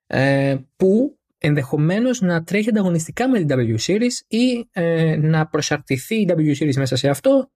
[0.07, 6.28] ε, που ενδεχομένως να τρέχει ανταγωνιστικά με την W Series ή ε, να προσαρτηθεί η
[6.30, 7.51] W Series μέσα σε αυτό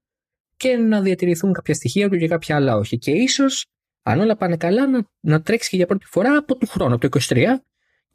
[0.58, 2.98] και να διατηρηθούν κάποια στοιχεία του και κάποια άλλα όχι.
[2.98, 3.66] Και ίσως,
[4.04, 7.10] αν όλα πάνε καλά, να, να τρέξει και για πρώτη φορά από του χρόνου, από
[7.10, 7.46] το 23,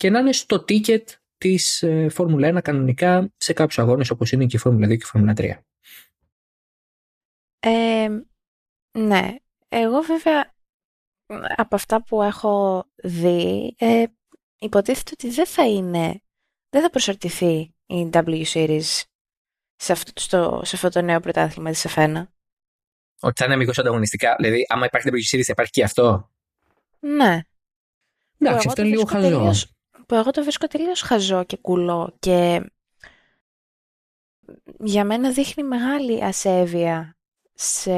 [0.01, 1.05] και να είναι στο ticket
[1.39, 4.95] της ε, Φόρμουλα 1 κανονικά σε κάποιους αγώνες όπως είναι και η Φόρμουλα 2 και
[4.95, 5.51] η Φόρμουλα 3.
[7.61, 8.09] Ε,
[8.99, 9.35] ναι.
[9.69, 10.55] Εγώ βέβαια
[11.57, 14.05] από αυτά που έχω δει ε,
[14.59, 16.23] υποτίθεται ότι δεν θα είναι,
[16.69, 19.03] δεν θα προσαρτηθεί η W Series
[19.77, 22.27] σε αυτό, στο, σε αυτό το νέο πρωτάθλημα της F1.
[23.21, 24.37] Ότι θα είναι αμυγός ανταγωνιστικά.
[24.39, 26.31] Δηλαδή, άμα υπάρχει W Series θα υπάρχει και αυτό.
[27.01, 27.41] Ναι.
[28.39, 29.53] Εντάξει, αυτό είναι λίγο χαζό.
[30.11, 32.71] Που εγώ το βρίσκω τελείως χαζό και κουλό και
[34.79, 37.17] για μένα δείχνει μεγάλη ασέβεια
[37.55, 37.93] σε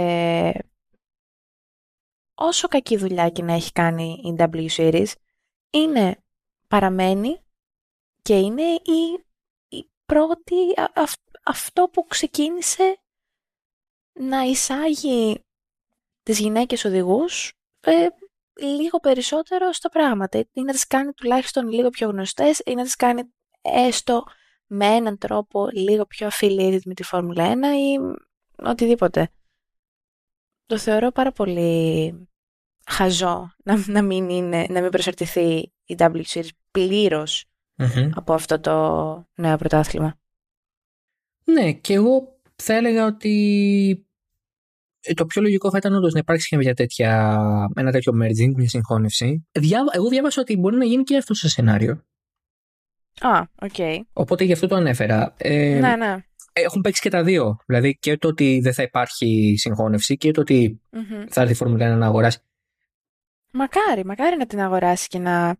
[2.35, 5.13] όσο κακή δουλειά και να έχει κάνει η W Series,
[5.71, 6.23] είναι
[6.69, 7.41] παραμένει
[8.23, 9.25] και είναι η,
[9.69, 10.57] η πρώτη,
[11.43, 12.97] αυτό που ξεκίνησε
[14.13, 15.45] να εισάγει
[16.23, 18.07] τις γυναίκες οδηγούς ε,
[18.61, 22.97] λίγο περισσότερο στα πράγματα ή να τις κάνει τουλάχιστον λίγο πιο γνωστές ή να τις
[22.97, 23.23] κάνει
[23.63, 24.25] έστω
[24.67, 27.99] με έναν τρόπο λίγο πιο affiliated με τη Φόρμουλα 1 ή
[28.65, 29.31] οτιδήποτε.
[30.67, 32.29] Το θεωρώ πάρα πολύ
[32.87, 37.45] χαζό να, να, μην, είναι, να μην προσαρτηθεί η W Series πληρως
[38.15, 38.73] από αυτό το
[39.35, 40.19] νέο πρωτάθλημα.
[41.45, 43.33] Ναι, και εγώ θα έλεγα ότι
[43.91, 44.12] ε,
[45.15, 47.39] το πιο λογικό θα ήταν όντως να υπάρξει και μια τέτοια,
[47.75, 49.47] ένα τέτοιο merging, μια συγχώνευση.
[49.93, 52.05] Εγώ διάβασα ότι μπορεί να γίνει και αυτό σε σενάριο.
[53.21, 53.71] Α, OK.
[53.77, 53.99] Okay.
[54.13, 55.35] Οπότε γι' αυτό το ανέφερα.
[55.37, 56.17] Ε, ναι, ναι.
[56.53, 57.57] Έχουν παίξει και τα δύο.
[57.67, 61.27] Δηλαδή και το ότι δεν θα υπάρχει συγχώνευση και το ότι mm-hmm.
[61.29, 62.39] θα έρθει η Φόρμουλα 1 να αγοράσει.
[63.51, 65.57] Μακάρι, μακάρι να την αγοράσει και να.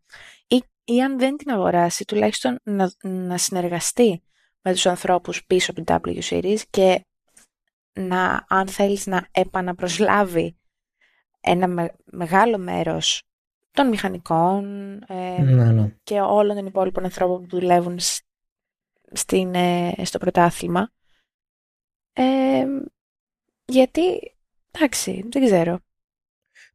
[0.47, 4.23] ή, ή αν δεν την αγοράσει, τουλάχιστον να, να συνεργαστεί
[4.63, 7.05] με τους ανθρώπους πίσω από την W Series και
[7.93, 10.57] να, αν θέλεις να επαναπροσλάβει
[11.41, 13.23] ένα μεγάλο μέρος
[13.71, 15.95] των μηχανικών ε, ναι, ναι.
[16.03, 17.99] και όλων των υπόλοιπων ανθρώπων που δουλεύουν
[19.13, 20.91] στην, ε, στο πρωτάθλημα.
[22.13, 22.65] Ε,
[23.65, 24.03] γιατί,
[24.71, 25.79] εντάξει, δεν ξέρω.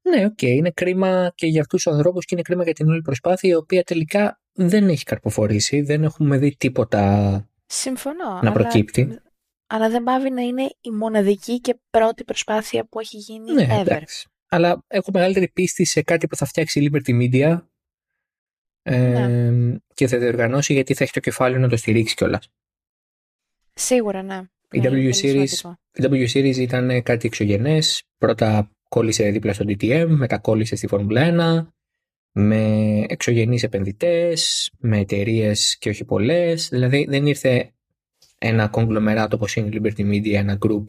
[0.01, 2.89] Ναι, OK, okay, είναι κρίμα και για αυτούς τους ανθρώπους και είναι κρίμα για την
[2.89, 9.21] όλη προσπάθεια η οποία τελικά δεν έχει καρποφορήσει, δεν έχουμε δει τίποτα Συμφωνώ, να προκύπτει
[9.67, 13.79] αλλά δεν πάβει να είναι η μοναδική και πρώτη προσπάθεια που έχει γίνει ναι, ever.
[13.79, 14.27] Εντάξει.
[14.49, 17.61] Αλλά έχω μεγαλύτερη πίστη σε κάτι που θα φτιάξει η Liberty Media
[18.81, 19.77] ε, ναι.
[19.93, 22.49] και θα διοργανώσει γιατί θα έχει το κεφάλαιο να το στηρίξει κιόλας.
[23.73, 24.41] Σίγουρα, ναι.
[24.71, 28.03] Η w, Series, η w Series ήταν κάτι εξωγενές.
[28.17, 31.67] Πρώτα κόλλησε δίπλα στο DTM, μετά κόλλησε στη Φόρμουλα 1,
[32.31, 36.69] με εξωγενείς επενδυτές, με εταιρείες και όχι πολλές.
[36.69, 37.71] Δηλαδή δεν ήρθε
[38.37, 40.83] ένα κογκλομεράτο όπως είναι η Liberty Media, ένα group,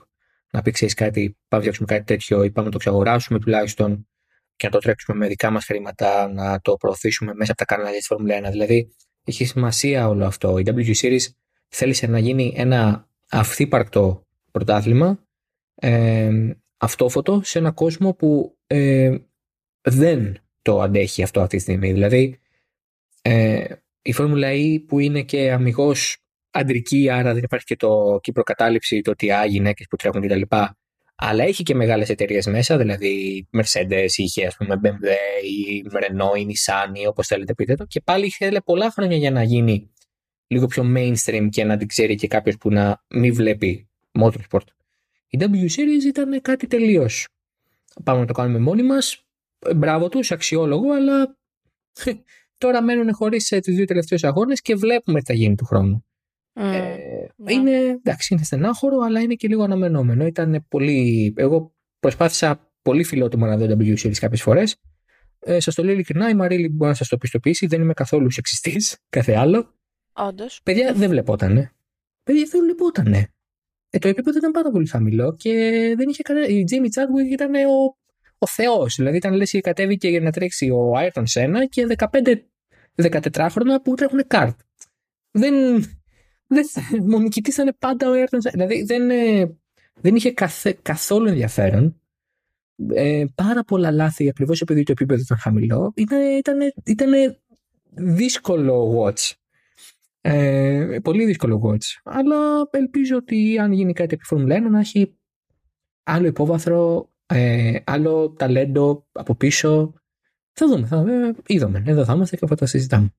[0.51, 4.09] να πει ξέρεις κάτι, πάμε να φτιάξουμε κάτι τέτοιο ή πάμε να το ξαγοράσουμε τουλάχιστον
[4.57, 7.99] και να το τρέξουμε με δικά μας χρήματα, να το προωθήσουμε μέσα από τα κανάλια
[7.99, 8.51] της Φόρμουλα 1.
[8.51, 8.89] Δηλαδή,
[9.25, 10.59] έχει σημασία όλο αυτό.
[10.59, 11.27] Η W Series
[11.69, 15.25] θέλησε να γίνει ένα αυθύπαρκτο πρωτάθλημα,
[15.75, 16.31] ε,
[16.77, 19.17] αυτόφωτο, σε ένα κόσμο που ε,
[19.81, 21.93] δεν το αντέχει αυτό αυτή τη στιγμή.
[21.93, 22.41] Δηλαδή,
[23.23, 23.65] ε,
[24.03, 26.17] η Φόρμουλα E που είναι και αμυγός
[26.51, 30.21] αντρική, άρα δεν υπάρχει και, το, και η προκατάληψη το ότι α, γυναίκες που τρέχουν
[30.23, 30.43] κτλ.
[31.21, 35.07] Αλλά έχει και μεγάλες εταιρείες μέσα, δηλαδή Mercedes είχε, ας πούμε, BMW,
[35.45, 37.85] η Renault, η Nissan, όπως θέλετε πείτε το.
[37.85, 39.91] Και πάλι ήθελε πολλά χρόνια για να γίνει
[40.47, 43.89] λίγο πιο mainstream και να την ξέρει και κάποιος που να μην βλέπει
[44.21, 44.67] motorsport.
[45.29, 47.29] Η W Series ήταν κάτι τελείως.
[48.05, 49.25] Πάμε να το κάνουμε μόνοι μας.
[49.77, 51.37] Μπράβο τους, αξιόλογο, αλλά
[52.59, 56.08] τώρα μένουν χωρίς ε, τους δύο τελευταίους αγώνες και βλέπουμε τι θα γίνει του χρόνου.
[56.61, 56.97] Mm, ε,
[57.37, 57.53] ναι.
[57.53, 60.27] Είναι, εντάξει, είναι στενάχωρο, αλλά είναι και λίγο αναμενόμενο.
[60.27, 61.33] Ήταν πολύ.
[61.37, 64.77] Εγώ προσπάθησα πολύ φιλότιμο να δω W Series κάποιες φορές.
[65.39, 67.67] Ε, σας το λέω ειλικρινά, η Μαρίλη μπορεί να σας το πιστοποιήσει.
[67.67, 69.75] Δεν είμαι καθόλου σεξιστής, κάθε άλλο.
[70.13, 70.61] Όντως.
[70.63, 71.73] Παιδιά δεν βλεπότανε.
[72.23, 73.29] Παιδιά δεν βλεπότανε.
[73.91, 75.53] Ε, το επίπεδο ήταν πάρα πολύ χαμηλό και
[75.97, 76.47] δεν είχε κανένα.
[76.47, 77.97] Η Τζίμι Chadwick ήταν ο,
[78.39, 78.95] ο Θεός.
[78.95, 81.87] Δηλαδή ήταν λες και κατέβηκε για να τρέξει ο Άιρτον Σένα και
[82.97, 84.59] 15-14 χρόνια που τρέχουν καρτ.
[85.31, 85.55] Δεν.
[86.49, 88.67] Δεν ο νικητή ήταν πάντα ο Άιρτον Σένα.
[88.67, 89.57] Δηλαδή δεν, ε,
[90.01, 90.35] δεν είχε
[90.83, 92.01] καθόλου ενδιαφέρον.
[92.95, 95.93] Ε, πάρα πολλά λάθη ακριβώς επειδή το επίπεδο ήταν χαμηλό.
[95.97, 97.39] Ήταν, ήταν, ήταν
[97.91, 99.33] δύσκολο watch.
[100.21, 102.01] Ε, πολύ δύσκολο watch.
[102.03, 105.15] Αλλά ελπίζω ότι αν γίνει κάτι επί Formula 1 να έχει
[106.03, 109.95] άλλο υπόβαθρο, ε, άλλο ταλέντο από πίσω.
[110.53, 110.87] Θα δούμε.
[110.87, 111.35] Θα δούμε.
[111.47, 111.83] Είδαμε.
[111.87, 113.15] Εδώ θα είμαστε και θα τα συζητάμε.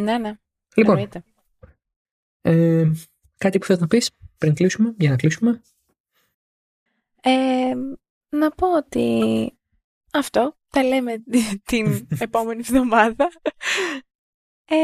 [0.00, 0.32] Ναι, ναι.
[0.74, 1.08] Λοιπόν,
[2.40, 2.90] ε,
[3.38, 5.62] κάτι που θες να πεις πριν κλείσουμε, για να κλείσουμε;
[7.22, 7.74] Ε,
[8.28, 9.52] να πω ότι
[10.12, 11.22] αυτό τα λέμε
[11.64, 13.28] την επόμενη εβδομάδα.
[14.64, 14.76] Ε,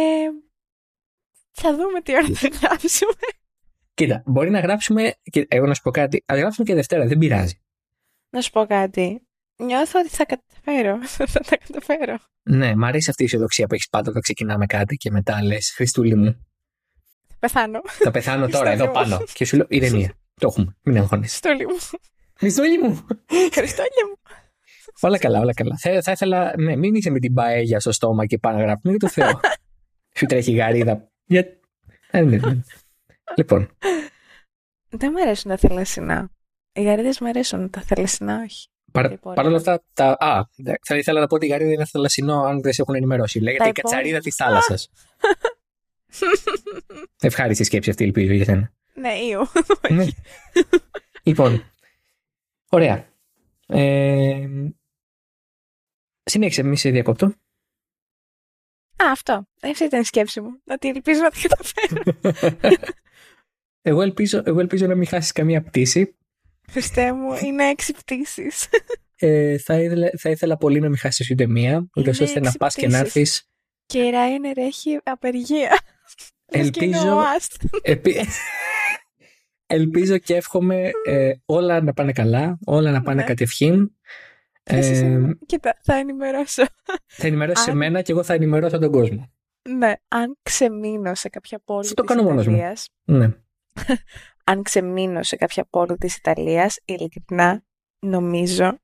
[1.50, 3.12] θα δούμε τι ώρα θα γράψουμε.
[3.94, 5.14] Κοίτα, μπορεί να γράψουμε.
[5.48, 6.24] Εγώ να σου πω κάτι.
[6.26, 7.60] Α γράψουμε και Δευτέρα, δεν πειράζει.
[8.30, 9.26] Να σου πω κάτι.
[9.56, 11.06] Νιώθω ότι θα καταφέρω.
[11.32, 12.18] θα τα καταφέρω.
[12.42, 15.72] Ναι, μου αρέσει αυτή η αισιοδοξία που έχεις πάντα όταν ξεκινάμε κάτι και μετά λες
[15.74, 16.46] Χριστούλη μου.
[17.48, 17.80] Θα πεθάνω.
[17.84, 19.24] Θα πεθάνω τώρα εδώ πάνω.
[19.32, 20.12] και σου λέω ηρεμία.
[20.40, 20.76] Το έχουμε.
[20.82, 21.40] Μην αγχώνεσαι.
[21.42, 21.76] Χριστούλη μου.
[22.38, 23.06] Χριστούλη μου.
[23.52, 24.18] Χριστούλη μου.
[25.00, 25.76] όλα καλά, όλα καλά.
[25.78, 26.52] Θα, θα ήθελα.
[26.58, 29.40] Ναι, μην είσαι με την παέγια στο στόμα και πάνω να γράψουμε για το Θεό.
[30.16, 31.46] Σου τρέχει γαρίδα για...
[32.10, 32.60] Ε, ναι, ναι.
[33.36, 33.76] λοιπόν.
[34.88, 36.30] Δεν μου αρέσουν τα θελασσινά.
[36.72, 38.68] Οι γαρίδες μου αρέσουν, τα θελασσινά όχι.
[39.34, 40.16] Παρ' όλα αυτά, τα...
[40.18, 40.44] Α,
[40.86, 43.40] θα ήθελα να πω ότι η γαρίδα είναι θελασσινό αν δεν σε έχουν ενημερώσει.
[43.40, 44.88] Λέγεται η κατσαρίδα της θάλασσας.
[47.20, 48.72] Ευχάριστη σκέψη αυτή, ελπίζω για σένα.
[48.94, 49.40] Ναι, ήου.
[49.90, 50.06] Ναι.
[51.22, 51.64] λοιπόν,
[52.68, 53.08] ωραία.
[53.66, 54.48] Ε,
[56.24, 57.26] συνέχισε, μη σε διακόπτω.
[58.96, 59.46] Α, αυτό.
[59.60, 60.60] Αυτή ήταν η σκέψη μου.
[60.66, 62.02] Ότι ελπίζω να τα καταφέρω.
[63.82, 66.16] εγώ, ελπίζω, εγώ ελπίζω να μην χάσεις καμία πτήση.
[66.70, 68.68] Χριστέ μου, είναι έξι πτήσεις.
[69.16, 72.74] Ε, θα, ήθελα, θα ήθελα πολύ να μην χάσεις ούτε μία, ούτως ώστε να πας
[72.74, 73.48] και να έρθεις.
[73.86, 75.78] Και η Ράινερ έχει απεργία.
[76.46, 77.18] Ελπίζω.
[77.82, 78.16] Επί...
[79.66, 83.26] Ελπίζω και εύχομαι ε, όλα να πάνε καλά, όλα να πάνε ναι.
[83.26, 83.90] κατευχήν
[84.62, 86.64] ε, Κοίτα, θα ενημερώσω.
[87.06, 87.76] Θα ενημερώσει αν...
[87.76, 89.32] εμένα και εγώ θα ενημερώσω τον κόσμο.
[89.68, 92.60] Ναι, αν ξεμείνω σε κάποια πόλη το κάνω μόνος μου.
[93.04, 93.28] Ναι.
[94.50, 97.64] αν ξεμείνω σε κάποια πόλη της Ιταλίας, ειλικρινά
[97.98, 98.78] νομίζω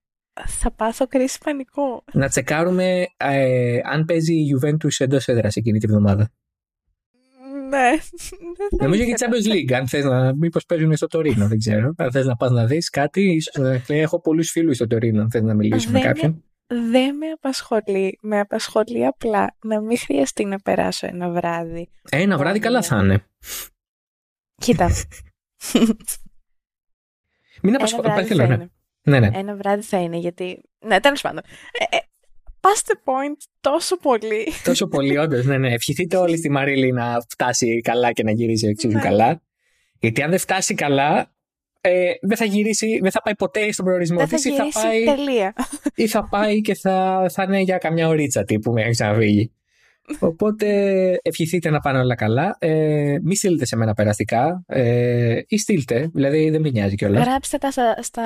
[0.47, 2.05] θα πάθω κρίση πανικού.
[2.13, 6.31] Να τσεκάρουμε ε, αν παίζει η Juventus εντός έδρας εκείνη τη βδομάδα.
[7.71, 7.91] Ναι.
[8.79, 9.73] Νομίζω και Champions League.
[9.73, 10.35] Αν θες να.
[10.35, 11.95] Μήπως παίζουν στο Τωρίνο, δεν ξέρω.
[11.97, 13.55] Αν θες να πας να δεις κάτι, ίσως
[13.87, 15.23] έχω πολλούς φίλους στο Τωρίνο.
[15.23, 16.45] Αν θες να μιλήσει με κάποιον.
[16.67, 18.19] Δεν με απασχολεί.
[18.21, 21.89] Με απασχολεί απλά να μην χρειαστεί να περάσω ένα βράδυ.
[22.11, 23.25] Ένα βράδυ καλά θα είναι.
[24.57, 24.91] Κοίτα.
[27.63, 28.09] Μην απασχολεί.
[28.35, 28.47] Ναι.
[28.47, 28.69] ναι.
[29.03, 30.63] Ναι, Ένα βράδυ θα είναι γιατί.
[30.87, 31.43] Ναι, τέλος πάντων.
[31.73, 32.01] Ε, ε,
[32.61, 34.53] past the point τόσο πολύ.
[34.65, 35.45] Τόσο πολύ, όντως.
[35.45, 35.73] Ναι, ναι.
[35.73, 39.01] Ευχηθείτε όλοι στη Μαρίλη να φτάσει καλά και να γυρίσει εξίσου ναι.
[39.01, 39.43] καλά.
[40.01, 41.33] Γιατί αν δεν φτάσει καλά,
[41.81, 44.45] ε, δεν θα γυρίσει, δεν θα πάει ποτέ στον προορισμό της.
[44.45, 45.05] Ή θα πάει.
[45.05, 45.55] Τελεία.
[45.95, 49.53] Ή θα πάει και θα, θα είναι για καμιά ωρίτσα τύπου μέχρι ξαναφύγει.
[50.19, 50.67] Οπότε
[51.23, 52.57] ευχηθείτε να πάνε όλα καλά.
[52.59, 54.65] Ε, μη στείλετε σε μένα περαστικά.
[54.67, 57.25] Ε, ή στείλτε, δηλαδή δεν με νοιάζει κιόλας.
[57.25, 58.23] Γράψτε τα στα, στα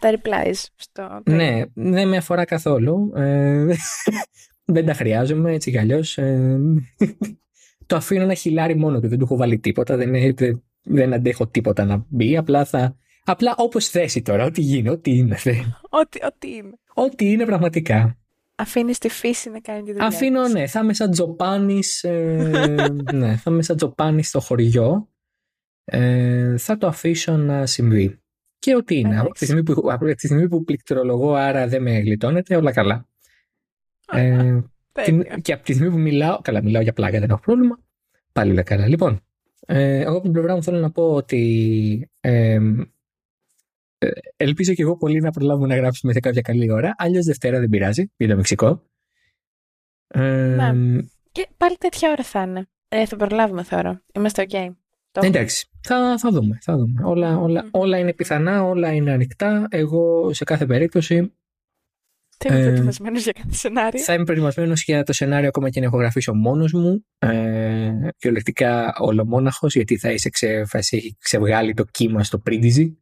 [0.00, 0.64] replies.
[0.76, 1.20] Στο...
[1.24, 3.12] Ναι, δεν με αφορά καθόλου.
[3.16, 3.66] Ε,
[4.64, 6.18] δεν τα χρειάζομαι έτσι κι αλλιώς.
[6.18, 6.58] Ε,
[7.86, 9.08] το αφήνω να χιλάρει μόνο του.
[9.08, 9.96] Δεν του έχω βάλει τίποτα.
[9.96, 12.36] Δεν, δεν, δεν αντέχω τίποτα να μπει.
[12.36, 12.96] Απλά θα.
[13.24, 15.36] Απλά όπως θέσει τώρα, ό,τι γίνει, ό,τι είναι.
[15.88, 16.72] Ό,τι, ό,τι είναι.
[16.94, 18.18] Ό,τι είναι πραγματικά.
[18.54, 20.06] Αφήνεις τη φύση να κάνει τη δουλειά.
[20.06, 20.66] Αφήνω, ναι.
[20.66, 21.82] Θα είμαι σαν τζοπάνι.
[22.02, 25.08] Ε, ναι, θα είμαι σαν τζοπάνι στο χωριό.
[25.84, 28.20] Ε, θα το αφήσω να συμβεί.
[28.66, 29.18] Και ό,τι είναι.
[29.18, 33.08] Από τη, στιγμή που, από τη στιγμή που πληκτρολογώ, άρα δεν με γλιτώνεται, όλα καλά.
[34.12, 34.58] ε,
[35.42, 36.40] και από τη στιγμή που μιλάω.
[36.40, 37.78] Καλά, μιλάω για πλάκα, δεν έχω πρόβλημα.
[38.32, 38.88] Πάλι όλα καλά.
[38.88, 39.20] Λοιπόν,
[39.66, 42.58] ε, εγώ από την πλευρά μου θέλω να πω ότι ε,
[43.98, 46.94] ε, ελπίζω και εγώ πολύ να προλάβουμε να γράψουμε σε κάποια καλή ώρα.
[46.98, 48.82] Αλλιώς Δευτέρα δεν πειράζει, για το Μεξικό.
[50.06, 51.02] Ε, ναι.
[51.32, 52.68] Και πάλι τέτοια ώρα θα είναι.
[52.88, 54.00] Ε, θα προλάβουμε θεωρώ.
[54.14, 54.70] Είμαστε ok.
[55.22, 56.58] Εντάξει, θα, θα δούμε.
[56.62, 57.02] Θα δούμε.
[57.04, 59.66] Όλα, όλα, όλα είναι πιθανά, όλα είναι ανοιχτά.
[59.70, 61.32] Εγώ σε κάθε περίπτωση
[62.38, 65.86] θα είμαι προετοιμασμένος για κάθε σενάριο; Θα είμαι προετοιμασμένος για το σενάριο ακόμα και να
[65.86, 67.04] έχω γραφεί μόνος μου.
[67.18, 72.98] Ε, κυριολεκτικά ολομόναχος, γιατί θα είσαι ξε, έχει ξεβγάλει το κύμα στο πρίντιζι.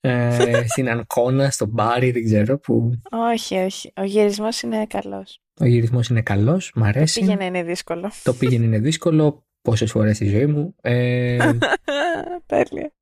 [0.00, 3.00] Ε, στην Ανκόνα, στο Μπάρι, δεν ξέρω που.
[3.32, 3.92] Όχι, όχι.
[3.96, 5.40] Ο γυρισμός είναι καλός.
[5.60, 7.20] Ο γυρισμός είναι καλός, μ' αρέσει.
[7.20, 8.10] Το πήγαινε είναι δύσκολο.
[8.22, 9.46] Το πήγαινε είναι δύσκολο.
[9.64, 10.74] Πόσες φορές στη ζωή μου.
[10.80, 11.36] Ε,
[12.46, 12.92] Τέλεια.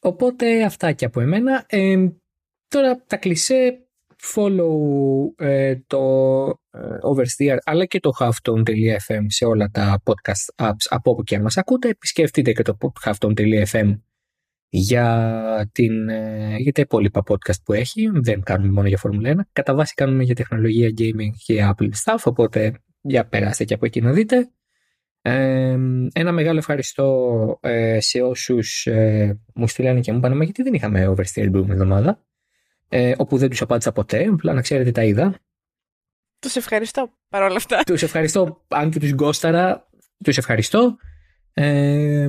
[0.00, 1.64] Οπότε αυτά και από εμένα.
[1.68, 1.96] Ε,
[2.68, 3.86] τώρα τα κλισέ
[4.34, 6.00] follow ε, το
[6.70, 11.42] ε, Oversteer αλλά και το halftone.fm σε όλα τα podcast apps από όπου και αν
[11.42, 11.88] μας ακούτε.
[11.88, 13.98] Επισκεφτείτε και το halftone.fm
[14.68, 18.10] για, την, ε, για τα υπόλοιπα podcast που έχει.
[18.14, 19.34] Δεν κάνουμε μόνο για Formula 1.
[19.52, 24.00] Κατά βάση κάνουμε για τεχνολογία, gaming και Apple stuff, οπότε για περάστε και από εκεί
[24.00, 24.50] να δείτε.
[26.12, 27.58] Ένα μεγάλο ευχαριστώ
[27.98, 28.88] σε όσους
[29.54, 32.18] μου στείλανε και μου είπαν γιατί δεν είχαμε Oversteer την προηγούμενη εβδομάδα
[32.94, 35.38] ε, όπου δεν τους απάντησα ποτέ, απλά να ξέρετε τα είδα.
[36.38, 37.82] Τους ευχαριστώ παρόλα αυτά.
[37.86, 39.88] Τους ευχαριστώ, αν και τους γκόσταρα,
[40.24, 40.96] τους ευχαριστώ.
[41.54, 42.28] Ε,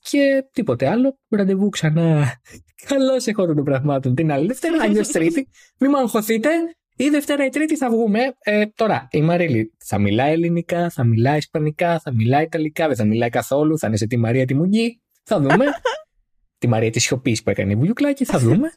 [0.00, 1.18] και τίποτε άλλο.
[1.28, 2.40] Ραντεβού ξανά.
[2.88, 5.48] Καλώ έχω των πραγμάτων την άλλη Δευτέρα, αλλιώ Τρίτη.
[5.78, 6.48] Μην μου αγχωθείτε.
[6.96, 8.20] Ή Δευτέρα ή Τρίτη θα βγούμε.
[8.38, 13.04] Ε, τώρα, η Μαρίλη θα μιλάει ελληνικά, θα μιλάει ισπανικά, θα μιλάει ιταλικά, δεν θα
[13.04, 13.78] μιλάει καθόλου.
[13.78, 15.00] Θα είναι σε τη Μαρία τη Μουγγί.
[15.22, 15.64] Θα δούμε.
[16.58, 18.24] τη Μαρία της Σιωπής που έκανε η Βουλιουκλάκη.
[18.24, 18.72] Θα δούμε.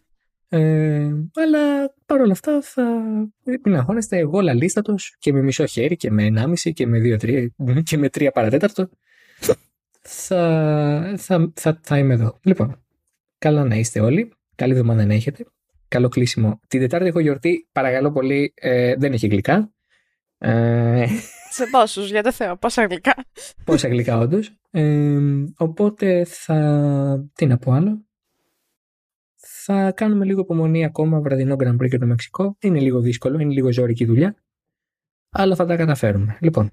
[0.49, 2.83] Ε, αλλά παρόλα αυτά θα
[3.63, 7.47] μην αγχώνεστε εγώ λαλίστατος και με μισό χέρι και με 1,5 και με 2-3
[7.83, 8.89] και με 3 παρατέταρτο
[10.07, 12.39] θα, θα, θα, θα είμαι εδώ.
[12.43, 12.83] Λοιπόν,
[13.37, 14.31] καλά να είστε όλοι.
[14.55, 15.45] Καλή εβδομάδα να έχετε.
[15.87, 16.59] Καλό κλείσιμο.
[16.67, 17.67] Την Τετάρτη έχω γιορτή.
[17.71, 19.71] Παρακαλώ πολύ, ε, δεν έχει γλυκά.
[20.37, 21.05] Ε,
[21.49, 23.15] Σε πόσους, για το Θεό, πόσα γλυκά.
[23.65, 24.51] Πόσα γλυκά, όντως.
[24.71, 25.17] Ε,
[25.57, 27.29] οπότε θα.
[27.33, 28.05] Τι να πω άλλο.
[29.39, 32.57] Θα κάνουμε λίγο υπομονή ακόμα βραδινό Grand Prix για το Μεξικό.
[32.59, 34.35] Είναι λίγο δύσκολο, είναι λίγο ζώρικη δουλειά.
[35.29, 36.37] Αλλά θα τα καταφέρουμε.
[36.41, 36.71] Λοιπόν,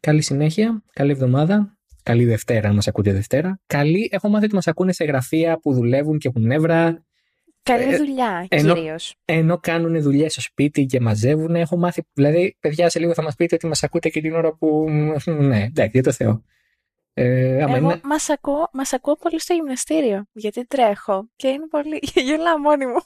[0.00, 1.78] καλή συνέχεια, καλή εβδομάδα.
[2.02, 3.60] Καλή Δευτέρα, αν μας ακούτε Δευτέρα.
[3.66, 7.04] Καλή, έχω μάθει ότι μας ακούνε σε γραφεία που δουλεύουν και έχουν νεύρα.
[7.64, 9.14] Καλή ε, δουλειά, ε, κυρίως.
[9.24, 11.54] Ενώ κάνουν δουλειές στο σπίτι και μαζεύουν.
[11.54, 14.52] Έχω μάθει, δηλαδή, παιδιά, σε λίγο θα μας πείτε ότι μας ακούτε και την ώρα
[14.52, 14.86] που.
[15.24, 16.42] Ναι, εντάξει, για το Θεό.
[17.12, 18.00] Ε, Εγώ είναι...
[18.04, 22.00] μας, ακούω, μας ακούω πολύ στο γυμναστήριο, γιατί τρέχω και είναι πολύ...
[22.26, 22.96] γελάω μόνη μου.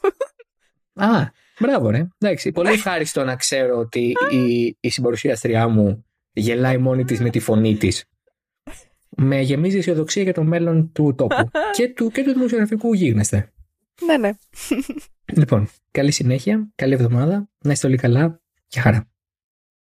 [1.05, 1.27] Α,
[1.61, 2.09] μπράβο ρε.
[2.19, 7.39] Εντάξει, πολύ ευχάριστο να ξέρω ότι η, η συμπαρουσιαστριά μου γελάει μόνη της με τη
[7.41, 8.05] φωνή της.
[9.09, 13.53] Με γεμίζει αισιοδοξία για το μέλλον του τόπου και του, και του δημοσιογραφικού γίγνεσθε.
[14.07, 14.31] Ναι, ναι.
[15.35, 19.09] Λοιπόν, καλή συνέχεια, καλή εβδομάδα, να είστε όλοι καλά και χαρά.